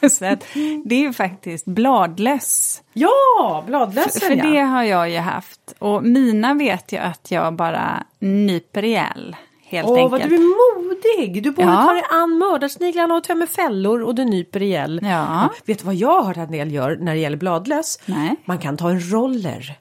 manuset, 0.02 0.44
det 0.84 0.94
är 0.94 1.00
ju 1.00 1.12
faktiskt 1.12 1.64
bladlöss. 1.66 2.82
ja, 2.92 3.64
bladlössen 3.66 4.20
För 4.28 4.36
det 4.50 4.58
ja. 4.58 4.64
har 4.64 4.82
jag 4.82 5.10
ju 5.10 5.18
haft. 5.18 5.74
Och 5.78 6.02
mina 6.04 6.54
vet 6.54 6.92
jag 6.92 7.04
att 7.04 7.30
jag 7.30 7.54
bara 7.54 8.04
nyper 8.18 8.84
ihjäl. 8.84 9.36
Helt 9.64 9.88
Åh, 9.88 9.94
vad 10.10 10.14
enkelt. 10.22 10.30
du 10.30 10.36
är 10.36 11.20
modig! 11.20 11.42
Du 11.42 11.50
borde 11.50 11.68
Ja. 11.68 11.82
ta 11.86 11.92
dig 11.92 12.02
an 12.10 12.38
mördarsniglarna 12.38 13.14
och 13.14 13.24
tömmer 13.24 13.46
fällor 13.46 14.02
och 14.02 14.14
du 14.14 14.24
nyper 14.24 14.62
ihjäl. 14.62 15.00
Ja. 15.02 15.48
Vet 15.66 15.78
du 15.78 15.84
vad 15.84 15.94
jag 15.94 16.08
har 16.08 16.22
hört 16.24 16.36
att 16.36 16.44
en 16.46 16.52
del 16.52 16.72
gör 16.72 16.96
när 17.00 17.12
det 17.14 17.20
gäller 17.20 17.36
bladlöss? 17.36 17.98
Nej. 18.06 18.36
Man 18.44 18.58
kan 18.58 18.76
ta 18.76 18.90
en 18.90 19.12
roller. 19.12 19.78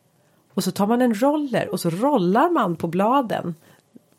Och 0.53 0.63
så 0.63 0.71
tar 0.71 0.88
man 0.88 1.01
en 1.01 1.13
roller 1.21 1.69
och 1.71 1.79
så 1.79 1.89
rollar 1.89 2.49
man 2.49 2.75
på 2.75 2.88
bladen. 2.88 3.55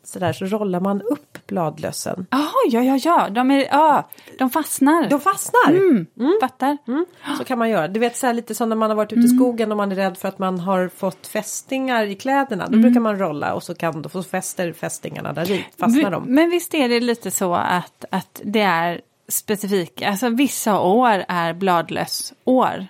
Så 0.03 0.19
där 0.19 0.33
så 0.33 0.45
rollar 0.45 0.79
man 0.79 1.01
upp 1.01 1.47
bladlössen. 1.47 2.27
Jaha, 2.29 2.51
ja, 2.69 2.81
ja, 2.81 2.97
ja, 3.03 3.29
de, 3.29 3.51
är, 3.51 3.65
ja, 3.65 4.09
de 4.39 4.49
fastnar. 4.49 5.09
De 5.09 5.19
fastnar! 5.19 5.69
mm, 5.69 6.07
Fattar. 6.41 6.77
Mm, 6.87 7.05
så 7.37 7.43
kan 7.43 7.59
man 7.59 7.69
göra. 7.69 7.87
Du 7.87 7.99
vet 7.99 8.17
så 8.17 8.27
här 8.27 8.33
lite 8.33 8.55
som 8.55 8.69
när 8.69 8.75
man 8.75 8.89
har 8.89 8.97
varit 8.97 9.13
ute 9.13 9.25
i 9.25 9.27
skogen 9.27 9.71
och 9.71 9.77
man 9.77 9.91
är 9.91 9.95
rädd 9.95 10.17
för 10.17 10.27
att 10.27 10.39
man 10.39 10.59
har 10.59 10.87
fått 10.87 11.27
fästingar 11.27 12.03
i 12.03 12.15
kläderna. 12.15 12.67
Då 12.67 12.77
brukar 12.77 12.99
man 12.99 13.19
rolla 13.19 13.53
och 13.53 13.63
så 13.63 13.75
kan 13.75 14.01
då 14.01 14.09
få 14.09 14.23
fäster 14.23 14.73
fästingarna 14.73 15.33
där 15.33 15.51
i. 15.51 15.65
Fastnar 15.77 16.11
de. 16.11 16.23
Men 16.23 16.49
visst 16.49 16.73
är 16.73 16.89
det 16.89 16.99
lite 16.99 17.31
så 17.31 17.53
att, 17.55 18.05
att 18.09 18.41
det 18.43 18.61
är 18.61 19.01
specifika, 19.27 20.09
alltså 20.09 20.29
vissa 20.29 20.79
år 20.79 21.25
är 21.27 21.53
bladlöss 21.53 22.33
år. 22.43 22.87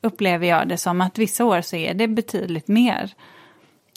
Upplever 0.00 0.46
jag 0.46 0.68
det 0.68 0.76
som 0.76 1.00
att 1.00 1.18
vissa 1.18 1.44
år 1.44 1.60
så 1.60 1.76
är 1.76 1.94
det 1.94 2.08
betydligt 2.08 2.68
mer 2.68 3.14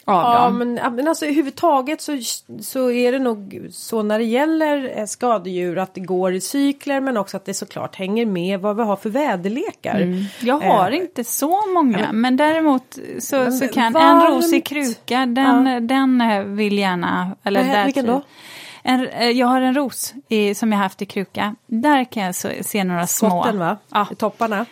av 0.08 0.22
Ja 0.22 0.44
dem. 0.44 0.58
men, 0.58 0.76
ja, 0.76 0.90
men 0.90 1.08
alltså 1.08 1.24
överhuvudtaget 1.24 2.00
så, 2.00 2.18
så 2.60 2.90
är 2.90 3.12
det 3.12 3.18
nog 3.18 3.66
så 3.70 4.02
när 4.02 4.18
det 4.18 4.24
gäller 4.24 4.98
eh, 4.98 5.04
skadedjur 5.06 5.78
att 5.78 5.94
det 5.94 6.00
går 6.00 6.34
i 6.34 6.40
cykler 6.40 7.00
men 7.00 7.16
också 7.16 7.36
att 7.36 7.44
det 7.44 7.54
såklart 7.54 7.96
hänger 7.96 8.26
med 8.26 8.60
vad 8.60 8.76
vi 8.76 8.82
har 8.82 8.96
för 8.96 9.10
väderlekar. 9.10 10.24
Jag 10.40 10.58
har 10.58 10.90
Eh, 10.90 10.96
inte 10.98 11.24
så 11.24 11.66
många, 11.74 12.12
men 12.12 12.36
däremot 12.36 12.98
så, 13.18 13.36
Men 13.36 13.52
så 13.52 13.68
kan 13.68 13.92
varmt. 13.92 14.24
en 14.28 14.34
ros 14.34 14.52
i 14.52 14.60
kruka, 14.60 15.26
den, 15.26 15.86
den 15.86 16.20
eh, 16.20 16.42
vill 16.42 16.78
gärna... 16.78 17.36
Eller 17.44 17.64
Vad- 17.64 17.72
där 17.74 17.84
vilken 17.84 18.06
då? 18.06 18.22
En, 18.82 19.06
eh, 19.08 19.30
jag 19.30 19.46
har 19.46 19.60
en 19.60 19.74
ros 19.74 20.14
i, 20.28 20.54
som 20.54 20.72
jag 20.72 20.78
haft 20.78 21.02
i 21.02 21.06
kruka. 21.06 21.54
Där 21.66 22.04
kan 22.04 22.22
jag 22.22 22.34
så, 22.34 22.48
se 22.62 22.84
några 22.84 23.06
små, 23.06 23.28
Skotten 23.30 23.58
va? 23.58 23.76
Ja. 23.92 24.06
I 24.12 24.14
topparna. 24.14 24.66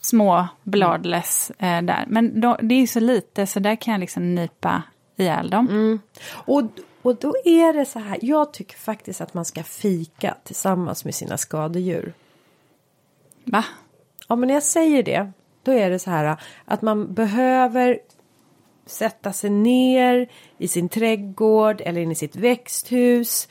Små 0.00 0.48
bladless 0.62 1.52
eh, 1.58 1.82
där. 1.82 2.04
Men 2.08 2.40
då, 2.40 2.56
det 2.62 2.74
är 2.74 2.80
ju 2.80 2.86
så 2.86 3.00
lite 3.00 3.46
så 3.46 3.60
där 3.60 3.76
kan 3.76 3.92
jag 3.92 4.00
liksom 4.00 4.34
nypa 4.34 4.82
ihjäl 5.16 5.50
dem. 5.50 5.68
Mm. 5.68 6.00
Och, 6.30 6.62
och 7.02 7.16
då 7.16 7.34
är 7.44 7.72
det 7.72 7.84
så 7.84 7.98
här. 7.98 8.18
Jag 8.22 8.52
tycker 8.52 8.76
faktiskt 8.76 9.20
att 9.20 9.34
man 9.34 9.44
ska 9.44 9.62
fika 9.62 10.36
tillsammans 10.44 11.04
med 11.04 11.14
sina 11.14 11.38
skadedjur. 11.38 12.12
Va? 13.44 13.64
Ja 14.28 14.36
men 14.36 14.46
när 14.46 14.54
jag 14.54 14.62
säger 14.62 15.02
det. 15.02 15.32
Då 15.62 15.72
är 15.72 15.90
det 15.90 15.98
så 15.98 16.10
här 16.10 16.36
att 16.64 16.82
man 16.82 17.14
behöver 17.14 17.98
sätta 18.86 19.32
sig 19.32 19.50
ner 19.50 20.28
i 20.58 20.68
sin 20.68 20.88
trädgård 20.88 21.80
eller 21.80 22.00
in 22.00 22.10
i 22.10 22.14
sitt 22.14 22.36
växthus. 22.36 23.48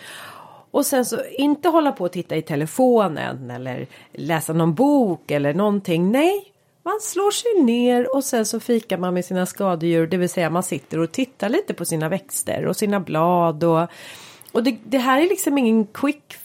Och 0.71 0.85
sen 0.85 1.05
så 1.05 1.21
inte 1.37 1.69
hålla 1.69 1.91
på 1.91 2.03
och 2.03 2.11
titta 2.11 2.35
i 2.35 2.41
telefonen 2.41 3.51
eller 3.51 3.87
läsa 4.13 4.53
någon 4.53 4.73
bok 4.73 5.31
eller 5.31 5.53
någonting. 5.53 6.11
Nej, 6.11 6.53
man 6.83 6.99
slår 7.01 7.31
sig 7.31 7.63
ner 7.63 8.15
och 8.15 8.23
sen 8.23 8.45
så 8.45 8.59
fikar 8.59 8.97
man 8.97 9.13
med 9.13 9.25
sina 9.25 9.45
skadedjur. 9.45 10.07
Det 10.07 10.17
vill 10.17 10.29
säga 10.29 10.49
man 10.49 10.63
sitter 10.63 10.99
och 10.99 11.11
tittar 11.11 11.49
lite 11.49 11.73
på 11.73 11.85
sina 11.85 12.09
växter 12.09 12.65
och 12.65 12.75
sina 12.75 12.99
blad. 12.99 13.63
Och, 13.63 13.87
och 14.51 14.63
det, 14.63 14.77
det 14.83 14.97
här 14.97 15.21
är 15.21 15.29
liksom 15.29 15.57
ingen 15.57 15.85
quick 15.85 16.35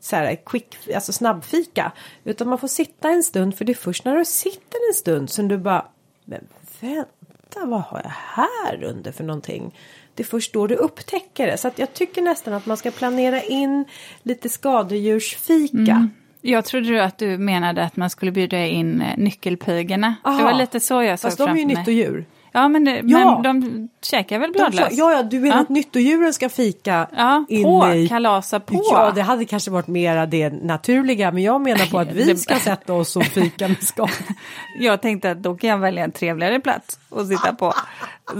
så 0.00 0.16
här, 0.16 0.36
quick, 0.46 0.76
alltså 0.94 1.12
snabbfika. 1.12 1.92
Utan 2.24 2.48
man 2.48 2.58
får 2.58 2.68
sitta 2.68 3.10
en 3.10 3.22
stund 3.22 3.58
för 3.58 3.64
det 3.64 3.72
är 3.72 3.74
först 3.74 4.04
när 4.04 4.16
du 4.16 4.24
sitter 4.24 4.88
en 4.88 4.94
stund 4.94 5.30
som 5.30 5.48
du 5.48 5.58
bara 5.58 5.86
Men 6.24 6.48
vänta 6.80 7.66
vad 7.66 7.80
har 7.80 8.00
jag 8.04 8.10
här 8.10 8.84
under 8.84 9.12
för 9.12 9.24
någonting? 9.24 9.74
Det 10.14 10.22
är 10.22 10.26
först 10.26 10.52
då 10.52 10.66
du 10.66 10.74
upptäcker 10.74 11.46
det. 11.46 11.56
Så 11.56 11.70
jag 11.76 11.94
tycker 11.94 12.22
nästan 12.22 12.54
att 12.54 12.66
man 12.66 12.76
ska 12.76 12.90
planera 12.90 13.42
in 13.42 13.84
lite 14.22 14.48
skadedjursfika. 14.48 15.76
Mm. 15.76 16.10
Jag 16.40 16.64
trodde 16.64 17.04
att 17.04 17.18
du 17.18 17.38
menade 17.38 17.84
att 17.84 17.96
man 17.96 18.10
skulle 18.10 18.32
bjuda 18.32 18.66
in 18.66 19.00
eh, 19.00 19.16
nyckelpigorna. 19.16 20.14
Aha. 20.24 20.38
Det 20.38 20.44
var 20.44 20.54
lite 20.54 20.80
så 20.80 21.02
jag 21.02 21.18
såg 21.18 21.30
Fast 21.30 21.38
de 21.38 21.50
är 21.50 21.56
ju 21.56 21.64
nyttodjur. 21.64 22.24
Ja, 22.52 22.68
men, 22.68 22.84
det, 22.84 23.02
ja. 23.04 23.40
men 23.42 23.42
de 23.42 23.88
käkar 24.02 24.38
väl 24.38 24.52
bladlöss? 24.52 24.88
Ja, 24.90 25.12
ja, 25.12 25.22
du 25.22 25.40
menar 25.40 25.56
ja. 25.56 25.62
att 25.62 25.68
nyttodjuren 25.68 26.32
ska 26.32 26.48
fika 26.48 27.06
ja, 27.16 27.44
på, 27.48 27.92
i... 27.94 28.08
kalasa 28.08 28.60
på? 28.60 28.82
Ja, 28.90 29.12
det 29.14 29.22
hade 29.22 29.44
kanske 29.44 29.70
varit 29.70 29.86
mera 29.86 30.26
det 30.26 30.50
naturliga, 30.50 31.32
men 31.32 31.42
jag 31.42 31.60
menar 31.60 31.90
på 31.90 31.98
att 31.98 32.12
vi 32.12 32.36
ska 32.36 32.58
sätta 32.58 32.92
oss 32.92 33.16
och 33.16 33.24
fika 33.24 33.68
med 33.68 33.82
skal. 33.82 34.08
jag 34.80 35.02
tänkte 35.02 35.30
att 35.30 35.42
då 35.42 35.56
kan 35.56 35.70
jag 35.70 35.78
välja 35.78 36.04
en 36.04 36.12
trevligare 36.12 36.60
plats 36.60 36.98
att 37.10 37.28
sitta 37.28 37.54
på. 37.54 37.74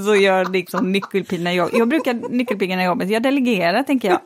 Så 0.05 0.15
gör 0.17 0.45
liksom 0.45 0.93
nyckelpigorna 0.93 1.53
jobb. 1.53 1.71
Jag 1.73 1.89
brukar 1.89 2.15
nyckelpigorna 2.15 2.85
jobbet, 2.85 3.11
jag 3.11 3.23
delegerar 3.23 3.83
tänker 3.83 4.09
jag. 4.09 4.21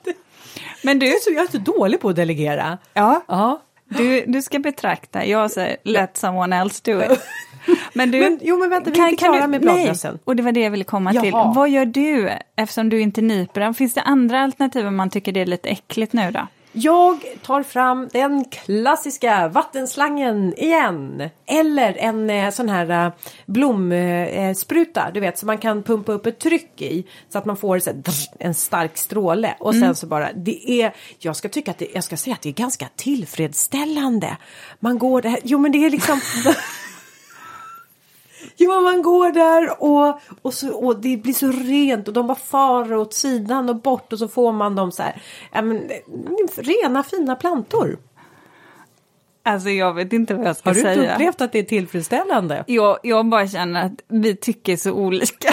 Men 0.83 0.99
du... 0.99 1.07
Jag 1.27 1.45
är 1.45 1.51
så 1.51 1.59
dålig 1.59 2.01
på 2.01 2.09
att 2.09 2.17
delegera. 2.17 2.79
Ja. 2.95 3.23
ja. 3.29 3.63
Du, 3.89 4.25
du 4.27 4.43
ska 4.43 4.59
betrakta, 4.59 5.27
jag 5.27 5.51
säger 5.51 5.77
let 5.83 6.17
someone 6.17 6.57
else 6.57 6.81
do 6.85 7.03
it. 7.03 7.21
Men 7.93 8.11
du, 8.11 8.21
men, 8.21 8.41
jo 8.43 8.59
men 8.59 8.71
vänta, 8.71 8.91
vi 8.91 9.01
är 9.01 9.09
inte 9.09 9.25
klara 9.25 9.47
med 9.47 9.61
bladlössen. 9.61 10.19
Och 10.25 10.37
det 10.37 10.43
var 10.43 10.53
det 10.53 10.61
jag 10.61 10.71
ville 10.71 10.85
komma 10.85 11.13
Jaha. 11.13 11.23
till. 11.23 11.33
Vad 11.33 11.69
gör 11.69 11.85
du 11.85 12.31
eftersom 12.57 12.89
du 12.89 13.01
inte 13.01 13.21
nyper 13.21 13.61
den? 13.61 13.75
Finns 13.75 13.95
det 13.95 14.03
andra 14.03 14.41
alternativ 14.41 14.87
om 14.87 14.97
man 14.97 15.11
tycker 15.11 15.33
det 15.33 15.41
är 15.41 15.47
lite 15.47 15.69
äckligt 15.69 16.13
nu 16.13 16.31
då? 16.31 16.47
Jag 16.79 17.25
tar 17.43 17.63
fram 17.63 18.09
den 18.13 18.45
klassiska 18.45 19.49
vattenslangen 19.49 20.55
igen. 20.57 21.31
Eller 21.47 21.97
en 21.99 22.31
eh, 22.31 22.51
sån 22.51 22.69
här 22.69 23.07
eh, 23.07 23.13
blomspruta, 23.47 25.07
eh, 25.07 25.13
du 25.15 25.21
vet, 25.21 25.39
så 25.39 25.47
man 25.47 25.59
kan 25.59 25.83
pumpa 25.83 26.13
upp 26.13 26.27
ett 26.27 26.39
tryck 26.39 26.83
i. 26.83 27.07
Så 27.29 27.39
att 27.39 27.45
man 27.45 27.57
får 27.57 27.79
så 27.79 27.91
här, 27.91 28.03
en 28.39 28.55
stark 28.55 28.97
stråle. 28.97 29.55
Och 29.61 29.75
sen 29.75 29.83
mm. 29.83 29.95
så 29.95 30.07
bara, 30.07 30.33
det 30.33 30.71
är, 30.71 30.95
jag 31.19 31.37
ska 31.37 31.49
tycka 31.49 31.71
att 31.71 31.79
det, 31.79 31.89
jag 31.95 32.05
ska 32.05 32.17
säga 32.17 32.35
att 32.35 32.43
det 32.43 32.49
är 32.49 32.53
ganska 32.53 32.89
tillfredsställande. 32.97 34.37
Man 34.81 34.99
går 34.99 35.23
där, 35.23 35.39
jo 35.43 35.59
men 35.59 35.73
det 35.73 35.85
är 35.85 35.91
liksom 35.91 36.21
Jo, 38.57 38.81
man 38.81 39.03
går 39.03 39.31
där 39.33 39.83
och, 39.83 40.21
och, 40.43 40.55
så, 40.55 40.75
och 40.75 41.01
det 41.01 41.17
blir 41.17 41.33
så 41.33 41.47
rent 41.47 42.09
och 42.09 42.15
de 42.15 42.27
bara 42.27 42.39
far 42.39 42.95
åt 42.95 43.15
sidan 43.15 43.69
och 43.69 43.77
bort 43.77 44.13
och 44.13 44.19
så 44.19 44.29
får 44.29 44.53
man 44.53 44.75
dem 44.75 44.93
så 44.93 45.03
här. 45.03 45.23
Ja, 45.53 45.63
men, 45.63 45.91
rena 46.57 47.03
fina 47.03 47.37
plantor. 47.37 47.99
Alltså 49.43 49.71
jag 49.71 49.95
vet 49.95 50.13
inte 50.13 50.35
vad 50.35 50.47
jag 50.47 50.57
ska 50.57 50.75
säga. 50.75 50.89
Har 50.89 50.97
du 50.97 51.03
inte 51.03 51.15
upplevt 51.15 51.41
att 51.41 51.53
det 51.53 51.59
är 51.59 51.63
tillfredsställande? 51.63 52.65
Jag, 52.67 52.99
jag 53.03 53.27
bara 53.27 53.49
känner 53.49 53.87
att 53.87 53.93
vi 54.09 54.37
tycker 54.37 54.77
så 54.77 54.93
olika. 54.93 55.49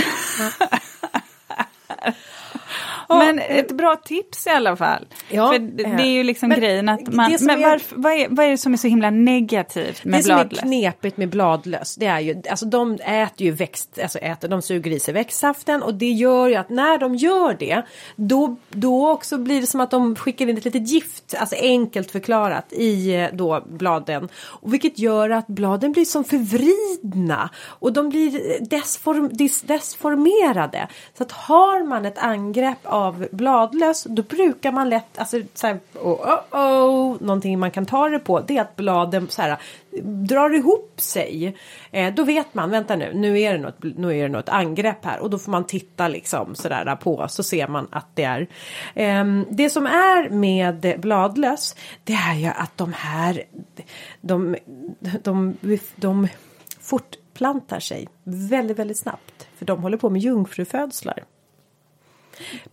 Men 3.09 3.39
ett 3.39 3.71
bra 3.71 3.95
tips 3.95 4.47
i 4.47 4.49
alla 4.49 4.75
fall. 4.75 5.05
Ja, 5.29 5.51
För 5.51 5.59
det 5.97 6.03
är 6.03 6.11
ju 6.11 6.23
liksom 6.23 6.49
men, 6.49 6.59
grejen 6.59 6.89
att 6.89 7.13
man... 7.13 7.37
Men 7.41 7.61
varför, 7.61 7.95
vad, 7.95 8.13
är, 8.13 8.27
vad 8.29 8.45
är 8.45 8.49
det 8.49 8.57
som 8.57 8.73
är 8.73 8.77
så 8.77 8.87
himla 8.87 9.09
negativt 9.09 10.05
med 10.05 10.19
det 10.19 10.25
bladlöss? 10.25 10.49
Det 10.49 10.55
som 10.55 10.73
är 10.73 10.81
knepigt 10.81 11.17
med 11.17 11.29
bladlöss 11.29 11.95
det 11.95 12.05
är 12.05 12.19
ju, 12.19 12.41
alltså 12.49 12.65
de 12.65 12.93
äter 12.93 13.41
ju 13.47 13.51
växt, 13.51 13.99
alltså 14.03 14.19
äter, 14.19 14.47
de 14.47 14.61
suger 14.61 14.91
i 14.91 14.99
sig 14.99 15.13
växtsaften 15.13 15.83
och 15.83 15.93
det 15.93 16.09
gör 16.11 16.47
ju 16.47 16.55
att 16.55 16.69
när 16.69 16.97
de 16.97 17.15
gör 17.15 17.55
det 17.59 17.81
då, 18.15 18.55
då 18.69 19.09
också 19.09 19.37
blir 19.37 19.61
det 19.61 19.67
som 19.67 19.81
att 19.81 19.91
de 19.91 20.15
skickar 20.15 20.49
in 20.49 20.57
ett 20.57 20.65
litet 20.65 20.89
gift, 20.89 21.35
alltså 21.37 21.55
enkelt 21.55 22.11
förklarat 22.11 22.73
i 22.73 23.15
eh, 23.15 23.27
då 23.33 23.63
bladen. 23.65 24.29
Och 24.35 24.73
vilket 24.73 24.99
gör 24.99 25.29
att 25.29 25.47
bladen 25.47 25.91
blir 25.91 26.05
som 26.05 26.23
förvridna 26.23 27.49
och 27.65 27.93
de 27.93 28.09
blir 28.09 28.59
desform, 28.69 29.29
des, 29.31 29.61
desformerade. 29.61 30.87
Så 31.17 31.23
att 31.23 31.31
har 31.31 31.83
man 31.83 32.05
ett 32.05 32.17
angrepp 32.17 32.79
av 32.93 33.27
bladlöss 33.31 34.03
då 34.09 34.21
brukar 34.21 34.71
man 34.71 34.89
lätt, 34.89 35.17
alltså 35.17 35.41
så 35.53 35.67
här, 35.67 35.79
oh, 35.93 36.37
oh, 36.51 36.59
oh, 36.59 37.21
någonting 37.21 37.59
man 37.59 37.71
kan 37.71 37.85
ta 37.85 38.09
det 38.09 38.19
på 38.19 38.39
det 38.39 38.57
är 38.57 38.61
att 38.61 38.75
bladen 38.75 39.27
så 39.29 39.41
här, 39.41 39.57
drar 40.03 40.55
ihop 40.55 40.93
sig. 40.97 41.57
Eh, 41.91 42.13
då 42.13 42.23
vet 42.23 42.53
man, 42.53 42.69
vänta 42.69 42.95
nu, 42.95 43.11
nu 43.13 43.39
är, 43.39 43.53
det 43.53 43.59
något, 43.59 43.83
nu 43.97 44.17
är 44.17 44.23
det 44.23 44.29
något 44.29 44.49
angrepp 44.49 45.05
här 45.05 45.19
och 45.19 45.29
då 45.29 45.39
får 45.39 45.51
man 45.51 45.63
titta 45.63 46.07
liksom 46.07 46.55
sådär 46.55 46.95
på 46.95 47.27
så 47.27 47.43
ser 47.43 47.67
man 47.67 47.87
att 47.91 48.07
det 48.15 48.23
är. 48.23 48.47
Eh, 48.95 49.25
det 49.49 49.69
som 49.69 49.85
är 49.85 50.29
med 50.29 50.99
bladlöss 50.99 51.75
det 52.03 52.13
är 52.13 52.35
ju 52.35 52.47
att 52.47 52.77
de 52.77 52.93
här 52.93 53.43
de, 54.21 54.55
de, 55.01 55.17
de, 55.23 55.55
de 55.95 56.27
fortplantar 56.79 57.79
sig 57.79 58.07
väldigt, 58.23 58.79
väldigt 58.79 58.99
snabbt. 58.99 59.47
För 59.57 59.65
de 59.65 59.81
håller 59.81 59.97
på 59.97 60.09
med 60.09 60.21
jungfrufödslar. 60.21 61.23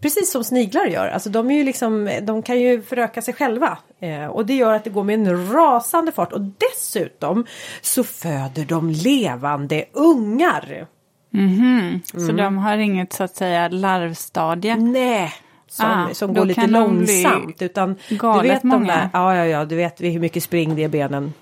Precis 0.01 0.31
som 0.31 0.45
sniglar 0.45 0.87
gör. 0.87 1.09
Alltså 1.09 1.31
de, 1.31 1.51
är 1.51 1.55
ju 1.55 1.65
liksom, 1.65 2.11
de 2.23 2.43
kan 2.43 2.61
ju 2.61 2.83
föröka 2.83 3.23
sig 3.23 3.35
själva. 3.35 3.79
Eh, 4.01 4.27
och 4.27 4.47
det 4.47 4.55
gör 4.55 4.75
att 4.75 4.85
det 4.85 4.91
går 4.91 5.05
med 5.05 5.15
en 5.15 5.53
rasande 5.53 6.13
fart. 6.13 6.33
Och 6.33 6.41
dessutom 6.41 7.47
så 7.81 8.05
föder 8.05 8.65
de 8.65 8.91
levande 8.91 9.85
ungar. 9.93 10.87
Mm 11.35 11.49
-hmm. 11.49 12.01
mm. 12.15 12.27
Så 12.29 12.33
de 12.33 12.59
har 12.59 12.77
inget 12.77 13.13
så 13.13 13.25
att 13.25 13.37
säga 13.37 13.69
larvstadie? 13.69 14.77
Nej. 14.77 15.33
Som, 15.69 15.87
ah, 15.87 16.15
som 16.15 16.35
går 16.35 16.45
lite 16.45 16.67
långsamt. 16.67 17.63
Utan 17.63 17.97
du 18.09 18.49
vet 18.49 18.63
många. 18.63 18.87
de 18.87 18.87
där, 18.87 19.11
ja, 19.13 19.37
ja, 19.37 19.47
ja, 19.47 19.65
du 19.65 19.77
vet 19.77 20.01
hur 20.01 20.19
mycket 20.19 20.43
spring 20.43 20.77
det 20.77 20.85
är 20.85 20.89
benen. 20.89 21.33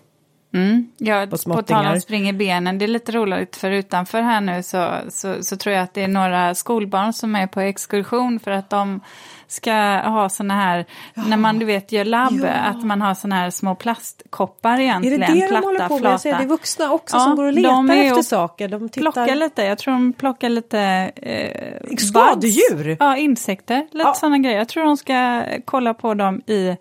Mm. 0.55 0.89
Ja, 0.99 1.27
på, 1.31 1.37
på 1.37 1.63
tal 1.63 1.87
om 1.87 2.01
spring 2.01 2.29
i 2.29 2.33
benen, 2.33 2.79
det 2.79 2.85
är 2.85 2.89
lite 2.89 3.13
roligt 3.13 3.57
för 3.57 3.71
utanför 3.71 4.21
här 4.23 4.41
nu 4.41 4.63
så, 4.63 4.95
så, 5.09 5.43
så, 5.45 5.57
tror 5.57 5.75
jag 5.75 5.83
att 5.83 5.95
det 5.95 6.03
är 6.03 6.09
några 6.09 6.55
skolbarn 6.55 7.13
som 7.13 7.37
är 7.37 7.47
på 7.47 7.61
exkursion 7.61 8.41
för 8.41 8.51
att 8.51 8.71
de 8.71 9.01
ska 9.47 9.73
ha 10.01 10.29
såna 10.29 10.55
här, 10.55 10.85
ja. 11.15 11.23
när 11.27 11.37
man 11.37 11.59
du 11.59 11.67
vet 11.67 11.93
gör 11.93 12.05
labb, 12.05 12.41
ja. 12.43 12.49
att 12.49 12.85
man 12.85 13.03
har 13.03 13.15
såna 13.15 13.37
här 13.37 13.51
små 13.51 13.75
plastkoppar 13.75 14.81
egentligen. 14.81 15.23
Är 15.23 15.29
det 15.29 15.35
det 15.35 15.49
platta, 15.49 15.61
de 15.61 15.67
håller 15.67 15.89
på 15.89 15.99
med? 15.99 16.13
Jag 16.13 16.21
ser 16.21 16.39
det 16.39 16.45
är 16.45 16.47
vuxna 16.47 16.93
också 16.93 17.17
ja, 17.17 17.21
som 17.21 17.37
går 17.37 17.45
och 17.45 17.53
letar 17.53 17.95
efter 17.95 18.23
saker. 18.23 18.69
De 18.69 18.89
tittar... 18.89 19.01
plockar 19.13 19.35
lite, 19.35 19.63
jag 19.63 19.79
tror 19.79 19.95
de 19.95 20.13
plockar 20.13 20.49
lite 20.49 20.81
eh, 21.17 21.97
Skadedjur? 21.97 22.97
Ja, 23.01 23.17
insekter, 23.17 23.83
lite 23.91 23.99
ja. 23.99 24.15
sådana 24.15 24.39
grejer. 24.39 24.59
Jag 24.59 24.69
tror 24.69 24.85
de 24.85 24.97
ska 24.97 25.45
kolla 25.65 25.95
på 25.95 26.15
dem 26.15 26.43
i 26.47 26.77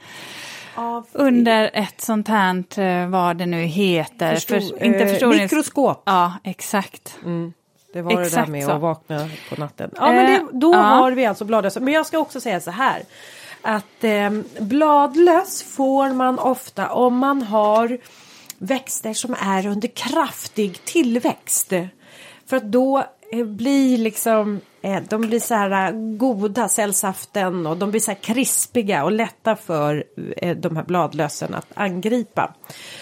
under 1.14 1.70
ett 1.74 2.02
sånt 2.02 2.28
här, 2.28 2.80
eh, 2.80 3.08
vad 3.08 3.38
det 3.38 3.46
nu 3.46 3.62
heter. 3.62 4.34
Förstor, 4.34 4.60
för, 4.60 4.84
inte 4.84 5.04
eh, 5.04 5.30
mikroskop. 5.30 6.04
Ja, 6.06 6.34
exakt. 6.44 7.18
Mm. 7.26 7.54
Det 7.94 8.02
var 8.02 8.22
exakt 8.22 8.36
det 8.36 8.42
där 8.42 8.48
med 8.48 8.66
så. 8.66 8.72
att 8.72 8.82
vakna 8.82 9.30
på 9.50 9.56
natten. 9.56 9.92
Ja, 9.96 10.12
men 10.12 10.26
det, 10.26 10.34
eh, 10.34 10.46
då 10.52 10.74
ja. 10.74 10.80
har 10.80 11.12
vi 11.12 11.26
alltså 11.26 11.46
bladlöss. 11.46 11.78
Men 11.80 11.94
jag 11.94 12.06
ska 12.06 12.20
också 12.20 12.42
säga 12.42 12.60
så 12.60 12.72
här. 12.72 13.04
Att 13.62 14.04
eh, 14.04 14.30
bladlöss 14.60 15.64
får 15.64 16.14
man 16.14 16.40
ofta 16.40 16.90
om 16.90 17.18
man 17.18 17.42
har 17.42 17.98
växter 18.58 19.14
som 19.14 19.36
är 19.40 19.68
under 19.68 19.88
kraftig 19.88 20.86
tillväxt. 20.86 21.74
För 22.46 22.58
att 22.58 22.72
då 22.72 23.04
eh, 23.32 23.46
blir 23.46 23.98
liksom 23.98 24.60
Eh, 24.60 24.67
Eh, 24.82 25.04
de 25.10 25.22
blir 25.22 25.40
så 25.40 25.56
här 25.56 25.88
eh, 25.88 26.00
goda, 26.18 26.68
cellsaften 26.68 27.68
och 27.68 27.78
de 27.78 27.92
blir 27.92 28.02
så 28.02 28.12
här 28.12 28.20
krispiga 28.22 29.04
och 29.04 29.12
lätta 29.12 29.56
för 29.56 30.04
eh, 30.38 30.58
de 30.58 30.76
här 30.76 30.84
bladlössen 30.84 31.54
att 31.54 31.68
angripa. 31.74 32.54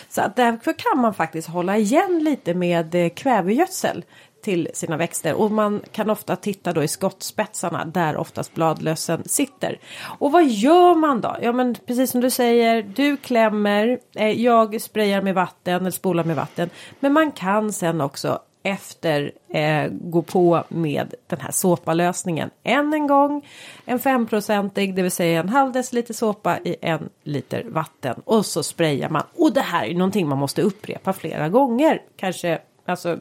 Så 0.09 0.21
att 0.21 0.35
därför 0.35 0.73
kan 0.73 1.01
man 1.01 1.13
faktiskt 1.13 1.47
hålla 1.47 1.77
igen 1.77 2.19
lite 2.23 2.53
med 2.53 3.15
kvävegödsel 3.15 4.05
till 4.43 4.69
sina 4.73 4.97
växter 4.97 5.33
och 5.33 5.51
man 5.51 5.81
kan 5.91 6.09
ofta 6.09 6.35
titta 6.35 6.73
då 6.73 6.83
i 6.83 6.87
skottspetsarna 6.87 7.85
där 7.85 8.17
oftast 8.17 8.55
bladlössen 8.55 9.23
sitter. 9.25 9.79
Och 10.19 10.31
vad 10.31 10.45
gör 10.45 10.95
man 10.95 11.21
då? 11.21 11.37
Ja 11.41 11.51
men 11.51 11.75
precis 11.87 12.11
som 12.11 12.21
du 12.21 12.29
säger, 12.29 12.83
du 12.83 13.17
klämmer, 13.17 13.99
jag 14.35 14.81
sprayar 14.81 15.21
med 15.21 15.35
vatten 15.35 15.75
eller 15.75 15.91
spolar 15.91 16.23
med 16.23 16.35
vatten. 16.35 16.69
Men 16.99 17.13
man 17.13 17.31
kan 17.31 17.73
sen 17.73 18.01
också 18.01 18.39
efter 18.65 19.31
eh, 19.49 19.87
gå 19.91 20.21
på 20.21 20.63
med 20.69 21.13
den 21.27 21.39
här 21.39 21.51
såpalösningen 21.51 22.49
än 22.63 22.93
en 22.93 23.07
gång. 23.07 23.47
En 23.85 23.99
femprocentig, 23.99 24.95
det 24.95 25.01
vill 25.01 25.11
säga 25.11 25.39
en 25.39 25.49
halv 25.49 25.71
deciliter 25.71 26.13
såpa 26.13 26.59
i 26.59 26.75
en 26.81 27.09
liter 27.23 27.63
vatten 27.63 28.21
och 28.25 28.45
så 28.45 28.63
sprayar 28.63 29.09
man. 29.09 29.23
Och 29.35 29.53
det 29.53 29.61
här 29.61 29.85
är 29.85 29.93
någonting 29.93 30.27
man 30.27 30.37
måste 30.37 30.61
upprepa 30.61 31.13
flera 31.13 31.49
gånger, 31.49 32.01
kanske 32.15 32.59
alltså 32.85 33.17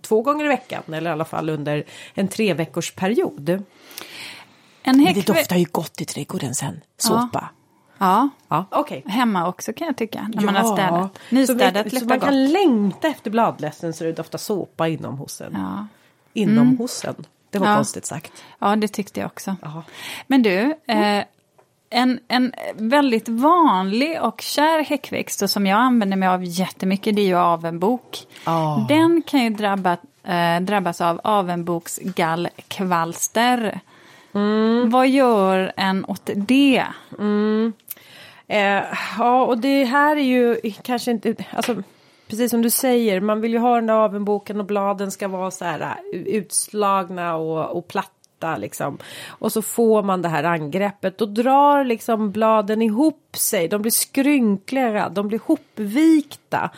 två 0.00 0.22
gånger 0.22 0.44
i 0.44 0.48
veckan 0.48 0.82
eller 0.92 1.10
i 1.10 1.12
alla 1.12 1.24
fall 1.24 1.48
under 1.48 1.84
en 2.14 2.28
tre 2.28 2.54
veckors 2.54 2.92
period. 2.92 3.48
En 3.48 3.62
Men 4.82 5.14
det 5.14 5.26
doftar 5.26 5.56
ju 5.56 5.66
gott 5.70 6.00
i 6.00 6.04
trädgården 6.04 6.54
sen, 6.54 6.80
såpa. 6.98 7.28
Ja. 7.32 7.63
Ja, 7.98 8.28
Ja, 8.48 8.64
okej. 8.70 9.02
hemma 9.06 9.48
också 9.48 9.72
kan 9.72 9.86
jag 9.86 9.96
tycka. 9.96 10.30
När 10.34 10.42
man 10.42 10.56
har 10.56 10.72
städat. 10.76 11.18
Nystädat 11.30 11.84
så, 11.84 11.90
så 11.90 11.94
luktar 11.94 12.08
man 12.08 12.18
gott. 12.18 12.28
kan 12.28 12.46
längta 12.46 13.08
efter 13.08 13.30
bladlästen 13.30 13.94
så 13.94 14.04
det 14.04 14.12
doftar 14.12 14.38
såpa 14.38 14.88
inomhos 14.88 15.40
en. 15.40 15.52
Ja. 15.52 15.86
Inomhos 16.32 17.04
en. 17.04 17.14
Det 17.50 17.58
var 17.58 17.66
Ja. 17.68 17.74
konstigt 17.76 18.06
sagt. 18.06 18.32
ja, 18.58 18.76
det 18.76 18.88
tyckte 18.88 19.20
jag 19.20 19.26
också. 19.26 19.56
Jaha. 19.62 19.82
Men 20.26 20.42
du, 20.42 20.74
eh, 20.86 21.24
en, 21.90 22.20
en 22.28 22.52
väldigt 22.74 23.28
vanlig 23.28 24.22
och 24.22 24.40
kär 24.40 24.84
häckväxt 24.84 25.42
och 25.42 25.50
som 25.50 25.66
jag 25.66 25.78
använder 25.78 26.16
mig 26.16 26.28
av 26.28 26.44
jättemycket 26.44 27.16
det 27.16 27.22
är 27.22 27.26
ju 27.26 27.36
avenbok. 27.38 28.18
Ja. 28.46 28.86
Den 28.88 29.22
kan 29.22 29.44
ju 29.44 29.50
drabba, 29.50 29.96
eh, 30.24 30.60
drabbas 30.60 31.00
av 31.00 31.20
avenboksgallkvalster. 31.24 33.80
Mm. 34.34 34.90
Vad 34.90 35.08
gör 35.08 35.72
en 35.76 36.04
åt 36.04 36.30
det? 36.34 36.84
Eh, 38.48 38.82
ja, 39.18 39.44
och 39.44 39.58
det 39.58 39.84
här 39.84 40.16
är 40.16 40.22
ju 40.22 40.60
kanske 40.82 41.10
inte, 41.10 41.34
alltså 41.52 41.82
precis 42.28 42.50
som 42.50 42.62
du 42.62 42.70
säger, 42.70 43.20
man 43.20 43.40
vill 43.40 43.52
ju 43.52 43.58
ha 43.58 43.74
den 43.74 43.86
där 43.86 43.94
avenboken 43.94 44.60
och 44.60 44.66
bladen 44.66 45.10
ska 45.10 45.28
vara 45.28 45.50
så 45.50 45.64
här 45.64 45.80
eh, 45.80 46.20
utslagna 46.20 47.36
och, 47.36 47.76
och 47.76 47.88
platta 47.88 48.56
liksom. 48.56 48.98
Och 49.28 49.52
så 49.52 49.62
får 49.62 50.02
man 50.02 50.22
det 50.22 50.28
här 50.28 50.44
angreppet, 50.44 51.18
då 51.18 51.26
drar 51.26 51.84
liksom 51.84 52.30
bladen 52.30 52.82
ihop 52.82 53.36
sig, 53.36 53.68
de 53.68 53.82
blir 53.82 53.92
skrynkliga, 53.92 55.08
de 55.08 55.28
blir 55.28 55.40
hopvikta. 55.44 56.70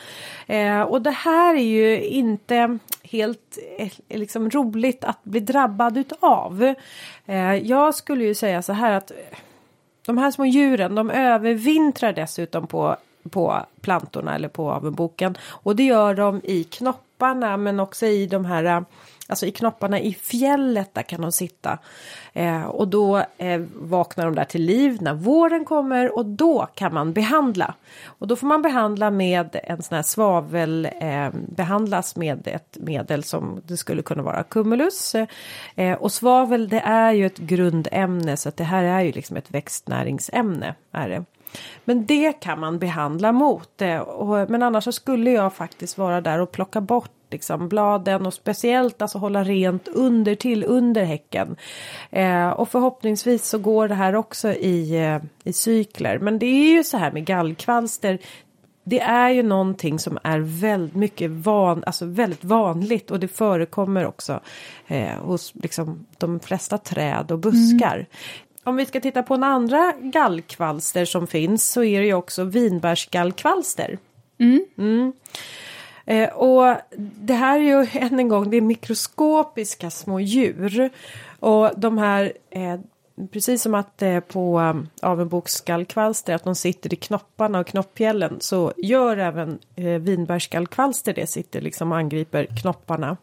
Eh, 0.47 0.81
och 0.81 1.03
det 1.03 1.11
här 1.11 1.55
är 1.55 1.65
ju 1.65 2.05
inte 2.05 2.79
helt 3.03 3.59
eh, 3.79 3.93
liksom 4.09 4.51
roligt 4.51 5.05
att 5.05 5.25
bli 5.25 5.41
drabbad 5.41 5.97
utav. 5.97 6.75
Eh, 7.27 7.55
jag 7.55 7.95
skulle 7.95 8.25
ju 8.25 8.35
säga 8.35 8.63
så 8.63 8.73
här 8.73 8.93
att 8.93 9.13
de 10.07 10.19
här 10.19 10.31
små 10.31 10.45
djuren 10.45 10.95
de 10.95 11.11
övervintrar 11.11 12.13
dessutom 12.13 12.67
på, 12.67 12.97
på 13.31 13.67
plantorna 13.81 14.35
eller 14.35 14.49
på 14.49 14.71
avenboken. 14.71 15.39
Och 15.45 15.77
det 15.77 15.83
gör 15.83 16.15
de 16.15 16.41
i 16.45 16.65
knopparna 16.65 17.57
men 17.57 17.81
också 17.81 18.07
i 18.07 18.27
de 18.27 18.45
här 18.45 18.65
äh, 18.65 18.81
Alltså 19.29 19.47
i 19.47 19.51
knopparna 19.51 20.01
i 20.01 20.15
fjället 20.15 20.95
där 20.95 21.03
kan 21.03 21.21
de 21.21 21.33
sitta. 21.33 21.79
Eh, 22.33 22.65
och 22.65 22.89
då 22.89 23.23
eh, 23.39 23.61
vaknar 23.75 24.25
de 24.25 24.35
där 24.35 24.45
till 24.45 24.63
liv 24.63 24.99
när 25.01 25.15
våren 25.15 25.65
kommer 25.65 26.17
och 26.17 26.27
då 26.27 26.69
kan 26.75 26.95
man 26.95 27.13
behandla. 27.13 27.75
Och 28.05 28.27
då 28.27 28.37
får 28.37 28.47
man 28.47 28.63
behandla 28.63 29.11
med 29.11 29.61
en 29.63 29.83
sån 29.83 29.97
här 29.97 30.03
svavel, 30.03 30.89
eh, 31.01 31.29
behandlas 31.33 32.17
med 32.17 32.49
ett 32.49 32.77
medel 32.81 33.25
som 33.25 33.61
det 33.67 33.77
skulle 33.77 34.03
kunna 34.03 34.23
vara 34.23 34.43
cumulus. 34.43 35.15
Eh, 35.75 35.93
och 35.93 36.13
svavel 36.13 36.69
det 36.69 36.81
är 36.81 37.13
ju 37.13 37.27
ett 37.27 37.39
grundämne 37.39 38.37
så 38.37 38.49
att 38.49 38.57
det 38.57 38.65
här 38.65 38.83
är 38.83 39.01
ju 39.01 39.13
liksom 39.13 39.37
ett 39.37 39.51
växtnäringsämne. 39.51 40.75
Är 40.93 41.09
det. 41.09 41.25
Men 41.85 42.07
det 42.07 42.33
kan 42.33 42.61
man 42.61 42.79
behandla 42.79 43.33
mot. 43.33 43.83
Eh, 43.83 43.99
och, 43.99 44.51
men 44.51 44.63
annars 44.63 44.85
så 44.85 44.93
skulle 44.93 45.31
jag 45.31 45.55
faktiskt 45.55 45.99
vara 45.99 46.21
där 46.21 46.39
och 46.39 46.53
plocka 46.53 46.81
bort 46.81 47.16
liksom 47.31 47.69
bladen 47.69 48.27
och 48.27 48.35
speciellt 48.35 49.03
alltså 49.03 49.19
hålla 49.19 49.45
rent 49.45 49.89
under 49.89 50.35
till 50.35 50.65
under 50.65 51.05
häcken. 51.05 51.57
Eh, 52.11 52.49
och 52.49 52.69
förhoppningsvis 52.69 53.49
så 53.49 53.59
går 53.59 53.89
det 53.89 53.95
här 53.95 54.15
också 54.15 54.53
i, 54.53 55.05
eh, 55.05 55.23
i 55.45 55.53
cykler. 55.53 56.19
Men 56.19 56.39
det 56.39 56.47
är 56.47 56.73
ju 56.73 56.85
så 56.85 56.97
här 56.97 57.13
med 57.13 57.25
gallkvalster. 57.25 58.19
Det 58.85 59.01
är 59.01 59.31
ju 59.31 59.43
någonting 59.43 59.99
som 59.99 60.19
är 60.23 60.39
väldigt 60.39 60.95
mycket 60.95 61.31
van, 61.31 61.85
alltså 61.87 62.07
väldigt 62.07 62.45
vanligt 62.45 63.11
och 63.11 63.21
det 63.21 63.29
förekommer 63.29 64.07
också 64.07 64.41
eh, 64.87 65.19
hos 65.19 65.55
liksom, 65.55 66.07
de 66.19 66.41
flesta 66.41 66.79
träd 66.79 67.33
och 67.33 67.39
buskar. 67.39 68.07
Om 68.65 68.77
vi 68.77 68.87
ska 68.87 69.01
titta 69.01 69.23
på 69.23 69.35
en 69.35 69.43
andra 69.43 69.93
gallkvalster 70.01 71.05
som 71.05 71.27
finns 71.27 71.71
så 71.71 71.85
är 71.85 72.01
det 72.01 72.07
ju 72.07 72.15
också 72.15 72.45
vinbärsgallkvalster. 72.45 73.99
Mm. 74.39 75.13
Eh, 76.07 76.29
och 76.29 76.77
det 76.97 77.35
här 77.35 77.59
är 77.59 77.63
ju 77.63 77.87
än 77.93 78.19
en 78.19 78.29
gång, 78.29 78.51
det 78.51 78.57
är 78.57 78.61
mikroskopiska 78.61 79.91
små 79.91 80.21
djur. 80.21 80.91
Och 81.41 81.71
de 81.77 81.99
här, 81.99 82.33
eh, 82.51 82.81
precis 83.33 83.63
som 83.63 83.75
att 83.75 84.03
eh, 84.03 84.21
på 84.21 84.61
eh, 84.61 85.09
avenboksskallkvalster 85.09 86.35
att 86.35 86.45
de 86.45 86.55
sitter 86.55 86.93
i 86.95 86.97
knopparna 86.97 87.61
och 87.61 87.67
knoppfjällen 87.67 88.37
så 88.41 88.73
gör 88.77 89.17
även 89.17 89.59
eh, 89.77 89.85
vinbärsskallkvalster 89.85 91.15
det, 91.15 91.27
sitter 91.27 91.61
liksom 91.61 91.93
och 91.93 91.99
angriper 91.99 92.47
knopparna. 92.61 93.17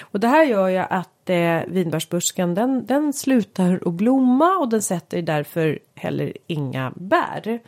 Och 0.00 0.20
det 0.20 0.28
här 0.28 0.44
gör 0.44 0.68
ju 0.68 0.78
att 0.78 1.30
eh, 1.30 1.60
vinbärsbusken 1.66 2.54
den, 2.54 2.86
den 2.86 3.12
slutar 3.12 3.80
att 3.86 3.92
blomma 3.92 4.56
och 4.58 4.68
den 4.68 4.82
sätter 4.82 5.22
därför 5.22 5.78
heller 5.94 6.32
inga 6.46 6.92
bär. 6.96 7.60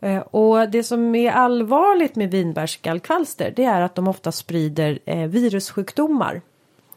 Eh, 0.00 0.18
och 0.18 0.70
det 0.70 0.82
som 0.82 1.14
är 1.14 1.30
allvarligt 1.30 2.16
med 2.16 2.30
vinbärsskallkvalster 2.30 3.52
det 3.56 3.64
är 3.64 3.80
att 3.80 3.94
de 3.94 4.08
ofta 4.08 4.32
sprider 4.32 4.98
eh, 5.04 5.28
virussjukdomar. 5.28 6.40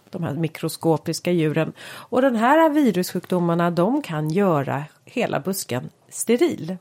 De 0.10 0.24
här 0.24 0.34
mikroskopiska 0.34 1.32
djuren. 1.32 1.74
Och 1.84 2.22
den 2.22 2.36
här 2.36 2.70
virussjukdomarna 2.70 3.72
de 3.72 4.02
kan 4.02 4.30
göra 4.30 4.84
hela 5.06 5.40
busken 5.40 5.90
steril. 6.10 6.78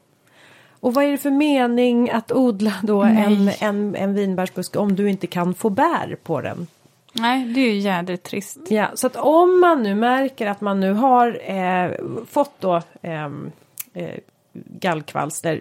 Och 0.80 0.94
vad 0.94 1.04
är 1.04 1.10
det 1.10 1.18
för 1.18 1.30
mening 1.30 2.10
att 2.10 2.32
odla 2.32 2.74
då 2.82 3.02
en, 3.02 3.50
en, 3.60 3.94
en 3.94 4.14
vinbärsbuske 4.14 4.78
om 4.78 4.96
du 4.96 5.10
inte 5.10 5.26
kan 5.26 5.54
få 5.54 5.70
bär 5.70 6.16
på 6.22 6.40
den? 6.40 6.66
Nej, 7.12 7.44
det 7.44 7.60
är 7.60 7.72
ju 7.72 7.78
jädrigt 7.78 8.22
trist. 8.22 8.58
Ja, 8.68 8.90
så 8.94 9.06
att 9.06 9.16
om 9.16 9.60
man 9.60 9.82
nu 9.82 9.94
märker 9.94 10.46
att 10.46 10.60
man 10.60 10.80
nu 10.80 10.92
har 10.92 11.40
eh, 11.50 11.90
fått 12.28 12.60
då 12.60 12.82
ehm, 13.02 13.50
eh, 13.94 14.18
gallkvalster 14.52 15.60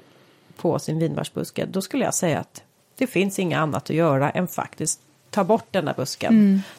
på 0.61 0.79
sin 0.79 0.99
vinbärsbuske, 0.99 1.65
då 1.65 1.81
skulle 1.81 2.05
jag 2.05 2.13
säga 2.13 2.39
att 2.39 2.63
det 2.97 3.07
finns 3.07 3.39
inget 3.39 3.57
annat 3.57 3.83
att 3.83 3.95
göra 3.95 4.29
än 4.29 4.47
faktiskt 4.47 5.01
ta 5.29 5.43
bort 5.43 5.67
den 5.71 5.85
där 5.85 5.93
busken. 5.93 6.33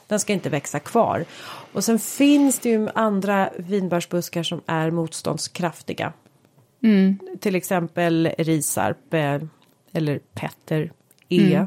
Den 0.06 0.20
ska 0.20 0.32
inte 0.32 0.48
växa 0.48 0.78
kvar. 0.78 1.24
Och 1.72 1.84
sen 1.84 1.98
finns 1.98 2.58
det 2.58 2.68
ju 2.68 2.88
andra 2.94 3.50
vinbärsbuskar 3.56 4.42
som 4.42 4.60
är 4.66 4.90
motståndskraftiga. 4.90 6.12
Till 7.40 7.54
exempel 7.54 8.34
risarp 8.38 9.14
eh, 9.14 9.42
eller 9.92 10.18
petter 10.18 10.92
E. 11.28 11.66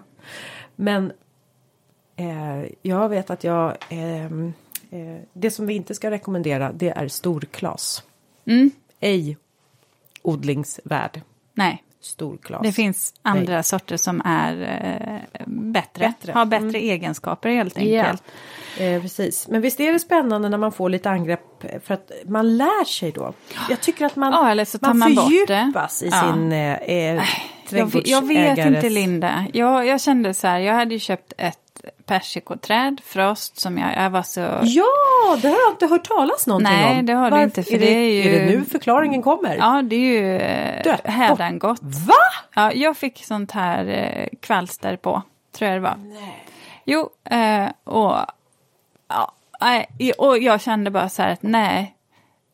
Men 0.75 1.11
eh, 2.15 2.71
jag 2.81 3.09
vet 3.09 3.29
att 3.29 3.43
jag 3.43 3.77
ehm, 3.89 4.53
eh, 4.91 5.17
det 5.33 5.51
som 5.51 5.65
vi 5.65 5.73
inte 5.73 5.95
ska 5.95 6.11
rekommendera 6.11 6.71
det 6.71 6.89
är 6.89 7.07
storklas. 7.07 8.03
Mm. 8.45 8.71
Ej 8.99 9.37
odlingsvärd 10.21 11.21
Nej, 11.53 11.83
storklas. 12.05 12.61
det 12.63 12.71
finns 12.71 13.13
andra 13.21 13.63
sorter 13.63 13.97
som 13.97 14.21
är 14.25 14.61
eh, 15.37 15.43
bättre, 15.47 16.07
Bättre. 16.07 16.31
har 16.31 16.45
bättre 16.45 16.77
egenskaper 16.79 17.49
helt 17.49 17.77
Ja, 17.81 18.03
enkelt. 18.03 18.23
eh, 18.77 19.01
precis. 19.01 19.47
Men 19.47 19.61
visst 19.61 19.79
är 19.79 19.93
det 19.93 19.99
spännande 19.99 20.49
när 20.49 20.57
man 20.57 20.71
får 20.71 20.89
lite 20.89 21.09
angrepp 21.09 21.41
för 21.85 21.93
att 21.93 22.11
man 22.25 22.57
lär 22.57 22.85
sig 22.85 23.11
då. 23.11 23.33
Jag 23.69 23.81
tycker 23.81 24.05
att 24.05 24.15
man, 24.15 24.33
Ja, 24.33 24.49
eller 24.51 24.65
så 24.65 24.77
tar 24.77 24.93
man 24.93 25.13
man 25.13 25.25
fördjupas 25.25 26.03
i 26.03 26.07
Ja. 26.11 26.33
sin 26.33 26.51
eh, 26.51 26.73
eh, 26.75 27.23
Jag, 27.69 27.85
vet- 27.93 28.07
jag 28.07 28.27
vet 28.27 28.57
inte 28.57 28.89
Linda. 28.89 29.45
Jag, 29.53 29.87
jag 29.87 30.01
kände 30.01 30.33
så 30.33 30.47
här, 30.47 30.59
jag 30.59 30.73
hade 30.73 30.93
ju 30.93 30.99
köpt 30.99 31.33
ett 31.37 31.59
persikoträd, 32.05 33.01
Frost, 33.05 33.59
som 33.59 33.77
jag, 33.77 33.95
jag 34.03 34.09
var 34.09 34.23
så... 34.23 34.39
Ja, 34.63 34.85
det 35.41 35.47
har 35.47 35.57
jag 35.57 35.71
inte 35.71 35.87
hört 35.87 36.07
talas 36.07 36.47
någonting 36.47 36.73
Nej, 36.73 36.99
om. 36.99 37.05
det 37.05 37.13
har 37.13 37.31
du 37.31 37.43
inte, 37.43 37.63
för 37.63 37.73
är 37.73 37.79
det 37.79 37.93
är 37.93 38.23
ju- 38.23 38.35
Är 38.35 38.39
det 38.39 38.45
nu 38.57 38.65
förklaringen 38.65 39.21
kommer? 39.21 39.55
Ja, 39.57 39.81
det 39.81 39.95
är 39.95 40.21
ju 40.21 40.37
eh, 40.37 40.97
hädangott. 41.03 41.79
Va? 41.81 42.13
Ja, 42.55 42.71
jag 42.73 42.97
fick 42.97 43.25
sånt 43.25 43.51
här 43.51 43.85
eh, 43.87 44.27
kvalster 44.41 44.95
på, 44.97 45.21
tror 45.57 45.69
jag 45.71 45.77
det 45.77 45.81
var. 45.83 45.95
Nej. 45.97 46.43
Jo, 46.85 47.09
eh, 47.29 47.67
och, 47.83 48.15
ja, 49.07 49.31
nej, 49.61 50.13
och 50.17 50.37
jag 50.37 50.61
kände 50.61 50.91
bara 50.91 51.09
så 51.09 51.21
här 51.21 51.29
att 51.31 51.43
nej, 51.43 51.94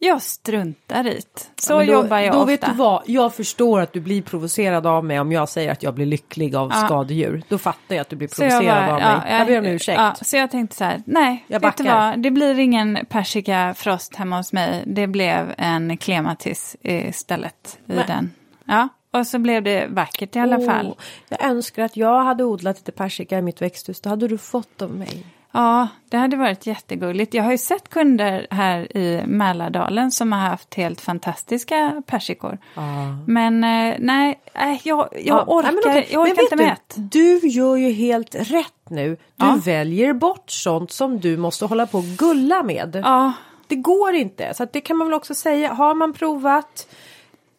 jag 0.03 0.21
struntar 0.21 1.07
i 1.07 1.13
det. 1.13 1.49
Så 1.61 1.73
Ja, 1.73 1.77
då, 1.77 1.83
jobbar 1.83 2.19
jag 2.19 2.33
då 2.33 2.37
ofta. 2.37 2.45
vet 2.45 2.65
du 2.65 2.71
vad, 2.73 3.03
jag 3.05 3.33
förstår 3.35 3.81
att 3.81 3.93
du 3.93 3.99
blir 3.99 4.21
provocerad 4.21 4.87
av 4.87 5.05
mig 5.05 5.19
om 5.19 5.31
jag 5.31 5.49
säger 5.49 5.71
att 5.71 5.83
jag 5.83 5.93
blir 5.93 6.05
lycklig 6.05 6.55
av 6.55 6.71
Ja. 6.73 6.85
skadedjur. 6.85 7.43
Då 7.49 7.57
fattar 7.57 7.95
jag 7.95 8.01
att 8.01 8.09
du 8.09 8.15
blir 8.15 8.29
jag 8.39 8.49
provocerad 8.49 8.85
bara, 8.85 8.95
av 8.95 9.01
ja, 9.01 9.17
mig. 9.23 9.37
Jag 9.37 9.47
ber 9.47 9.59
om 9.59 9.65
ursäkt. 9.65 9.99
Ja, 9.99 10.15
så 10.21 10.37
jag 10.37 10.51
tänkte 10.51 10.75
så 10.75 10.83
här, 10.83 11.01
nej, 11.05 11.45
Jag 11.47 11.59
vet 11.59 11.77
du 11.77 11.83
vad, 11.83 12.19
det 12.19 12.31
blir 12.31 12.59
ingen 12.59 13.05
persika 13.09 13.73
frost 13.77 14.15
hemma 14.15 14.37
hos 14.37 14.53
mig. 14.53 14.83
Det 14.85 15.07
blev 15.07 15.53
en 15.57 15.97
klematis 15.97 16.75
istället 16.81 17.79
i 17.85 17.93
Nej. 17.93 18.03
den. 18.07 18.31
Ja, 18.65 18.89
och 19.13 19.27
så 19.27 19.39
blev 19.39 19.63
det 19.63 19.87
vackert 19.89 20.35
i 20.35 20.39
alla 20.39 20.57
Åh, 20.57 20.65
fall. 20.65 20.95
Jag 21.29 21.43
önskar 21.43 21.83
att 21.83 21.97
jag 21.97 22.23
hade 22.23 22.43
odlat 22.43 22.77
lite 22.77 22.91
persika 22.91 23.37
i 23.37 23.41
mitt 23.41 23.61
växthus. 23.61 24.01
Då 24.01 24.09
hade 24.09 24.27
du 24.27 24.37
fått 24.37 24.81
av 24.81 24.91
mig. 24.95 25.25
Ja, 25.53 25.87
det 26.09 26.17
hade 26.17 26.37
varit 26.37 26.65
jättegulligt. 26.65 27.33
Jag 27.33 27.43
har 27.43 27.51
ju 27.51 27.57
sett 27.57 27.89
kunder 27.89 28.47
här 28.51 28.97
i 28.97 29.23
Mälardalen 29.27 30.11
som 30.11 30.31
har 30.31 30.39
haft 30.39 30.73
helt 30.73 31.01
fantastiska 31.01 32.01
persikor. 32.05 32.57
Men 33.27 33.63
eh, 33.63 33.95
nej, 33.99 34.39
nej, 34.55 34.81
jag, 34.83 35.09
jag 35.11 35.21
Ja, 35.25 35.43
orkar, 35.47 35.71
nej, 35.71 35.81
okej. 35.85 36.07
jag 36.11 36.21
orkar 36.21 36.43
inte 36.43 36.55
med 36.55 36.77
du. 36.95 37.39
Du 37.39 37.47
gör 37.47 37.75
ju 37.75 37.89
helt 37.91 38.35
rätt 38.35 38.89
nu. 38.89 39.09
Du 39.09 39.45
Ja. 39.45 39.59
väljer 39.65 40.13
bort 40.13 40.49
sånt 40.51 40.91
som 40.91 41.19
du 41.19 41.37
måste 41.37 41.65
hålla 41.65 41.87
på 41.87 41.97
och 41.97 42.03
gulla 42.03 42.63
med. 42.63 43.01
Ja, 43.03 43.33
Det 43.67 43.75
går 43.75 44.13
inte. 44.13 44.53
Så 44.53 44.65
det 44.73 44.81
kan 44.81 44.97
man 44.97 45.07
väl 45.07 45.13
också 45.13 45.35
säga. 45.35 45.73
Har 45.73 45.93
man 45.95 46.13
provat 46.13 46.87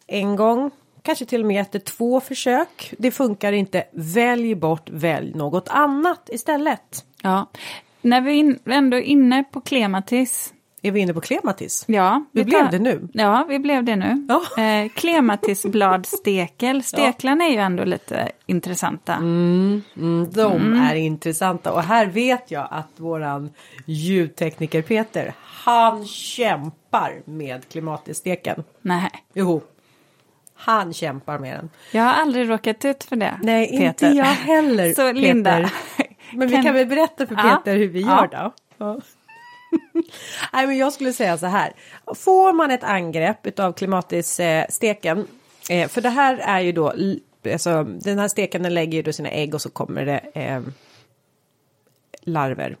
en 0.07 0.35
gång, 0.35 0.71
kanske 1.01 1.25
till 1.25 1.41
och 1.41 1.47
med 1.47 1.61
efter 1.61 1.79
två 1.79 2.19
försök. 2.19 2.93
Det 2.97 3.11
funkar 3.11 3.53
inte, 3.53 3.83
välj 3.91 4.55
bort, 4.55 4.89
välj 4.89 5.33
något 5.35 5.69
annat 5.69 6.29
istället. 6.31 7.05
Ja. 7.23 7.49
När 8.01 8.21
vi 8.21 8.31
in, 8.33 8.59
ändå 8.65 8.97
är 8.97 9.01
inne 9.01 9.43
på 9.43 9.61
klematis. 9.61 10.53
Är 10.81 10.91
vi 10.91 10.99
inne 10.99 11.13
på 11.13 11.21
klematis? 11.21 11.83
Ja. 11.87 12.25
Vi 12.31 12.41
tar- 12.41 12.49
blev 12.49 12.69
det 12.71 12.79
nu. 12.79 13.07
Ja, 13.13 13.45
vi 13.49 13.59
blev 13.59 13.83
det 13.83 13.95
nu. 13.95 14.27
Ja. 14.29 14.63
Eh, 14.63 14.89
klematisbladstekel. 14.89 16.83
Steklarna 16.83 17.43
är 17.45 17.49
ju 17.49 17.57
ändå 17.57 17.83
lite 17.83 18.31
intressanta. 18.45 19.13
Mm, 19.15 19.81
de 20.33 20.73
är 20.73 20.95
intressanta 20.95 21.73
och 21.73 21.83
här 21.83 22.05
vet 22.05 22.51
jag 22.51 22.67
att 22.71 22.89
våran 22.97 23.49
ljudtekniker 23.85 24.81
Peter, 24.81 25.33
han 25.43 26.05
kämpar 26.05 27.21
med 27.25 27.69
klimatisteken. 27.69 28.63
Nej, 28.81 29.09
Jo, 29.33 29.61
han 30.55 30.93
kämpar 30.93 31.39
med 31.39 31.55
den. 31.57 31.69
jag 31.91 32.03
har 32.03 32.13
aldrig 32.13 32.49
råkat 32.49 32.85
ut 32.85 33.03
för 33.03 33.15
det. 33.15 33.39
Nej, 33.43 33.67
Peter. 33.67 33.85
inte 33.87 34.05
jag 34.17 34.25
heller. 34.25 34.89
Så 34.93 35.01
Peter. 35.01 35.13
Linda, 35.13 35.69
Men 36.33 36.47
vi 36.47 36.61
kan 36.63 36.73
väl 36.73 36.87
berätta 36.87 37.27
för 37.27 37.35
Ja. 37.35 37.61
Peter 37.65 37.77
hur 37.77 37.87
vi 37.87 38.01
Ja. 38.01 38.27
gör 38.31 38.43
då? 38.43 38.53
Ja. 38.77 38.99
Nej, 40.53 40.67
men 40.67 40.77
jag 40.77 40.93
skulle 40.93 41.13
säga 41.13 41.37
så 41.37 41.45
här. 41.45 41.73
Får 42.15 42.53
man 42.53 42.71
ett 42.71 42.83
angrepp 42.83 43.47
utav 43.47 43.73
klimatissteken, 43.73 45.27
eh, 45.69 45.87
för 45.87 46.01
det 46.01 46.09
här 46.09 46.37
är 46.37 46.59
ju 46.59 46.71
då, 46.71 46.93
alltså 47.53 47.83
den 47.83 48.19
här 48.19 48.27
steken 48.27 48.63
den 48.63 48.73
lägger 48.73 48.97
ju 48.97 49.01
då 49.01 49.13
sina 49.13 49.29
ägg 49.29 49.53
och 49.53 49.61
så 49.61 49.69
kommer 49.69 50.05
det 50.05 50.19
eh, 50.33 50.61
larver. 52.21 52.77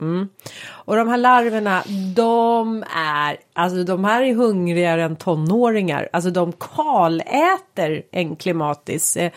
Mm. 0.00 0.28
Och 0.68 0.96
de 0.96 1.08
här 1.08 1.16
larverna, 1.16 1.82
de 2.14 2.84
är, 2.96 3.36
alltså 3.52 3.84
de 3.84 4.04
här 4.04 4.22
är 4.22 4.34
hungrigare 4.34 5.04
än 5.04 5.16
tonåringar. 5.16 6.08
Alltså 6.12 6.30
de 6.30 6.52
kaläter 6.52 8.02
en 8.10 8.36
klimatis. 8.36 9.16
Eh, 9.16 9.32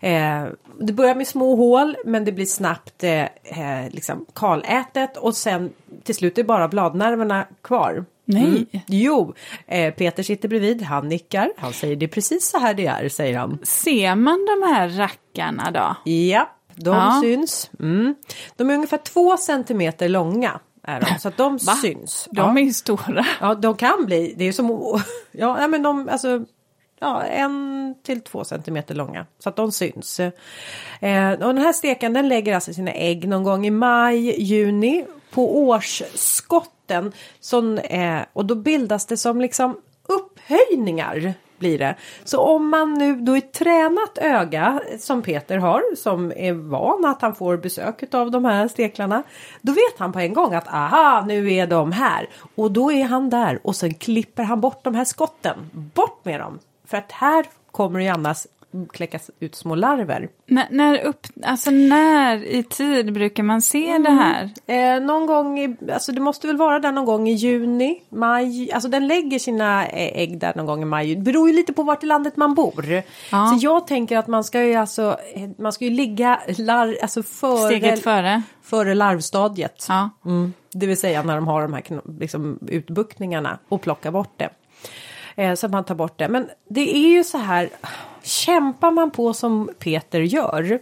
eh, 0.00 0.48
det 0.80 0.92
börjar 0.92 1.14
med 1.14 1.26
små 1.28 1.56
hål 1.56 1.96
men 2.04 2.24
det 2.24 2.32
blir 2.32 2.46
snabbt 2.46 3.04
eh, 3.04 3.22
eh, 3.22 3.90
liksom 3.90 4.26
kalätet 4.34 5.16
och 5.16 5.36
sen 5.36 5.72
till 6.04 6.14
slut 6.14 6.38
är 6.38 6.44
bara 6.44 6.68
bladnerverna 6.68 7.46
kvar. 7.62 8.04
Nej. 8.24 8.66
Jo, 8.86 9.34
eh, 9.66 9.94
Peter 9.94 10.22
sitter 10.22 10.48
bredvid, 10.48 10.82
han 10.82 11.08
nickar, 11.08 11.52
han 11.56 11.72
säger 11.72 11.96
det 11.96 12.06
är 12.06 12.08
precis 12.08 12.48
så 12.50 12.58
här 12.58 12.74
det 12.74 12.86
är, 12.86 13.08
säger 13.08 13.38
han. 13.38 13.58
ser 13.62 14.14
man 14.14 14.46
de 14.46 14.66
här 14.74 14.88
rackarna 14.88 15.70
då? 15.70 16.10
Ja, 16.12 16.48
de 16.74 16.94
Ja. 16.96 17.20
syns. 17.22 17.70
Mm. 17.80 18.14
De 18.56 18.70
är 18.70 18.74
ungefär 18.74 18.98
två 18.98 19.36
centimeter 19.36 20.08
långa. 20.08 20.60
Är 20.88 21.00
de, 21.00 21.06
så 21.20 21.28
att 21.28 21.36
de 21.36 21.52
Va? 21.56 21.72
syns. 21.72 22.28
De 22.30 22.56
ja. 22.56 22.60
är 22.60 22.64
ju 22.64 22.72
stora. 22.72 23.26
ja, 23.40 23.54
de 23.54 23.76
kan 23.76 24.06
bli. 24.06 24.34
Det 24.38 24.44
är 24.44 24.52
som 24.52 25.00
ja, 25.32 25.68
men 25.68 25.82
de 25.82 26.08
alltså. 26.08 26.44
Ja, 27.00 27.22
en 27.22 27.94
till 28.02 28.20
två 28.20 28.44
centimeter 28.44 28.94
långa. 28.94 29.26
Så 29.38 29.48
att 29.48 29.56
de 29.56 29.72
syns. 29.72 30.20
Eh, 30.20 31.30
och 31.30 31.54
den 31.54 31.58
här 31.58 31.72
steken 31.72 32.12
den 32.12 32.28
lägger 32.28 32.54
alltså 32.54 32.72
sina 32.72 32.92
ägg 32.92 33.28
någon 33.28 33.42
gång 33.42 33.66
i 33.66 33.70
maj, 33.70 34.42
juni. 34.42 35.04
På 35.30 35.58
årsskotten. 35.58 37.12
Som, 37.40 37.78
eh, 37.78 38.20
och 38.32 38.44
då 38.44 38.54
bildas 38.54 39.06
det 39.06 39.16
som 39.16 39.40
liksom 39.40 39.76
upphöjningar. 40.06 41.34
Blir 41.58 41.78
det. 41.78 41.94
Så 42.24 42.40
om 42.40 42.68
man 42.68 42.94
nu 42.94 43.16
då 43.16 43.36
är 43.36 43.40
tränat 43.40 44.18
öga 44.18 44.80
som 44.98 45.22
Peter 45.22 45.58
har 45.58 45.82
som 45.96 46.32
är 46.36 46.52
van 46.52 47.04
att 47.04 47.22
han 47.22 47.34
får 47.34 47.56
besök 47.56 48.14
av 48.14 48.30
de 48.30 48.44
här 48.44 48.68
steklarna. 48.68 49.22
Då 49.62 49.72
vet 49.72 49.98
han 49.98 50.12
på 50.12 50.18
en 50.18 50.34
gång 50.34 50.54
att 50.54 50.68
aha 50.68 51.24
nu 51.26 51.52
är 51.52 51.66
de 51.66 51.92
här. 51.92 52.28
Och 52.54 52.72
då 52.72 52.92
är 52.92 53.04
han 53.04 53.30
där 53.30 53.60
och 53.62 53.76
sen 53.76 53.94
klipper 53.94 54.42
han 54.42 54.60
bort 54.60 54.84
de 54.84 54.94
här 54.94 55.04
skotten. 55.04 55.70
Bort 55.72 56.24
med 56.24 56.40
dem. 56.40 56.58
För 56.86 56.96
att 56.96 57.12
här 57.12 57.46
kommer 57.72 57.98
det 57.98 58.04
ju 58.04 58.10
annars 58.10 58.46
kläckas 58.92 59.30
ut 59.40 59.54
små 59.54 59.74
larver. 59.74 60.28
När, 60.46 60.66
när, 60.70 60.98
upp, 61.04 61.26
alltså 61.44 61.70
när 61.70 62.44
i 62.44 62.62
tid 62.62 63.12
brukar 63.12 63.42
man 63.42 63.62
se 63.62 63.90
Mm. 63.90 64.02
det 64.02 64.10
här? 64.10 64.50
Eh, 64.96 65.02
någon 65.02 65.26
gång 65.26 65.58
i, 65.58 65.76
alltså 65.92 66.12
det 66.12 66.20
måste 66.20 66.46
väl 66.46 66.56
vara 66.56 66.78
där 66.78 66.92
någon 66.92 67.04
gång 67.04 67.28
i 67.28 67.32
juni, 67.32 68.02
maj, 68.08 68.72
alltså 68.72 68.88
den 68.88 69.06
lägger 69.06 69.38
sina 69.38 69.86
ägg 69.88 70.38
där 70.38 70.52
någon 70.56 70.66
gång 70.66 70.82
i 70.82 70.84
maj. 70.84 71.14
Det 71.14 71.22
beror 71.22 71.48
ju 71.48 71.56
lite 71.56 71.72
på 71.72 71.82
vart 71.82 72.02
i 72.02 72.06
landet 72.06 72.36
man 72.36 72.54
bor. 72.54 73.02
Ja. 73.32 73.46
Så 73.46 73.66
jag 73.66 73.86
tänker 73.86 74.18
att 74.18 74.26
man 74.26 74.44
ska 74.44 74.64
ju 74.64 74.74
alltså, 74.74 75.16
man 75.58 75.72
ska 75.72 75.84
ju 75.84 75.90
ligga 75.90 76.40
lar, 76.58 76.96
alltså 77.02 77.22
före, 77.22 77.66
Steget 77.66 78.02
före? 78.02 78.42
före 78.62 78.94
larvstadiet. 78.94 79.86
Ja. 79.88 80.10
Mm, 80.24 80.52
det 80.72 80.86
vill 80.86 80.96
säga 81.00 81.22
när 81.22 81.34
de 81.34 81.46
har 81.46 81.62
de 81.62 81.72
här 81.72 81.82
liksom, 82.20 82.58
utbuktningarna 82.68 83.58
och 83.68 83.82
plocka 83.82 84.10
bort 84.10 84.32
det. 84.36 84.48
Eh, 85.36 85.54
så 85.54 85.66
att 85.66 85.72
man 85.72 85.84
tar 85.84 85.94
bort 85.94 86.18
det. 86.18 86.28
Men 86.28 86.50
det 86.68 86.96
är 86.96 87.08
ju 87.08 87.24
så 87.24 87.38
här, 87.38 87.68
kämpar 88.22 88.90
man 88.90 89.10
på 89.10 89.34
som 89.34 89.70
Peter 89.78 90.20
gör, 90.20 90.80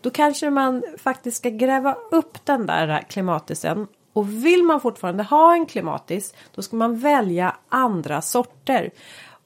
då 0.00 0.10
kanske 0.10 0.50
man 0.50 0.82
faktiskt 0.98 1.36
ska 1.36 1.50
gräva 1.50 1.96
upp 2.10 2.44
den 2.44 2.66
där 2.66 3.00
klimatisen. 3.08 3.86
Och 4.12 4.44
vill 4.44 4.62
man 4.62 4.80
fortfarande 4.80 5.22
ha 5.22 5.54
en 5.54 5.66
klimatis, 5.66 6.34
då 6.54 6.62
ska 6.62 6.76
man 6.76 6.98
välja 6.98 7.56
andra 7.68 8.22
sorter. 8.22 8.90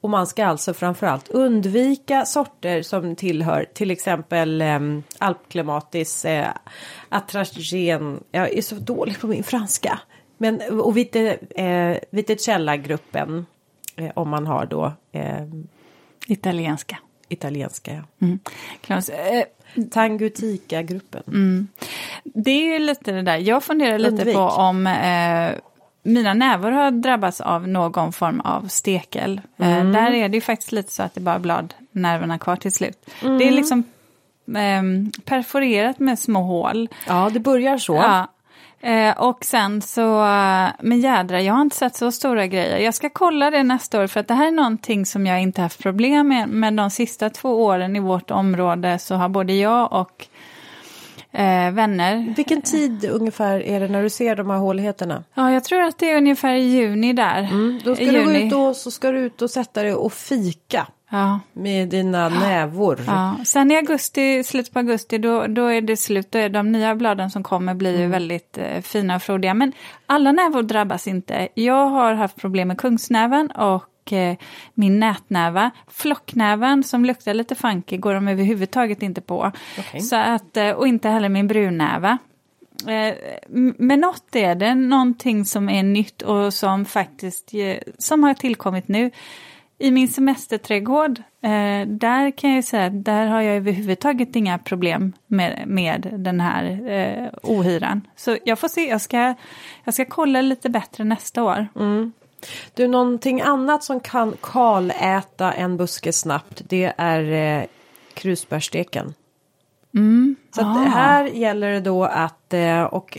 Och 0.00 0.10
man 0.10 0.26
ska 0.26 0.46
alltså 0.46 0.74
framförallt 0.74 1.28
undvika 1.28 2.24
sorter 2.24 2.82
som 2.82 3.16
tillhör 3.16 3.66
till 3.74 3.90
exempel 3.90 4.62
eh, 4.62 4.80
alpklimatis, 5.18 6.24
eh, 6.24 6.48
atragen, 7.08 8.24
jag 8.30 8.52
är 8.52 8.62
så 8.62 8.74
dålig 8.74 9.20
på 9.20 9.26
min 9.26 9.44
franska. 9.44 10.00
Men 10.38 10.80
och 10.80 10.96
vite, 10.96 11.38
eh, 11.50 11.96
Vitecella-gruppen 12.10 13.46
eh, 14.00 14.10
om 14.14 14.28
man 14.28 14.46
har 14.46 14.66
då 14.66 14.92
eh, 15.12 15.44
Italienska. 16.26 16.98
italienska. 17.28 17.92
Ja. 18.18 18.26
Mm. 18.26 19.02
Säga. 19.02 19.40
Eh, 19.40 19.44
Tangutica-gruppen. 19.90 21.22
Det 22.24 22.50
är 22.50 22.72
ju 22.72 22.78
lite 22.78 23.12
det 23.12 23.22
där, 23.22 23.36
jag 23.36 23.64
funderar 23.64 23.98
lite 23.98 24.10
Undvik. 24.10 24.34
på 24.34 24.40
om 24.40 24.86
eh, 24.86 25.50
mina 26.02 26.34
nävar 26.34 26.70
har 26.70 26.90
drabbats 26.90 27.40
av 27.40 27.68
någon 27.68 28.12
form 28.12 28.40
av 28.40 28.68
stekel. 28.68 29.40
Mm. 29.56 29.86
Eh, 29.86 29.92
där 30.02 30.12
är 30.12 30.28
det 30.28 30.34
ju 30.36 30.40
faktiskt 30.40 30.72
lite 30.72 30.92
så 30.92 31.02
att 31.02 31.14
det 31.14 31.20
bara 31.20 31.34
är 31.34 31.38
bladnerverna 31.38 32.38
kvar 32.38 32.56
till 32.56 32.72
slut. 32.72 33.10
Mm. 33.22 33.38
Det 33.38 33.48
är 33.48 33.52
liksom 33.52 33.84
ehm, 34.56 35.12
perforerat 35.24 35.98
med 35.98 36.18
små 36.18 36.42
hål. 36.42 36.88
Ja, 37.06 37.30
det 37.32 37.40
börjar 37.40 37.78
så. 37.78 37.94
Ja. 37.94 38.26
Eh, 38.82 39.18
och 39.20 39.44
sen 39.44 39.82
så, 39.82 40.20
eh, 40.24 40.68
men 40.80 41.00
jädra, 41.00 41.40
jag 41.42 41.54
har 41.54 41.62
inte 41.62 41.76
sett 41.76 41.96
så 41.96 42.12
stora 42.12 42.46
grejer. 42.46 42.78
Jag 42.78 42.94
ska 42.94 43.10
kolla 43.10 43.50
det 43.50 43.62
nästa 43.62 44.02
år 44.02 44.06
för 44.06 44.20
att 44.20 44.28
det 44.28 44.34
här 44.34 44.46
är 44.46 44.50
någonting 44.52 45.06
som 45.06 45.26
jag 45.26 45.42
inte 45.42 45.62
haft 45.62 45.82
problem 45.82 46.28
med. 46.28 46.48
Men 46.48 46.76
de 46.76 46.90
sista 46.90 47.30
två 47.30 47.64
åren 47.64 47.96
i 47.96 48.00
vårt 48.00 48.30
område 48.30 48.98
så 48.98 49.14
har 49.14 49.28
både 49.28 49.52
jag 49.52 49.92
och 49.92 50.26
eh, 51.40 51.70
vänner. 51.72 52.34
Vilken 52.36 52.62
tid 52.62 53.04
ungefär 53.10 53.60
är 53.62 53.80
det 53.80 53.88
när 53.88 54.02
du 54.02 54.10
ser 54.10 54.36
de 54.36 54.50
här 54.50 54.58
håligheterna? 54.58 55.24
Ja, 55.34 55.52
jag 55.52 55.64
tror 55.64 55.82
att 55.82 55.98
det 55.98 56.10
är 56.10 56.16
ungefär 56.16 56.54
i 56.54 56.62
juni 56.62 57.12
där. 57.12 57.38
Mm, 57.42 57.80
Då 57.84 57.94
ska 57.94 58.04
I 58.04 58.10
du 58.10 58.24
gå 58.24 58.32
juni. 58.32 58.46
ut 58.46 58.52
och 58.54 58.76
så 58.76 58.90
ska 58.90 59.10
du 59.12 59.18
ut 59.18 59.42
och 59.42 59.50
sätta 59.50 59.82
dig 59.82 59.94
och 59.94 60.12
fika 60.12 60.86
Ja. 61.12 61.40
med 61.52 61.88
dina 61.88 62.28
nävor. 62.28 62.98
Ja. 63.06 63.36
Sen 63.44 63.70
i 63.70 63.76
augusti, 63.76 64.44
slutet 64.44 64.72
på 64.72 64.78
augusti, 64.78 65.18
då, 65.18 65.46
då 65.46 65.66
är 65.66 65.80
det 65.80 65.96
slut. 65.96 66.32
Då 66.32 66.38
är 66.38 66.48
de 66.48 66.72
nya 66.72 66.94
bladen 66.94 67.30
som 67.30 67.42
kommer 67.42 67.74
blir 67.74 67.90
Mm. 67.90 68.02
ju 68.02 68.08
väldigt 68.08 68.58
eh, 68.58 68.80
fina 68.82 69.16
och 69.16 69.22
frodiga. 69.22 69.54
Men 69.54 69.72
alla 70.06 70.32
nävor 70.32 70.62
drabbas 70.62 71.06
inte. 71.08 71.48
Jag 71.54 71.86
har 71.86 72.14
haft 72.14 72.36
problem 72.36 72.68
med 72.68 72.78
kungsnäven 72.78 73.50
och 73.50 74.12
eh, 74.12 74.36
min 74.74 75.00
nätnäva. 75.00 75.70
Flocknäven 75.88 76.84
som 76.84 77.04
luktar 77.04 77.34
lite 77.34 77.54
funky 77.54 77.96
går 77.96 78.14
de 78.14 78.28
överhuvudtaget 78.28 79.02
inte 79.02 79.20
på. 79.20 79.52
Okej. 79.78 80.00
Så 80.00 80.16
att, 80.16 80.56
eh, 80.56 80.70
och 80.70 80.88
inte 80.88 81.08
heller 81.08 81.28
min 81.28 81.46
brunnäva. 81.48 82.18
Eh, 82.88 83.14
Men 83.78 84.00
något 84.00 84.36
är 84.36 84.54
det, 84.54 84.74
någonting 84.74 85.44
som 85.44 85.68
är 85.68 85.82
nytt 85.82 86.22
och 86.22 86.54
som 86.54 86.84
faktiskt 86.84 87.54
eh, 87.54 87.76
som 87.98 88.22
har 88.24 88.34
tillkommit 88.34 88.88
nu. 88.88 89.10
I 89.80 89.90
min 89.90 90.08
semesterträdgård, 90.08 91.18
eh, 91.42 91.86
där 91.86 92.30
kan 92.30 92.54
jag 92.54 92.64
säga 92.64 92.86
att 92.86 93.04
där 93.04 93.26
har 93.26 93.40
jag 93.40 93.56
överhuvudtaget 93.56 94.36
inga 94.36 94.58
problem 94.58 95.12
med, 95.26 95.62
med 95.66 96.14
den 96.18 96.40
här 96.40 96.88
eh, 96.90 97.28
ohyran. 97.42 98.06
Så 98.16 98.36
jag 98.44 98.58
får 98.58 98.68
se, 98.68 98.88
jag 98.88 99.00
ska, 99.00 99.34
jag 99.84 99.94
ska 99.94 100.04
kolla 100.04 100.40
lite 100.42 100.70
bättre 100.70 101.04
nästa 101.04 101.42
år. 101.42 101.66
Du, 102.74 102.88
någonting 102.88 103.40
annat 103.40 103.84
som 103.84 104.00
kan 104.00 104.34
kaläta 104.40 105.52
en 105.52 105.76
buske 105.76 106.12
snabbt, 106.12 106.62
det 106.68 106.92
är 106.96 107.32
eh, 107.32 107.64
krusbärssteken. 108.14 109.14
Så 110.54 110.60
att 110.60 110.66
Ah. 110.76 110.80
här 110.80 111.24
gäller 111.24 111.70
det 111.72 111.80
då 111.80 112.04
att, 112.04 112.52
eh, 112.52 112.82
och, 112.82 113.18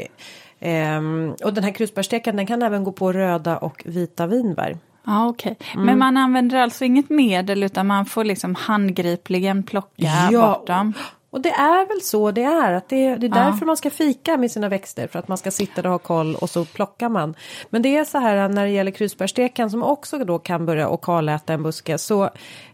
ehm, 0.60 1.36
och 1.44 1.54
den 1.54 1.64
här 1.64 1.72
krusbärssteken 1.72 2.36
den 2.36 2.46
kan 2.46 2.62
även 2.62 2.84
gå 2.84 2.92
på 2.92 3.12
röda 3.12 3.58
och 3.58 3.84
vita 3.86 4.28
vinbär. 4.28 4.78
Ja, 5.06 5.28
okej. 5.28 5.58
Mm. 5.74 5.86
Men 5.86 6.00
man 6.00 6.18
använder 6.18 6.58
alltså 6.58 6.86
inget 6.86 7.10
medel 7.10 7.64
utan 7.64 7.88
man 7.88 8.06
får 8.06 8.24
liksom 8.24 8.56
handgripligen 8.56 9.64
plocka 9.64 10.30
bort 10.32 10.68
dem? 10.68 10.94
Och 11.32 11.42
det 11.42 11.50
är 11.50 11.88
väl 11.88 12.02
så 12.02 12.32
det 12.32 12.44
är. 12.44 12.74
Att 12.74 12.90
det, 12.90 13.16
det 13.16 13.28
är 13.28 13.30
därför 13.30 13.66
man 13.66 13.78
ska 13.78 13.90
fika 13.90 14.38
med 14.38 14.52
sina 14.52 14.70
växter. 14.70 15.08
För 15.08 15.20
att 15.20 15.28
man 15.28 15.38
ska 15.38 15.52
sitta 15.52 15.82
där 15.82 15.90
och 15.90 15.92
ha 15.92 16.00
koll 16.00 16.36
och 16.36 16.50
så 16.50 16.66
plockar 16.66 17.10
man. 17.10 17.36
Men 17.70 17.82
det 17.82 17.98
är 17.98 18.04
så 18.04 18.18
här 18.18 18.50
när 18.50 18.64
det 18.64 18.72
gäller 18.72 18.92
krusbärsteken 18.92 19.70
som 19.70 19.84
också 19.84 20.18
då 20.18 20.40
kan 20.40 20.66
börja 20.66 20.88
och 20.88 21.02
kaläta 21.02 21.54
en 21.54 21.64
buske. 21.64 21.98
Så 21.98 22.24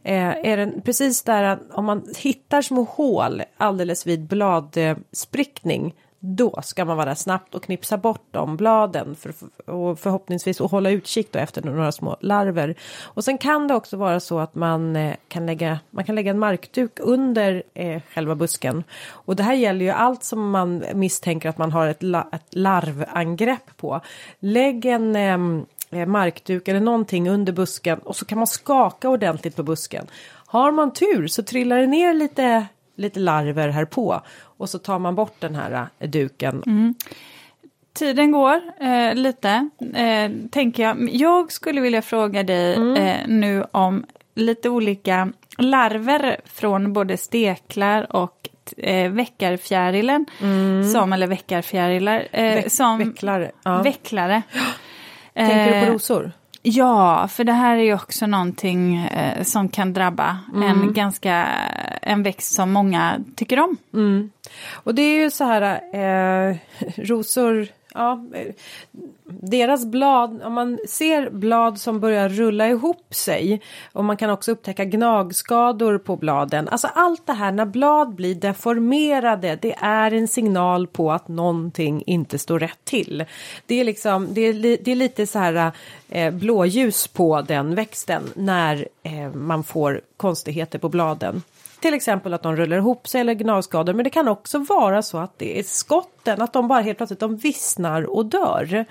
eh, 0.03 0.27
är 0.27 0.57
den 0.57 0.81
precis 0.81 1.23
där 1.23 1.43
att 1.43 1.59
om 1.71 1.85
man 1.85 2.03
hittar 2.17 2.61
små 2.61 2.83
hål 2.83 3.41
alldeles 3.57 4.07
vid 4.07 4.27
bladsprickning 4.27 5.93
då 6.35 6.59
ska 6.63 6.85
man 6.85 6.97
vara 6.97 7.15
snabbt 7.15 7.55
och 7.55 7.63
knipsa 7.63 7.97
bort 7.97 8.25
de 8.31 8.57
bladen 8.57 9.15
för, 9.15 9.33
och 9.71 9.99
förhoppningsvis 9.99 10.61
och 10.61 10.71
hålla 10.71 10.89
utkik 10.89 11.31
då 11.31 11.39
efter 11.39 11.61
några 11.61 11.91
små 11.91 12.17
larver. 12.19 12.75
Och 13.03 13.23
sen 13.23 13.37
kan 13.37 13.67
det 13.67 13.73
också 13.73 13.97
vara 13.97 14.19
så 14.19 14.39
att 14.39 14.55
man 14.55 14.95
eh, 14.95 15.15
kan 15.27 15.45
lägga, 15.45 15.79
man 15.89 16.03
kan 16.03 16.15
lägga 16.15 16.31
en 16.31 16.39
markduk 16.39 16.99
under 16.99 17.63
eh, 17.73 18.01
själva 18.13 18.35
busken. 18.35 18.83
Och 19.09 19.35
det 19.35 19.43
här 19.43 19.53
gäller 19.53 19.85
ju 19.85 19.91
allt 19.91 20.23
som 20.23 20.49
man 20.49 20.83
misstänker 20.93 21.49
att 21.49 21.57
man 21.57 21.71
har 21.71 21.87
ett, 21.87 22.03
la, 22.03 22.27
ett 22.31 22.55
larvangrepp 22.55 23.77
på. 23.77 24.01
Lägg 24.39 24.85
en 24.85 25.15
ehm, 25.15 25.65
eh, 25.91 26.05
markduk 26.05 26.67
eller 26.67 26.79
någonting 26.79 27.29
under 27.29 27.53
busken 27.53 27.99
och 27.99 28.15
så 28.15 28.25
kan 28.25 28.37
man 28.37 28.47
skaka 28.47 29.09
ordentligt 29.09 29.55
på 29.55 29.63
busken. 29.63 30.07
Har 30.49 30.71
man 30.71 30.93
tur 30.93 31.27
så 31.27 31.43
trillar 31.43 31.77
det 31.77 31.87
ner 31.87 32.13
lite 32.13 32.67
lite 32.97 33.19
larver 33.19 33.69
här 33.69 33.85
på 33.85 34.21
och 34.39 34.69
så 34.69 34.79
tar 34.79 34.99
man 34.99 35.15
bort 35.15 35.35
den 35.39 35.55
här 35.55 35.87
äh, 35.99 36.09
duken. 36.09 36.63
Mm. 36.65 36.95
Tiden 37.93 38.31
går 38.31 38.61
eh, 38.79 39.15
lite, 39.15 39.69
eh, 39.95 40.31
tänker 40.51 40.83
jag. 40.83 41.09
Jag 41.11 41.51
skulle 41.51 41.81
vilja 41.81 42.01
fråga 42.01 42.43
dig 42.43 42.75
mm. 42.75 42.95
eh, 42.95 43.27
nu 43.27 43.63
om 43.71 44.05
lite 44.35 44.69
olika 44.69 45.31
larver 45.57 46.41
från 46.45 46.93
både 46.93 47.17
steklar 47.17 48.15
och 48.15 48.49
eh, 48.77 49.11
väckarfjärilen, 49.11 50.25
mm. 50.41 50.83
som, 50.83 51.13
eller 51.13 51.27
väckarfjärilar, 51.27 52.27
eh, 52.31 52.43
Veck, 52.43 52.71
som 52.71 52.97
vecklare. 52.97 53.51
Ja. 53.63 53.81
vecklare. 53.81 54.41
Tänker 55.33 55.79
du 55.79 55.85
på 55.85 55.93
rosor? 55.93 56.31
Ja, 56.69 57.27
för 57.27 57.43
det 57.43 57.53
här 57.53 57.77
är 57.77 57.83
ju 57.83 57.93
också 57.93 58.27
någonting 58.27 58.97
eh, 58.97 59.43
som 59.43 59.69
kan 59.69 59.93
drabba 59.93 60.37
mm. 60.53 60.63
en 60.63 60.93
ganska, 60.93 61.33
en 62.01 62.23
växt 62.23 62.53
som 62.53 62.71
många 62.71 63.19
tycker 63.35 63.59
om. 63.59 63.77
Mm. 63.93 64.31
Och 64.73 64.95
det 64.95 65.01
är 65.01 65.23
ju 65.23 65.31
så 65.31 65.43
här, 65.43 65.61
eh, 65.93 66.57
rosor 66.97 67.67
ja, 67.97 68.25
deras 69.23 69.85
blad, 69.85 70.41
om 70.43 70.53
man 70.53 70.79
ser 70.87 71.29
blad 71.29 71.79
som 71.79 71.99
börjar 71.99 72.29
rulla 72.29 72.67
ihop 72.67 73.15
sig 73.15 73.61
och 73.93 74.05
man 74.05 74.17
kan 74.17 74.29
också 74.29 74.51
upptäcka 74.51 74.85
gnagskador 74.85 75.97
på 75.97 76.15
bladen. 76.15 76.67
Alltså 76.69 76.87
allt 76.87 77.25
det 77.25 77.33
här 77.33 77.51
när 77.51 77.65
blad 77.65 78.15
blir 78.15 78.35
deformerade, 78.35 79.57
det 79.61 79.75
är 79.79 80.13
en 80.13 80.27
signal 80.27 80.87
på 80.87 81.11
att 81.11 81.27
någonting 81.27 82.03
inte 82.05 82.39
står 82.39 82.59
rätt 82.59 82.85
till. 82.85 83.25
Det 83.65 83.79
är 83.79 83.83
liksom, 83.83 84.27
det 84.33 84.41
är, 84.41 84.53
det 84.83 84.91
är 84.91 84.95
lite 84.95 85.27
så 85.27 85.39
här 85.39 85.71
eh, 86.09 86.33
blåljus 86.33 87.07
på 87.07 87.41
den 87.41 87.75
växten 87.75 88.23
när 88.35 88.87
eh, 89.03 89.33
man 89.33 89.63
får 89.63 90.01
konstigheter 90.17 90.79
på 90.79 90.89
bladen. 90.89 91.41
Till 91.79 91.93
exempel 91.93 92.33
att 92.33 92.43
de 92.43 92.55
rullar 92.55 92.77
ihop 92.77 93.07
sig 93.07 93.21
eller 93.21 93.33
gnagskador. 93.33 93.93
Men 93.93 94.03
det 94.03 94.09
kan 94.09 94.27
också 94.27 94.59
vara 94.59 95.01
så 95.01 95.17
att 95.17 95.39
det 95.39 95.59
är 95.59 95.63
skotten, 95.63 96.41
att 96.41 96.53
de 96.53 96.67
bara 96.67 96.81
helt 96.81 96.97
plötsligt 96.97 97.19
de 97.19 97.35
vissnar 97.35 98.03
och 98.03 98.25
dör. 98.25 98.85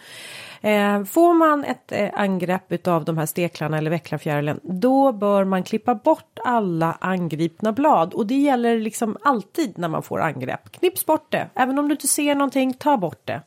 Eh, 0.61 1.05
får 1.05 1.35
man 1.35 1.65
ett 1.65 1.93
eh, 1.93 2.09
angrepp 2.15 2.87
av 2.87 3.05
de 3.05 3.19
här 3.19 3.27
steklarna 3.27 3.79
eller 3.79 3.91
vecklarfjärilen 3.91 4.61
då 4.63 5.13
bör 5.13 5.45
man 5.45 5.63
klippa 5.63 5.95
bort 5.95 6.39
alla 6.45 6.99
angripna 7.01 7.73
blad 7.73 8.15
och 8.15 8.27
det 8.27 8.35
gäller 8.35 8.79
liksom 8.79 9.17
alltid 9.23 9.79
när 9.79 9.89
man 9.89 10.03
får 10.03 10.21
angrepp. 10.21 10.73
Knips 10.73 11.07
bort 11.07 11.27
det, 11.29 11.49
även 11.55 11.79
om 11.79 11.89
du 11.89 11.93
inte 11.93 12.09
ser 12.09 12.35
någonting, 12.35 12.75
ta 12.75 12.97
bort 12.97 13.21
det. 13.25 13.41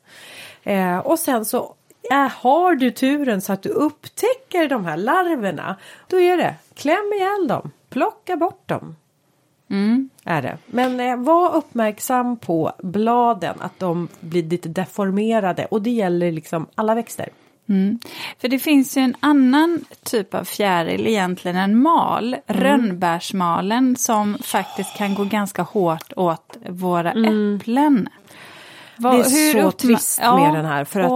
Eh, 0.64 0.98
och 0.98 1.20
sen 1.20 1.46
så 1.46 1.76
eh, 2.12 2.30
har 2.30 2.76
du 2.76 2.92
turen 2.92 3.42
så 3.42 3.54
att 3.54 3.64
du 3.64 3.70
upptäcker 3.70 4.70
de 4.70 4.86
här 4.86 4.98
larverna, 4.98 5.76
då 6.08 6.20
är 6.20 6.38
det 6.38 6.56
kläm 6.74 7.14
ihjäl 7.14 7.48
dem, 7.48 7.72
plocka 7.90 8.36
bort 8.38 8.68
dem. 8.68 8.96
Mm. 9.70 10.10
Är 10.24 10.42
det. 10.42 10.58
Men 10.66 11.00
eh, 11.00 11.16
var 11.18 11.56
uppmärksam 11.56 12.38
på 12.38 12.72
bladen, 12.84 13.56
att 13.60 13.80
de 13.80 14.08
blir 14.20 14.44
lite 14.44 14.70
deformerade 14.70 15.66
och 15.66 15.82
det 15.82 15.90
gäller 15.90 16.32
liksom 16.32 16.68
alla 16.76 16.96
växter. 16.96 17.30
Mm. 17.70 18.00
För 18.42 18.48
det 18.48 18.60
finns 18.60 18.98
ju 18.98 19.02
en 19.02 19.16
annan 19.20 19.86
typ 20.04 20.34
av 20.34 20.44
fjäril 20.44 21.08
egentligen, 21.08 21.58
en 21.58 21.82
mal, 21.82 22.34
mm. 22.34 22.64
rönnbärsmalen 22.64 23.96
som 23.96 24.38
faktiskt 24.44 24.98
kan 24.98 25.16
gå 25.16 25.24
ganska 25.24 25.62
hårt 25.62 26.14
åt 26.16 26.58
våra 26.70 27.12
mm. 27.12 27.56
äpplen. 27.56 28.10
Vad, 29.00 29.14
det 29.14 29.20
är 29.20 29.62
så 29.62 29.72
trist 29.72 30.20
ja, 30.22 30.38
med 30.38 30.54
den 30.54 30.66
här. 30.66 30.84
För 30.86 31.00
att... 31.00 31.10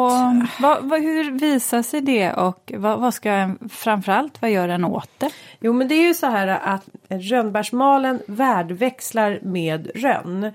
vad, 0.59 0.83
vad, 0.83 1.01
hur 1.01 1.31
visar 1.31 1.81
sig 1.81 2.01
det 2.01 2.33
och 2.33 2.71
vad, 2.75 2.99
vad 2.99 3.13
ska 3.13 3.49
framförallt, 3.69 4.41
vad 4.41 4.51
gör 4.51 4.67
den 4.67 4.85
åt 4.85 5.09
det? 5.17 5.29
Jo 5.59 5.73
men 5.73 5.87
det 5.87 5.95
är 5.95 6.07
ju 6.07 6.13
så 6.13 6.27
här 6.27 6.47
att 6.47 6.83
rönnbärsmalen 7.09 8.21
värdväxlar 8.27 9.39
med 9.41 9.91
rönn. 9.95 10.51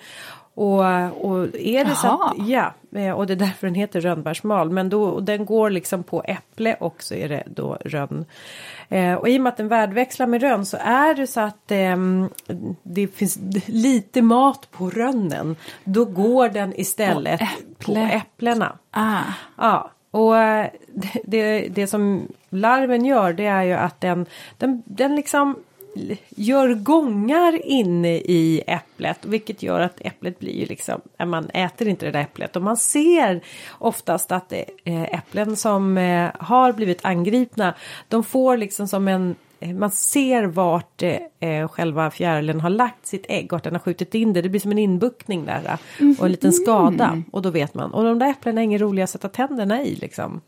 Och, 0.58 1.24
och 1.24 1.44
är 1.44 1.84
det 1.84 1.90
Jaha. 1.90 1.94
så 1.94 2.22
att, 2.22 2.48
ja, 2.48 2.74
eh, 2.94 3.10
och 3.10 3.26
det 3.26 3.32
är 3.32 3.36
därför 3.36 3.66
den 3.66 3.74
heter 3.74 4.00
rönnbärsmal. 4.00 4.70
Men 4.70 4.88
då, 4.88 5.20
den 5.20 5.44
går 5.44 5.70
liksom 5.70 6.02
på 6.02 6.22
äpple 6.22 6.74
och 6.74 7.02
så 7.02 7.14
är 7.14 7.28
det 7.28 7.42
då 7.46 7.78
rönn. 7.84 8.24
Eh, 8.88 9.14
och 9.14 9.28
i 9.28 9.38
och 9.38 9.42
med 9.42 9.50
att 9.50 9.56
den 9.56 9.68
värdväxlar 9.68 10.26
med 10.26 10.40
rönn 10.40 10.66
så 10.66 10.76
är 10.80 11.14
det 11.14 11.26
så 11.26 11.40
att 11.40 11.70
eh, 11.70 11.96
det 12.82 13.06
finns 13.06 13.38
lite 13.66 14.22
mat 14.22 14.68
på 14.70 14.90
rönnen. 14.90 15.56
Då 15.84 16.04
går 16.04 16.48
den 16.48 16.80
istället 16.80 17.40
på, 17.40 17.44
äpple. 17.44 18.08
på 18.08 18.16
äpplena. 18.16 18.78
Ah. 18.90 19.22
Ja, 19.56 19.90
och 20.10 20.34
det, 20.34 21.08
eh, 21.14 21.20
det, 21.24 21.68
det 21.68 21.86
som 21.86 22.28
larven 22.50 23.04
gör 23.04 23.32
det 23.32 23.46
är 23.46 23.62
ju 23.62 23.72
att 23.72 24.00
den, 24.00 24.26
den, 24.58 24.82
den 24.86 25.16
liksom 25.16 25.56
gör 26.28 26.74
gångar 26.74 27.66
inne 27.66 28.16
i 28.16 28.62
äpplet 28.66 29.18
vilket 29.24 29.62
gör 29.62 29.80
att 29.80 30.00
äpplet 30.00 30.38
blir 30.38 30.52
ju 30.52 30.66
liksom, 30.66 31.00
man 31.26 31.50
äter 31.50 31.88
inte 31.88 32.06
det 32.06 32.12
där 32.12 32.20
äpplet 32.20 32.56
och 32.56 32.62
man 32.62 32.76
ser 32.76 33.40
oftast 33.70 34.32
att 34.32 34.52
eh, 34.84 35.02
äpplen 35.02 35.56
som 35.56 35.98
eh, 35.98 36.30
har 36.38 36.72
blivit 36.72 37.04
angripna 37.04 37.74
de 38.08 38.24
får 38.24 38.56
liksom 38.56 38.88
som 38.88 39.08
en 39.08 39.34
eh, 39.60 39.74
man 39.74 39.90
ser 39.90 40.44
vart 40.44 41.02
eh, 41.02 41.68
själva 41.68 42.10
fjärilen 42.10 42.60
har 42.60 42.70
lagt 42.70 43.06
sitt 43.06 43.26
ägg, 43.28 43.52
vart 43.52 43.64
den 43.64 43.72
har 43.72 43.80
skjutit 43.80 44.14
in 44.14 44.32
det. 44.32 44.42
Det 44.42 44.48
blir 44.48 44.60
som 44.60 44.72
en 44.72 44.78
inbuktning 44.78 45.44
där 45.44 45.78
och 46.18 46.24
en 46.24 46.30
liten 46.30 46.52
skada. 46.52 47.06
Mm. 47.06 47.24
Och 47.32 47.42
då 47.42 47.50
vet 47.50 47.74
man. 47.74 47.92
Och 47.92 48.04
de 48.04 48.18
där 48.18 48.30
äpplena 48.30 48.60
är 48.60 48.64
inga 48.64 48.78
roliga 48.78 49.04
att 49.04 49.10
sätta 49.10 49.28
tänderna 49.28 49.82
i 49.82 49.94
liksom. 49.94 50.40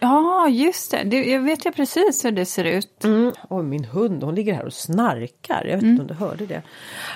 Ja, 0.00 0.48
just 0.48 0.90
det. 0.90 1.04
det. 1.04 1.24
Jag 1.24 1.40
vet 1.40 1.66
ju 1.66 1.72
precis 1.72 2.24
hur 2.24 2.30
det 2.30 2.46
ser 2.46 2.64
ut. 2.64 3.04
Mm. 3.04 3.32
Och 3.48 3.64
min 3.64 3.84
hund, 3.84 4.22
hon 4.22 4.34
ligger 4.34 4.54
här 4.54 4.64
och 4.64 4.72
snarkar. 4.72 5.64
Jag 5.64 5.76
vet 5.76 5.82
mm. 5.82 5.90
inte 5.90 6.02
om 6.02 6.08
du 6.08 6.14
hörde 6.14 6.46
det. 6.46 6.62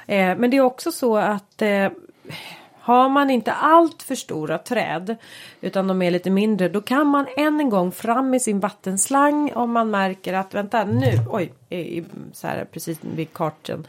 Eh, 0.07 0.37
men 0.37 0.51
det 0.51 0.57
är 0.57 0.61
också 0.61 0.93
så 0.93 1.17
att 1.17 1.63
eh, 1.63 1.89
har 2.83 3.09
man 3.09 3.31
inte 3.31 3.53
allt 3.53 4.03
för 4.03 4.15
stora 4.15 4.59
träd 4.59 5.17
utan 5.61 5.87
de 5.87 6.03
är 6.03 6.11
lite 6.11 6.31
mindre 6.31 6.69
då 6.69 6.81
kan 6.81 7.07
man 7.07 7.27
än 7.37 7.61
en 7.61 7.71
gång 7.71 7.93
fram 7.93 8.31
med 8.31 8.43
sin 8.43 8.61
vattenslang 8.61 9.53
om 9.53 9.73
man 9.73 9.91
märker 9.91 10.33
att 10.33 10.55
vänta 10.55 10.85
nu, 10.85 11.13
oj, 11.31 11.53
så 12.33 12.47
här 12.47 12.65
precis 12.73 12.99
vid 13.01 13.33
karten 13.33 13.87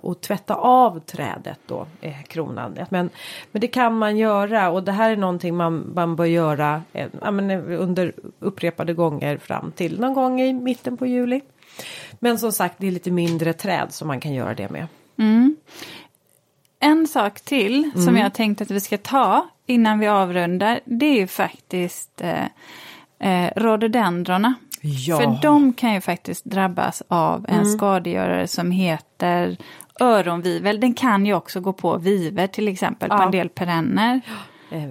och 0.00 0.20
tvätta 0.20 0.54
av 0.54 1.00
trädet 1.00 1.58
då, 1.66 1.86
eh, 2.00 2.22
kronan. 2.22 2.78
Men, 2.90 3.10
men 3.52 3.60
det 3.60 3.66
kan 3.66 3.98
man 3.98 4.16
göra 4.16 4.70
och 4.70 4.82
det 4.82 4.92
här 4.92 5.10
är 5.10 5.16
någonting 5.16 5.56
man, 5.56 5.92
man 5.94 6.16
bör 6.16 6.24
göra 6.24 6.82
eh, 6.92 7.08
under 7.68 8.12
upprepade 8.38 8.94
gånger 8.94 9.38
fram 9.38 9.72
till 9.72 10.00
någon 10.00 10.14
gång 10.14 10.40
i 10.40 10.52
mitten 10.52 10.96
på 10.96 11.06
juli. 11.06 11.40
Men 12.20 12.38
som 12.38 12.52
sagt, 12.52 12.74
det 12.78 12.86
är 12.86 12.90
lite 12.90 13.10
mindre 13.10 13.52
träd 13.52 13.92
som 13.92 14.08
man 14.08 14.20
kan 14.20 14.34
göra 14.34 14.54
det 14.54 14.70
med. 14.70 14.86
Mm. 15.18 15.56
En 16.80 17.06
sak 17.06 17.40
till 17.40 17.84
mm. 17.84 18.06
som 18.06 18.16
jag 18.16 18.34
tänkte 18.34 18.64
att 18.64 18.70
vi 18.70 18.80
ska 18.80 18.98
ta 18.98 19.48
innan 19.66 19.98
vi 19.98 20.06
avrundar, 20.06 20.80
det 20.84 21.06
är 21.06 21.16
ju 21.16 21.26
faktiskt 21.26 22.20
eh, 22.20 22.44
eh, 23.18 23.52
rhododendrona. 23.56 24.54
Ja. 24.86 25.16
För 25.16 25.38
de 25.42 25.72
kan 25.72 25.94
ju 25.94 26.00
faktiskt 26.00 26.44
drabbas 26.44 27.02
av 27.08 27.44
en 27.48 27.54
mm. 27.54 27.66
skadegörare 27.66 28.48
som 28.48 28.70
heter 28.70 29.56
öronvivel. 30.00 30.80
Den 30.80 30.94
kan 30.94 31.26
ju 31.26 31.34
också 31.34 31.60
gå 31.60 31.72
på 31.72 31.96
viver 31.96 32.46
till 32.46 32.68
exempel 32.68 33.08
ja. 33.10 33.16
på 33.16 33.22
en 33.22 33.30
del 33.30 33.48
perenner. 33.48 34.20
Eh, 34.70 34.82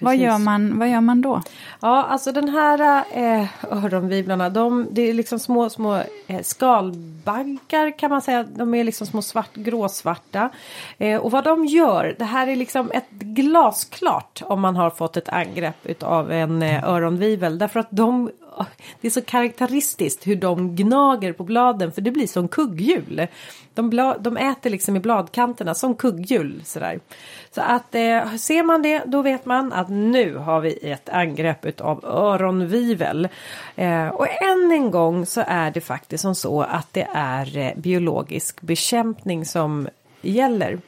vad 0.00 0.16
gör, 0.16 0.38
man, 0.38 0.78
vad 0.78 0.88
gör 0.88 1.00
man 1.00 1.22
då? 1.22 1.42
Ja, 1.80 2.02
alltså 2.02 2.32
den 2.32 2.48
här 2.48 3.04
eh, 3.12 3.46
öronvivlarna, 3.70 4.50
de, 4.50 4.86
det 4.90 5.02
är 5.02 5.14
liksom 5.14 5.38
små, 5.38 5.70
små 5.70 6.02
eh, 6.26 6.42
skalbaggar 6.42 7.98
kan 7.98 8.10
man 8.10 8.22
säga. 8.22 8.42
De 8.54 8.74
är 8.74 8.84
liksom 8.84 9.06
små 9.06 9.22
svart, 9.22 9.54
gråsvarta. 9.54 10.50
Eh, 10.98 11.20
och 11.20 11.30
vad 11.30 11.44
de 11.44 11.66
gör, 11.66 12.16
det 12.18 12.24
här 12.24 12.46
är 12.46 12.56
liksom 12.56 12.90
ett 12.94 13.10
glasklart 13.10 14.42
om 14.44 14.60
man 14.60 14.76
har 14.76 14.90
fått 14.90 15.16
ett 15.16 15.28
angrepp 15.28 16.02
av 16.02 16.32
en 16.32 16.62
eh, 16.62 16.88
öronvivel. 16.88 17.58
Därför 17.58 17.80
att 17.80 17.88
de 17.90 18.30
det 19.00 19.06
är 19.06 19.10
så 19.10 19.22
karaktäristiskt 19.22 20.26
hur 20.26 20.36
de 20.36 20.76
gnager 20.76 21.32
på 21.32 21.44
bladen 21.44 21.92
för 21.92 22.00
det 22.00 22.10
blir 22.10 22.26
som 22.26 22.48
kugghjul. 22.48 23.26
De, 23.74 23.90
bla, 23.90 24.18
de 24.18 24.36
äter 24.36 24.70
liksom 24.70 24.96
i 24.96 25.00
bladkanterna 25.00 25.74
som 25.74 25.94
kugghjul 25.94 26.62
sådär. 26.64 27.00
Så 27.50 27.60
att 27.60 27.94
eh, 27.94 28.34
ser 28.34 28.62
man 28.62 28.82
det 28.82 29.02
då 29.06 29.22
vet 29.22 29.46
man 29.46 29.72
att 29.72 29.88
nu 29.88 30.36
har 30.36 30.60
vi 30.60 30.90
ett 30.90 31.08
angrepp 31.08 31.80
av 31.80 32.04
öronvivel. 32.04 33.28
Eh, 33.76 34.08
och 34.08 34.28
än 34.42 34.72
en 34.72 34.90
gång 34.90 35.26
så 35.26 35.44
är 35.46 35.70
det 35.70 35.80
faktiskt 35.80 36.22
som 36.22 36.34
så 36.34 36.62
att 36.62 36.92
det 36.92 37.08
är 37.14 37.58
eh, 37.58 37.70
biologisk 37.76 38.60
bekämpning 38.60 39.44
som 39.44 39.88
gäller. 40.22 40.78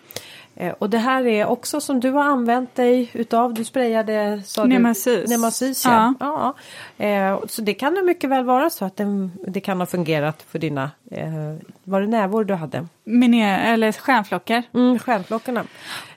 Eh, 0.60 0.74
och 0.78 0.90
det 0.90 0.98
här 0.98 1.26
är 1.26 1.46
också 1.46 1.80
som 1.80 2.00
du 2.00 2.10
har 2.10 2.24
använt 2.24 2.74
dig 2.74 3.10
utav. 3.12 3.54
Du 3.54 3.64
sprayade 3.64 4.42
sa. 4.44 4.62
Du, 4.62 4.68
Nemasys 5.28 5.84
ja. 5.84 6.14
ja. 6.20 6.54
ja. 6.98 7.04
Eh, 7.04 7.40
så 7.48 7.62
det 7.62 7.74
kan 7.74 8.06
mycket 8.06 8.30
väl 8.30 8.44
vara 8.44 8.70
så 8.70 8.84
att 8.84 8.96
det, 8.96 9.30
det 9.48 9.60
kan 9.60 9.80
ha 9.80 9.86
fungerat 9.86 10.42
för 10.42 10.58
dina, 10.58 10.90
eh, 11.10 11.56
var 11.84 12.00
det 12.00 12.06
nävor 12.06 12.44
du 12.44 12.54
hade? 12.54 12.86
Miner, 13.04 13.72
eller 13.72 13.92
stjärnflockar. 13.92 14.62
Mm, 14.74 14.98
stjärnflockarna. 14.98 15.64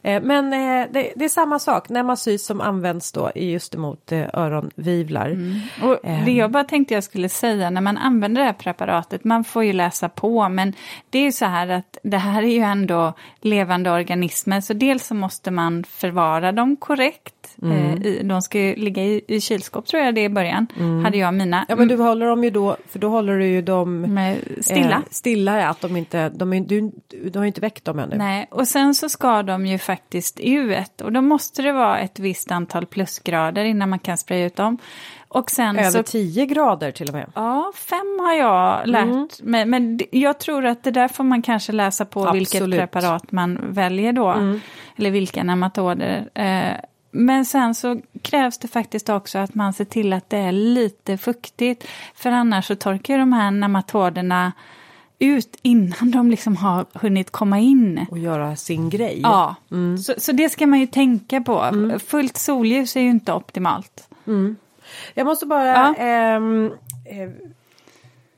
Eh, 0.01 0.21
men 0.21 0.53
eh, 0.53 0.87
det, 0.91 1.13
det, 1.15 1.25
är 1.25 1.29
samma 1.29 1.59
sak, 1.59 1.89
Nemasys 1.89 2.45
som 2.45 2.61
används 2.61 3.11
då 3.11 3.31
just 3.35 3.75
emot 3.75 4.11
eh, 4.11 4.25
öronvivlar. 4.33 5.29
Mm. 5.29 5.59
Och 5.81 5.99
det 6.25 6.31
jag 6.31 6.51
bara 6.51 6.63
tänkte 6.63 6.93
jag 6.93 7.03
skulle 7.03 7.29
säga 7.29 7.69
när 7.69 7.81
man 7.81 7.97
använder 7.97 8.41
det 8.41 8.45
här 8.45 8.53
preparatet, 8.53 9.23
man 9.23 9.43
får 9.43 9.63
ju 9.63 9.73
läsa 9.73 10.09
på 10.09 10.49
men 10.49 10.73
det 11.09 11.19
är 11.19 11.23
ju 11.23 11.31
så 11.31 11.45
här 11.45 11.67
att 11.67 11.97
det 12.03 12.17
här 12.17 12.43
är 12.43 12.47
ju 12.47 12.61
ändå 12.61 13.13
levande 13.41 13.91
organismer 13.91 14.61
så 14.61 14.73
dels 14.73 15.07
så 15.07 15.15
måste 15.15 15.51
man 15.51 15.83
förvara 15.83 16.51
dem 16.51 16.75
korrekt. 16.75 17.42
Mm. 17.61 18.27
de 18.27 18.41
ska 18.41 18.59
ju 18.59 18.75
ligga 18.75 19.03
i, 19.03 19.21
i 19.27 19.41
kylskåp 19.41 19.87
tror 19.87 20.03
jag 20.03 20.15
det 20.15 20.21
är 20.21 20.25
i 20.25 20.29
början, 20.29 20.67
mm. 20.77 21.05
hade 21.05 21.17
jag 21.17 21.33
mina. 21.33 21.65
Ja 21.69 21.75
men 21.75 21.87
du 21.87 21.95
håller 21.95 22.25
dem 22.25 22.43
ju 22.43 22.49
då, 22.49 22.77
för 22.89 22.99
då 22.99 23.09
håller 23.09 23.37
du 23.37 23.47
ju 23.47 23.61
dem 23.61 24.19
stilla. 24.61 25.01
stilla, 25.09 25.67
att 25.67 25.81
de 25.81 25.97
inte, 25.97 26.29
de, 26.29 26.67
du, 26.67 26.91
du 27.31 27.39
har 27.39 27.43
ju 27.43 27.47
inte 27.47 27.61
väckt 27.61 27.85
dem 27.85 27.99
ännu. 27.99 28.15
Nej, 28.17 28.47
och 28.51 28.67
sen 28.67 28.95
så 28.95 29.09
ska 29.09 29.43
de 29.43 29.65
ju 29.65 29.77
faktiskt 29.77 30.39
ut 30.39 31.01
och 31.01 31.11
då 31.11 31.21
måste 31.21 31.61
det 31.61 31.71
vara 31.71 31.99
ett 31.99 32.19
visst 32.19 32.51
antal 32.51 32.85
plusgrader 32.85 33.63
innan 33.63 33.89
man 33.89 33.99
kan 33.99 34.17
spraya 34.17 34.45
ut 34.45 34.55
dem. 34.55 34.77
Och 35.33 35.51
sen 35.51 35.79
Över 35.79 35.89
så, 35.89 36.03
10 36.03 36.45
grader 36.45 36.91
till 36.91 37.07
och 37.07 37.13
med? 37.13 37.31
Ja, 37.35 37.71
fem 37.75 38.19
har 38.19 38.33
jag 38.33 38.87
lärt 38.87 39.03
mm. 39.03 39.27
mig. 39.43 39.65
Men 39.65 39.99
jag 40.11 40.39
tror 40.39 40.65
att 40.65 40.83
det 40.83 40.91
där 40.91 41.07
får 41.07 41.23
man 41.23 41.41
kanske 41.41 41.71
läsa 41.71 42.05
på 42.05 42.27
Absolut. 42.27 42.53
vilket 42.53 42.79
preparat 42.79 43.31
man 43.31 43.59
väljer 43.73 44.13
då. 44.13 44.27
Mm. 44.27 44.59
Eller 44.95 45.11
vilka 45.11 45.43
nematoder. 45.43 46.29
Eh, 46.33 46.77
men 47.15 47.45
sen 47.45 47.75
så 47.75 48.01
krävs 48.21 48.57
det 48.57 48.67
faktiskt 48.67 49.09
också 49.09 49.37
att 49.37 49.55
man 49.55 49.73
ser 49.73 49.85
till 49.85 50.13
att 50.13 50.29
det 50.29 50.37
är 50.37 50.51
lite 50.51 51.17
fuktigt. 51.17 51.87
För 52.15 52.31
annars 52.31 52.65
så 52.65 52.75
torkar 52.75 53.17
de 53.17 53.33
här 53.33 53.51
nematoderna 53.51 54.51
ut 55.19 55.57
innan 55.61 56.11
de 56.11 56.31
liksom 56.31 56.55
har 56.55 56.85
hunnit 56.93 57.31
komma 57.31 57.59
in. 57.59 58.05
Och 58.11 58.17
göra 58.17 58.55
sin 58.55 58.89
grej. 58.89 59.19
Ja, 59.23 59.55
mm. 59.71 59.97
så, 59.97 60.13
så, 60.17 60.31
det 60.31 60.49
ska 60.49 60.67
man 60.67 60.79
ju 60.79 60.87
tänka 60.87 61.41
på. 61.41 61.59
Mm. 61.59 61.99
Fullt 61.99 62.37
solljus 62.37 62.95
är 62.95 63.01
ju 63.01 63.09
inte 63.09 63.33
optimalt. 63.33 64.09
Mm. 64.27 64.55
Jag 65.13 65.25
måste 65.25 65.45
bara... 65.45 65.67
Ja. 65.67 65.95
Ehm, 65.95 66.71
eh, 67.05 67.29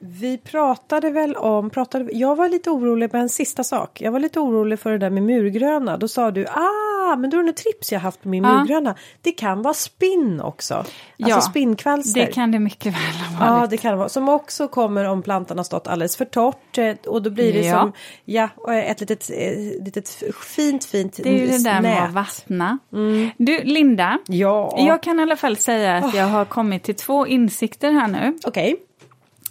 vi 0.07 0.37
pratade 0.37 1.09
väl 1.09 1.35
om, 1.35 1.69
pratade, 1.69 2.09
jag 2.13 2.35
var 2.35 2.49
lite 2.49 2.69
orolig 2.69 3.13
med 3.13 3.21
en 3.21 3.29
sista 3.29 3.63
sak. 3.63 4.01
Jag 4.01 4.11
var 4.11 4.19
lite 4.19 4.39
orolig 4.39 4.79
för 4.79 4.91
det 4.91 4.97
där 4.97 5.09
med 5.09 5.23
murgröna. 5.23 5.97
Då 5.97 6.07
sa 6.07 6.31
du, 6.31 6.45
ah, 6.47 7.15
men 7.15 7.29
då 7.29 7.39
är 7.39 7.43
det 7.43 7.53
trips 7.53 7.91
jag 7.91 7.99
haft 7.99 8.21
på 8.21 8.29
min 8.29 8.43
ja. 8.43 8.59
murgröna. 8.59 8.95
Det 9.21 9.31
kan 9.31 9.61
vara 9.61 9.73
spinn 9.73 10.41
också. 10.41 10.73
Alltså 10.73 10.89
ja, 11.15 11.41
spinnkvalster. 11.41 12.25
det 12.25 12.33
kan 12.33 12.51
det 12.51 12.59
mycket 12.59 12.93
väl 12.93 13.15
ha 13.39 13.39
varit. 13.39 13.61
Ja, 13.61 13.67
det 13.67 13.77
kan 13.77 13.91
det 13.91 13.97
vara. 13.97 14.09
Som 14.09 14.29
också 14.29 14.67
kommer 14.67 15.05
om 15.05 15.21
plantan 15.21 15.57
har 15.57 15.63
stått 15.63 15.87
alldeles 15.87 16.17
för 16.17 16.25
torrt. 16.25 16.77
Eh, 16.77 16.95
och 17.07 17.21
då 17.21 17.29
blir 17.29 17.53
det 17.53 17.65
ja. 17.65 17.79
som, 17.79 17.93
ja, 18.25 18.49
ett 18.73 18.99
litet, 18.99 19.29
eh, 19.29 19.83
litet 19.85 20.09
fint, 20.55 20.85
fint 20.85 21.19
Det 21.23 21.29
är 21.29 21.33
ju 21.33 21.47
det 21.47 21.63
där 21.63 21.81
med 21.81 22.03
att 22.03 22.13
vattna. 22.13 22.77
Mm. 22.93 23.29
Du, 23.37 23.63
Linda. 23.63 24.19
Ja. 24.27 24.75
Jag 24.77 25.03
kan 25.03 25.19
i 25.19 25.21
alla 25.21 25.35
fall 25.35 25.57
säga 25.57 25.97
att 25.97 26.13
jag 26.13 26.25
har 26.25 26.45
kommit 26.45 26.83
till 26.83 26.95
två 26.95 27.27
insikter 27.27 27.91
här 27.91 28.07
nu. 28.07 28.37
Okej. 28.43 28.73
Okay. 28.73 28.85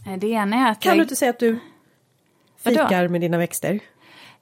Eh, 0.07 0.19
det 0.19 0.27
ena 0.27 0.57
är 0.57 0.71
att 0.71 0.81
Kan 0.81 0.91
jag... 0.91 0.99
du 0.99 1.03
inte 1.03 1.17
säga 1.17 1.31
att 1.31 1.39
du 1.39 1.59
fikar 2.65 3.01
Vadå? 3.01 3.13
med 3.13 3.21
dina 3.21 3.39
växter? 3.39 3.81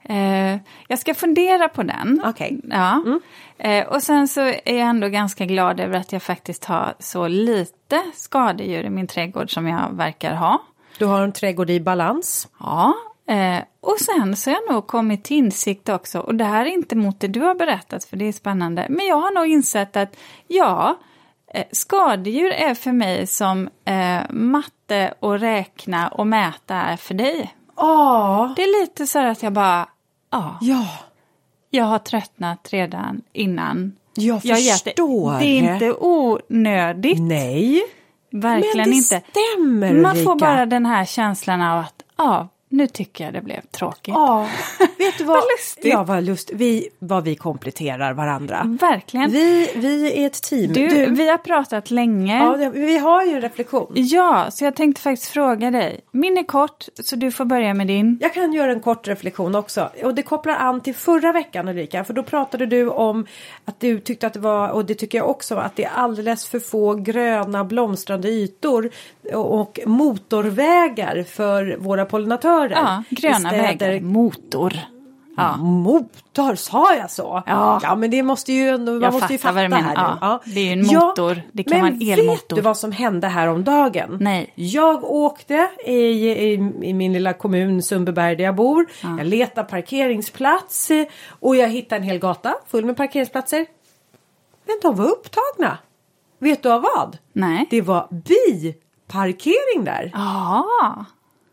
Eh, 0.03 0.57
jag 0.87 0.99
ska 0.99 1.13
fundera 1.13 1.69
på 1.69 1.83
den. 1.83 2.21
Okej. 2.25 2.57
Okay. 2.57 2.69
Ja. 2.77 3.01
Mm. 3.05 3.21
Eh, 3.57 3.87
och 3.87 4.03
sen 4.03 4.27
så 4.27 4.41
är 4.41 4.77
jag 4.77 4.89
ändå 4.89 5.07
ganska 5.07 5.45
glad 5.45 5.79
över 5.79 5.97
att 5.99 6.11
jag 6.11 6.23
faktiskt 6.23 6.65
har 6.65 6.93
så 6.99 7.27
lite 7.27 8.03
skadedjur 8.13 8.83
i 8.83 8.89
min 8.89 9.07
trädgård 9.07 9.53
som 9.53 9.67
jag 9.67 9.89
verkar 9.91 10.33
ha. 10.33 10.61
Du 10.97 11.05
har 11.05 11.21
en 11.21 11.31
trädgård 11.31 11.69
i 11.69 11.79
balans. 11.79 12.47
Ja. 12.59 12.93
Eh, 13.27 13.63
och 13.81 13.97
sen 13.99 14.35
så 14.35 14.49
har 14.49 14.55
jag 14.55 14.73
nog 14.73 14.87
kommit 14.87 15.23
till 15.23 15.37
insikt 15.37 15.89
också, 15.89 16.19
och 16.19 16.35
det 16.35 16.43
här 16.43 16.65
är 16.65 16.69
inte 16.69 16.95
mot 16.95 17.19
det 17.19 17.27
du 17.27 17.39
har 17.39 17.55
berättat 17.55 18.05
för 18.05 18.17
det 18.17 18.25
är 18.25 18.31
spännande, 18.31 18.85
men 18.89 19.05
jag 19.05 19.21
har 19.21 19.31
nog 19.31 19.47
insett 19.47 19.97
att 19.97 20.15
ja, 20.47 20.99
skadedjur 21.71 22.51
är 22.51 22.73
för 22.73 22.91
mig 22.91 23.27
som 23.27 23.69
eh, 23.85 24.21
matte 24.29 25.13
och 25.19 25.39
räkna 25.39 26.07
och 26.07 26.27
mäta 26.27 26.75
är 26.75 26.97
för 26.97 27.13
dig. 27.13 27.53
Ja. 27.77 28.53
Det 28.55 28.63
är 28.63 28.81
lite 28.81 29.07
så 29.07 29.19
att 29.19 29.43
jag 29.43 29.53
bara, 29.53 29.87
ja. 30.31 30.57
ja. 30.61 30.87
Jag 31.69 31.85
har 31.85 31.99
tröttnat 31.99 32.67
redan 32.71 33.21
innan. 33.33 33.95
Jag, 34.15 34.39
jag 34.43 34.57
förstår. 34.57 35.31
Det, 35.33 35.39
det 35.39 35.45
är 35.45 35.73
inte 35.73 35.93
onödigt. 35.99 37.21
Nej. 37.21 37.83
Verkligen 38.31 38.77
Men 38.77 38.89
det 38.89 38.95
inte. 38.95 39.21
stämmer 39.31 39.93
Man 39.93 40.11
Ulrika. 40.11 40.23
får 40.25 40.35
bara 40.39 40.65
den 40.65 40.85
här 40.85 41.05
känslan 41.05 41.61
av 41.61 41.79
att, 41.79 42.03
ja, 42.17 42.47
nu 42.73 42.87
tycker 42.87 43.23
jag 43.23 43.33
det 43.33 43.41
blev 43.41 43.61
tråkigt. 43.61 44.13
Ja, 44.13 44.47
vet 44.97 45.17
du 45.17 45.23
vad? 45.23 45.35
vad 45.35 45.43
lustigt. 45.43 45.85
Ja, 45.85 46.03
vad 46.03 46.23
lust. 46.23 46.51
Vi, 46.53 46.89
vad 46.99 47.23
vi 47.23 47.35
kompletterar 47.35 48.13
varandra. 48.13 48.77
Verkligen. 48.81 49.31
Vi, 49.31 49.71
vi 49.75 50.21
är 50.23 50.25
ett 50.25 50.43
team. 50.43 50.73
Du, 50.73 50.87
du. 50.87 51.05
vi 51.05 51.29
har 51.29 51.37
pratat 51.37 51.91
länge. 51.91 52.37
Ja, 52.37 52.71
vi 52.73 52.97
har 52.97 53.23
ju 53.23 53.31
en 53.31 53.41
reflektion. 53.41 53.91
Ja, 53.95 54.51
så 54.51 54.63
jag 54.63 54.75
tänkte 54.75 55.01
faktiskt 55.01 55.29
fråga 55.29 55.71
dig. 55.71 55.99
Min 56.11 56.37
är 56.37 56.43
kort, 56.43 56.85
så 57.03 57.15
du 57.15 57.31
får 57.31 57.45
börja 57.45 57.73
med 57.73 57.87
din. 57.87 58.17
Jag 58.21 58.33
kan 58.33 58.53
göra 58.53 58.71
en 58.71 58.79
kort 58.79 59.07
reflektion 59.07 59.55
också. 59.55 59.89
Och 60.03 60.15
det 60.15 60.23
kopplar 60.23 60.55
an 60.55 60.81
till 60.81 60.95
förra 60.95 61.31
veckan 61.31 61.67
Ulrika. 61.67 62.03
För 62.03 62.13
då 62.13 62.23
pratade 62.23 62.65
du 62.65 62.89
om 62.89 63.25
att 63.65 63.79
du 63.79 63.99
tyckte 63.99 64.27
att 64.27 64.33
det 64.33 64.39
var, 64.39 64.69
och 64.69 64.85
det 64.85 64.95
tycker 64.95 65.17
jag 65.17 65.29
också, 65.29 65.55
att 65.55 65.75
det 65.75 65.83
är 65.83 65.91
alldeles 65.95 66.47
för 66.47 66.59
få 66.59 66.93
gröna 66.93 67.63
blomstrande 67.63 68.29
ytor 68.29 68.89
och 69.33 69.79
motorvägar 69.85 71.23
för 71.23 71.77
våra 71.79 72.05
pollinatörer. 72.05 72.75
Ja, 72.75 73.03
gröna 73.09 73.51
vägar, 73.51 73.99
motor. 73.99 74.73
Ja. 75.37 75.57
Motor, 75.57 76.55
sa 76.55 76.95
jag 76.95 77.11
så? 77.11 77.43
Ja. 77.45 77.79
ja 77.83 77.95
men 77.95 78.11
det 78.11 78.23
måste 78.23 78.53
ju 78.53 78.69
ändå, 78.69 78.91
man 78.91 79.01
jag 79.01 79.13
måste 79.13 79.33
ju 79.33 79.39
fatta 79.39 79.53
vad 79.53 79.63
du 79.63 79.69
menar. 79.69 79.93
Ja, 79.95 80.17
ja. 80.21 80.41
Det 80.45 80.59
är 80.59 80.65
ju 80.65 80.71
en 80.71 80.85
motor, 80.85 81.35
ja, 81.35 81.41
det 81.51 81.63
kan 81.63 81.79
vara 81.79 81.91
en 81.91 82.01
elmotor. 82.01 82.25
Men 82.25 82.35
vet 82.35 82.49
du 82.49 82.61
vad 82.61 82.77
som 82.77 82.91
hände 82.91 83.27
här 83.27 83.47
om 83.47 83.63
dagen? 83.63 84.17
Nej. 84.21 84.51
Jag 84.55 85.03
åkte 85.03 85.67
i, 85.85 85.93
i, 85.93 86.53
i 86.81 86.93
min 86.93 87.13
lilla 87.13 87.33
kommun 87.33 87.81
Sundbyberg 87.81 88.35
där 88.35 88.43
jag 88.43 88.55
bor. 88.55 88.85
Ja. 89.01 89.17
Jag 89.17 89.27
letade 89.27 89.67
parkeringsplats 89.69 90.91
och 91.27 91.55
jag 91.55 91.67
hittade 91.67 92.01
en 92.01 92.03
hel 92.03 92.19
gata 92.19 92.55
full 92.67 92.85
med 92.85 92.97
parkeringsplatser. 92.97 93.65
Men 94.65 94.75
de 94.81 94.95
var 94.95 95.05
upptagna. 95.05 95.77
Vet 96.39 96.63
du 96.63 96.71
av 96.71 96.81
vad? 96.81 97.17
Nej. 97.33 97.67
Det 97.69 97.81
var 97.81 98.07
biparkering 99.13 99.85
där. 99.85 100.11
Ja. 100.13 101.05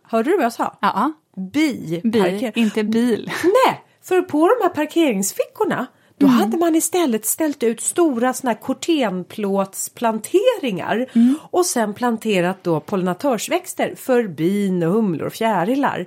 Hörde 0.03 0.31
du 0.31 0.37
vad 0.37 0.45
jag 0.45 0.53
sa? 0.53 0.79
Ja. 0.81 1.13
Bi. 1.53 2.01
Bi, 2.05 2.53
inte 2.55 2.85
bil. 2.85 3.31
Nej, 3.45 3.85
för 4.03 4.23
på 4.23 4.49
de 4.49 4.55
här 4.63 4.69
parkeringsfickorna 4.69 5.87
då 6.19 6.27
mm. 6.27 6.39
hade 6.39 6.57
man 6.57 6.77
istället 6.77 7.27
ställt 7.27 7.63
ut 7.63 7.81
stora 7.81 8.33
såna 8.33 8.53
här 8.53 8.61
kortenplåtsplanteringar 8.61 11.07
mm. 11.13 11.35
och 11.51 11.67
sen 11.67 11.95
planterat 11.95 12.65
då 12.65 12.81
pollinatörsväxter 12.81 13.95
för 13.95 14.29
bin 14.29 14.83
och 14.83 14.93
humlor 14.93 15.27
och 15.27 15.33
fjärilar. 15.33 16.07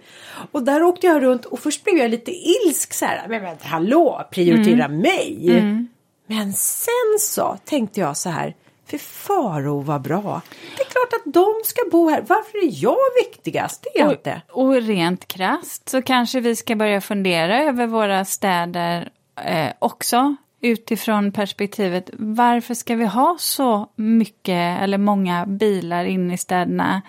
Och 0.52 0.64
där 0.64 0.84
åkte 0.84 1.08
jag 1.08 1.24
runt 1.24 1.46
och 1.46 1.60
först 1.60 1.84
blev 1.84 1.98
jag 1.98 2.12
lite 2.12 2.32
ilsk 2.32 2.94
så 2.94 3.06
här, 3.06 3.28
men, 3.30 3.44
men 3.44 3.58
hallå, 3.62 4.28
prioritera 4.32 4.86
mm. 4.86 5.00
mig! 5.00 5.50
Mm. 5.50 5.88
Men 6.28 6.54
sen 6.54 7.20
så 7.20 7.58
tänkte 7.66 8.00
jag 8.00 8.18
så 8.18 8.30
här, 8.30 8.56
för 8.98 9.24
Faro 9.24 9.82
var 9.82 10.00
bra. 10.00 10.42
Det 10.78 10.84
är 10.84 10.90
klart 10.90 11.14
att 11.14 11.34
de 11.34 11.54
ska 11.66 11.82
bo 11.92 12.10
här. 12.10 12.24
Varför 12.28 12.58
är 12.58 12.84
jag 12.84 12.98
viktigast? 13.26 13.88
Det 13.94 14.00
är 14.00 14.06
och, 14.06 14.12
inte. 14.12 14.42
Och 14.52 14.74
rent 14.74 15.28
krast 15.28 15.90
så 15.90 16.02
kanske 16.02 16.40
vi 16.40 16.56
ska 16.56 16.76
börja 16.76 17.02
fundera 17.02 17.64
över 17.64 17.88
våra 17.88 18.26
städer 18.26 19.10
eh, 19.46 19.74
också. 19.80 20.36
Utifrån 20.62 21.32
perspektivet, 21.32 22.10
varför 22.14 22.74
ska 22.74 22.96
vi 22.96 23.06
ha 23.06 23.36
så 23.40 23.90
mycket 23.96 24.82
eller 24.82 24.98
många 24.98 25.46
bilar 25.46 26.06
inne 26.06 26.34
i 26.34 26.38
städerna? 26.38 27.02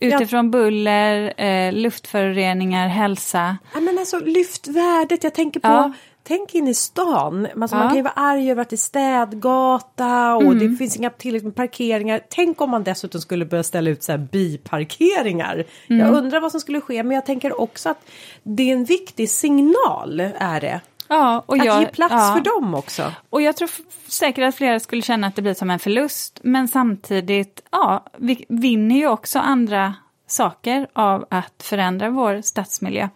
Utifrån 0.00 0.44
ja. 0.44 0.50
buller, 0.50 1.40
eh, 1.40 1.72
luftföroreningar, 1.72 2.88
hälsa. 2.88 3.56
Ja, 3.74 3.80
men 3.80 3.98
alltså 3.98 4.18
lyft 4.18 4.68
värdet. 4.68 5.24
Jag 5.24 5.34
tänker 5.34 5.60
på 5.60 5.68
ja 5.68 5.92
tänk 6.26 6.54
in 6.54 6.68
i 6.68 6.74
stan. 6.74 7.46
Alltså 7.60 7.76
Ja. 7.76 7.80
Man 7.80 7.88
kan 7.88 7.96
ju 7.96 8.02
vara 8.02 8.12
arg 8.16 8.50
över 8.50 8.62
att 8.62 8.68
det 8.70 8.74
är 8.76 9.28
städgata 9.40 10.34
och 10.36 10.42
Mm. 10.42 10.58
det 10.58 10.76
finns 10.76 10.96
inga 10.96 11.10
tillräckligt 11.10 11.44
med 11.44 11.54
parkeringar. 11.54 12.20
Tänk 12.30 12.60
om 12.60 12.70
man 12.70 12.84
dessutom 12.84 13.20
skulle 13.20 13.44
börja 13.44 13.62
ställa 13.62 13.90
ut 13.90 14.02
så 14.02 14.12
här 14.12 14.18
biparkeringar. 14.18 15.64
Mm. 15.88 16.06
Jag 16.06 16.14
undrar 16.14 16.40
vad 16.40 16.50
som 16.50 16.60
skulle 16.60 16.80
ske 16.80 17.02
men 17.02 17.14
jag 17.14 17.26
tänker 17.26 17.60
också 17.60 17.88
att 17.88 18.06
det 18.42 18.70
är 18.70 18.72
en 18.72 18.84
viktig 18.84 19.30
signal 19.30 20.20
är 20.38 20.60
det. 20.60 20.80
Ja, 21.08 21.42
och 21.46 21.56
Att 21.58 21.64
jag, 21.64 21.80
ge 21.80 21.86
plats 21.86 22.12
ja. 22.14 22.34
för 22.36 22.60
dem 22.60 22.74
också. 22.74 23.12
Och 23.30 23.42
jag 23.42 23.56
tror 23.56 23.70
säkert 24.08 24.44
att 24.48 24.54
flera 24.54 24.80
skulle 24.80 25.02
känna 25.02 25.26
att 25.26 25.36
det 25.36 25.42
blir 25.42 25.54
som 25.54 25.70
en 25.70 25.78
förlust. 25.78 26.40
Men 26.42 26.68
samtidigt, 26.68 27.62
ja, 27.72 28.04
vi 28.18 28.44
vinner 28.48 28.96
ju 28.96 29.08
också 29.08 29.38
andra 29.38 29.94
saker 30.26 30.86
av 30.92 31.26
att 31.30 31.62
förändra 31.62 32.10
vår 32.10 32.40
stadsmiljö. 32.40 33.08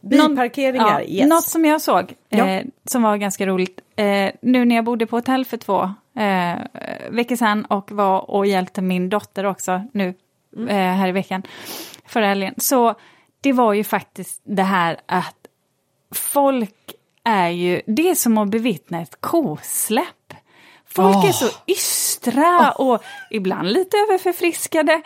Biparkeringar, 0.00 1.00
ja, 1.00 1.02
yes. 1.02 1.28
Något 1.28 1.44
som 1.44 1.64
jag 1.64 1.80
såg, 1.80 2.14
Ja. 2.28 2.48
eh, 2.48 2.64
som 2.84 3.02
var 3.02 3.16
ganska 3.16 3.46
roligt, 3.46 3.80
eh, 3.96 4.30
nu 4.42 4.64
när 4.64 4.76
jag 4.76 4.84
bodde 4.84 5.06
på 5.06 5.16
hotell 5.16 5.44
för 5.44 5.56
två 5.56 5.82
eh, 6.16 6.54
veckor 7.10 7.36
sedan 7.36 7.64
och 7.64 7.92
var 7.92 8.30
och 8.30 8.46
hjälpte 8.46 8.82
min 8.82 9.08
dotter 9.08 9.44
också 9.46 9.82
nu 9.92 10.14
Mm. 10.56 10.68
eh, 10.68 10.96
här 10.98 11.08
i 11.08 11.12
veckan, 11.12 11.42
förra 12.06 12.26
helgen. 12.26 12.54
Så 12.56 12.94
det 13.40 13.52
var 13.52 13.72
ju 13.72 13.84
faktiskt 13.84 14.40
det 14.44 14.62
här 14.62 14.96
att 15.06 15.36
folk 16.14 16.74
är 17.24 17.48
ju, 17.48 17.82
det 17.86 18.10
är 18.10 18.14
som 18.14 18.38
att 18.38 18.48
bevittna 18.48 19.00
ett 19.02 19.20
kosläpp. 19.20 20.23
Folk 20.94 21.16
är 21.16 21.28
Åh. 21.28 21.30
så 21.30 21.46
ystra 21.66 22.72
och 22.72 23.02
ibland 23.30 23.68
lite 23.68 23.96
överförfriskade. 23.96 25.02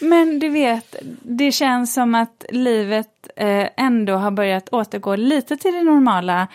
Men 0.00 0.38
du 0.38 0.48
vet, 0.48 0.96
det 1.22 1.52
känns 1.52 1.94
som 1.94 2.14
att 2.14 2.44
livet 2.50 3.08
eh, 3.36 3.66
ändå 3.76 4.12
har 4.16 4.30
börjat 4.30 4.68
återgå 4.68 5.16
lite 5.16 5.56
till 5.56 5.72
det 5.74 5.82
normala 5.82 6.48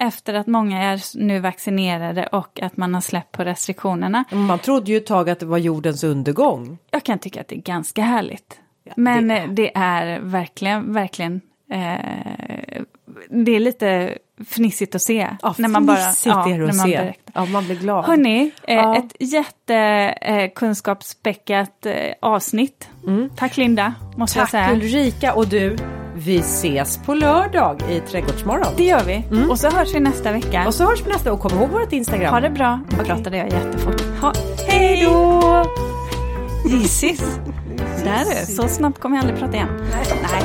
efter 0.00 0.34
att 0.34 0.46
många 0.46 0.82
är 0.82 1.18
nu 1.18 1.40
vaccinerade 1.40 2.26
och 2.26 2.62
att 2.62 2.76
man 2.76 2.94
har 2.94 3.00
släppt 3.00 3.32
på 3.32 3.44
restriktionerna. 3.44 4.24
Man 4.30 4.58
trodde 4.58 4.90
ju 4.90 4.96
ett 4.96 5.06
tag 5.06 5.30
att 5.30 5.40
det 5.40 5.46
var 5.46 5.58
jordens 5.58 6.04
undergång. 6.04 6.78
Jag 6.90 7.02
kan 7.04 7.18
tycka 7.18 7.40
att 7.40 7.48
det 7.48 7.56
är 7.56 7.60
ganska 7.62 8.02
härligt. 8.02 8.60
Ja, 8.84 8.92
Men 8.96 9.28
det- 9.28 9.34
det... 9.34 9.46
det 9.46 9.72
är 9.74 10.20
verkligen, 10.20 10.92
verkligen 10.92 11.40
eh, 11.70 12.82
det 13.30 13.56
är 13.56 13.60
lite 13.60 14.18
fnissigt 14.48 14.94
att 14.94 15.02
se. 15.02 15.28
Ja, 15.42 15.54
när 15.58 15.68
man 15.68 15.86
bara, 15.86 15.96
fnissigt 15.96 16.36
är 16.36 16.58
det 16.58 16.68
att 16.68 16.76
se. 16.80 17.12
Ja, 17.34 17.44
man 17.44 17.64
blir 17.64 17.76
glad. 17.76 18.04
Hörni, 18.04 18.50
eh, 18.68 18.74
Ja. 18.76 18.96
ett 18.96 19.16
jättekunskapsspäckat 19.20 21.86
eh, 21.86 21.92
avsnitt. 22.22 22.88
Tack 23.36 23.56
Linda, 23.56 23.94
måste 24.16 24.38
jag 24.38 24.54
Mm. 24.54 24.66
Tack 24.66 24.70
säga. 24.70 24.72
Ulrika 24.72 25.34
och 25.34 25.48
du. 25.48 25.76
Vi 26.14 26.38
ses 26.38 26.98
på 26.98 27.14
lördag 27.14 27.82
i 27.90 28.00
Trädgårdsmorgon. 28.00 28.72
Det 28.76 28.84
gör 28.84 29.04
vi. 29.04 29.22
Och 29.50 29.58
så 29.58 29.70
hörs 29.70 29.94
vi 29.94 30.00
nästa 30.00 30.32
vecka. 30.32 30.64
Och 30.66 30.74
så 30.74 30.84
hörs 30.84 31.02
vi 31.06 31.10
nästa 31.12 31.32
och 31.32 31.40
kom 31.40 31.58
ihåg 31.58 31.68
vårt 31.70 31.92
Instagram. 31.92 32.32
Ha 32.32 32.40
det 32.40 32.50
bra. 32.50 32.76
Nu 32.76 32.84
Okej. 33.00 33.06
pratade 33.06 33.36
jag 33.36 33.52
jättefort. 33.52 34.02
Ha, 34.20 34.32
Hej 34.68 35.04
då! 35.04 35.64
Gissis. 36.66 37.38
Där 38.04 38.24
du, 38.40 38.46
så 38.52 38.68
snabbt 38.68 39.00
kommer 39.00 39.16
jag 39.16 39.22
aldrig 39.22 39.40
prata 39.40 39.54
igen. 39.56 39.68
Nej. 40.22 40.42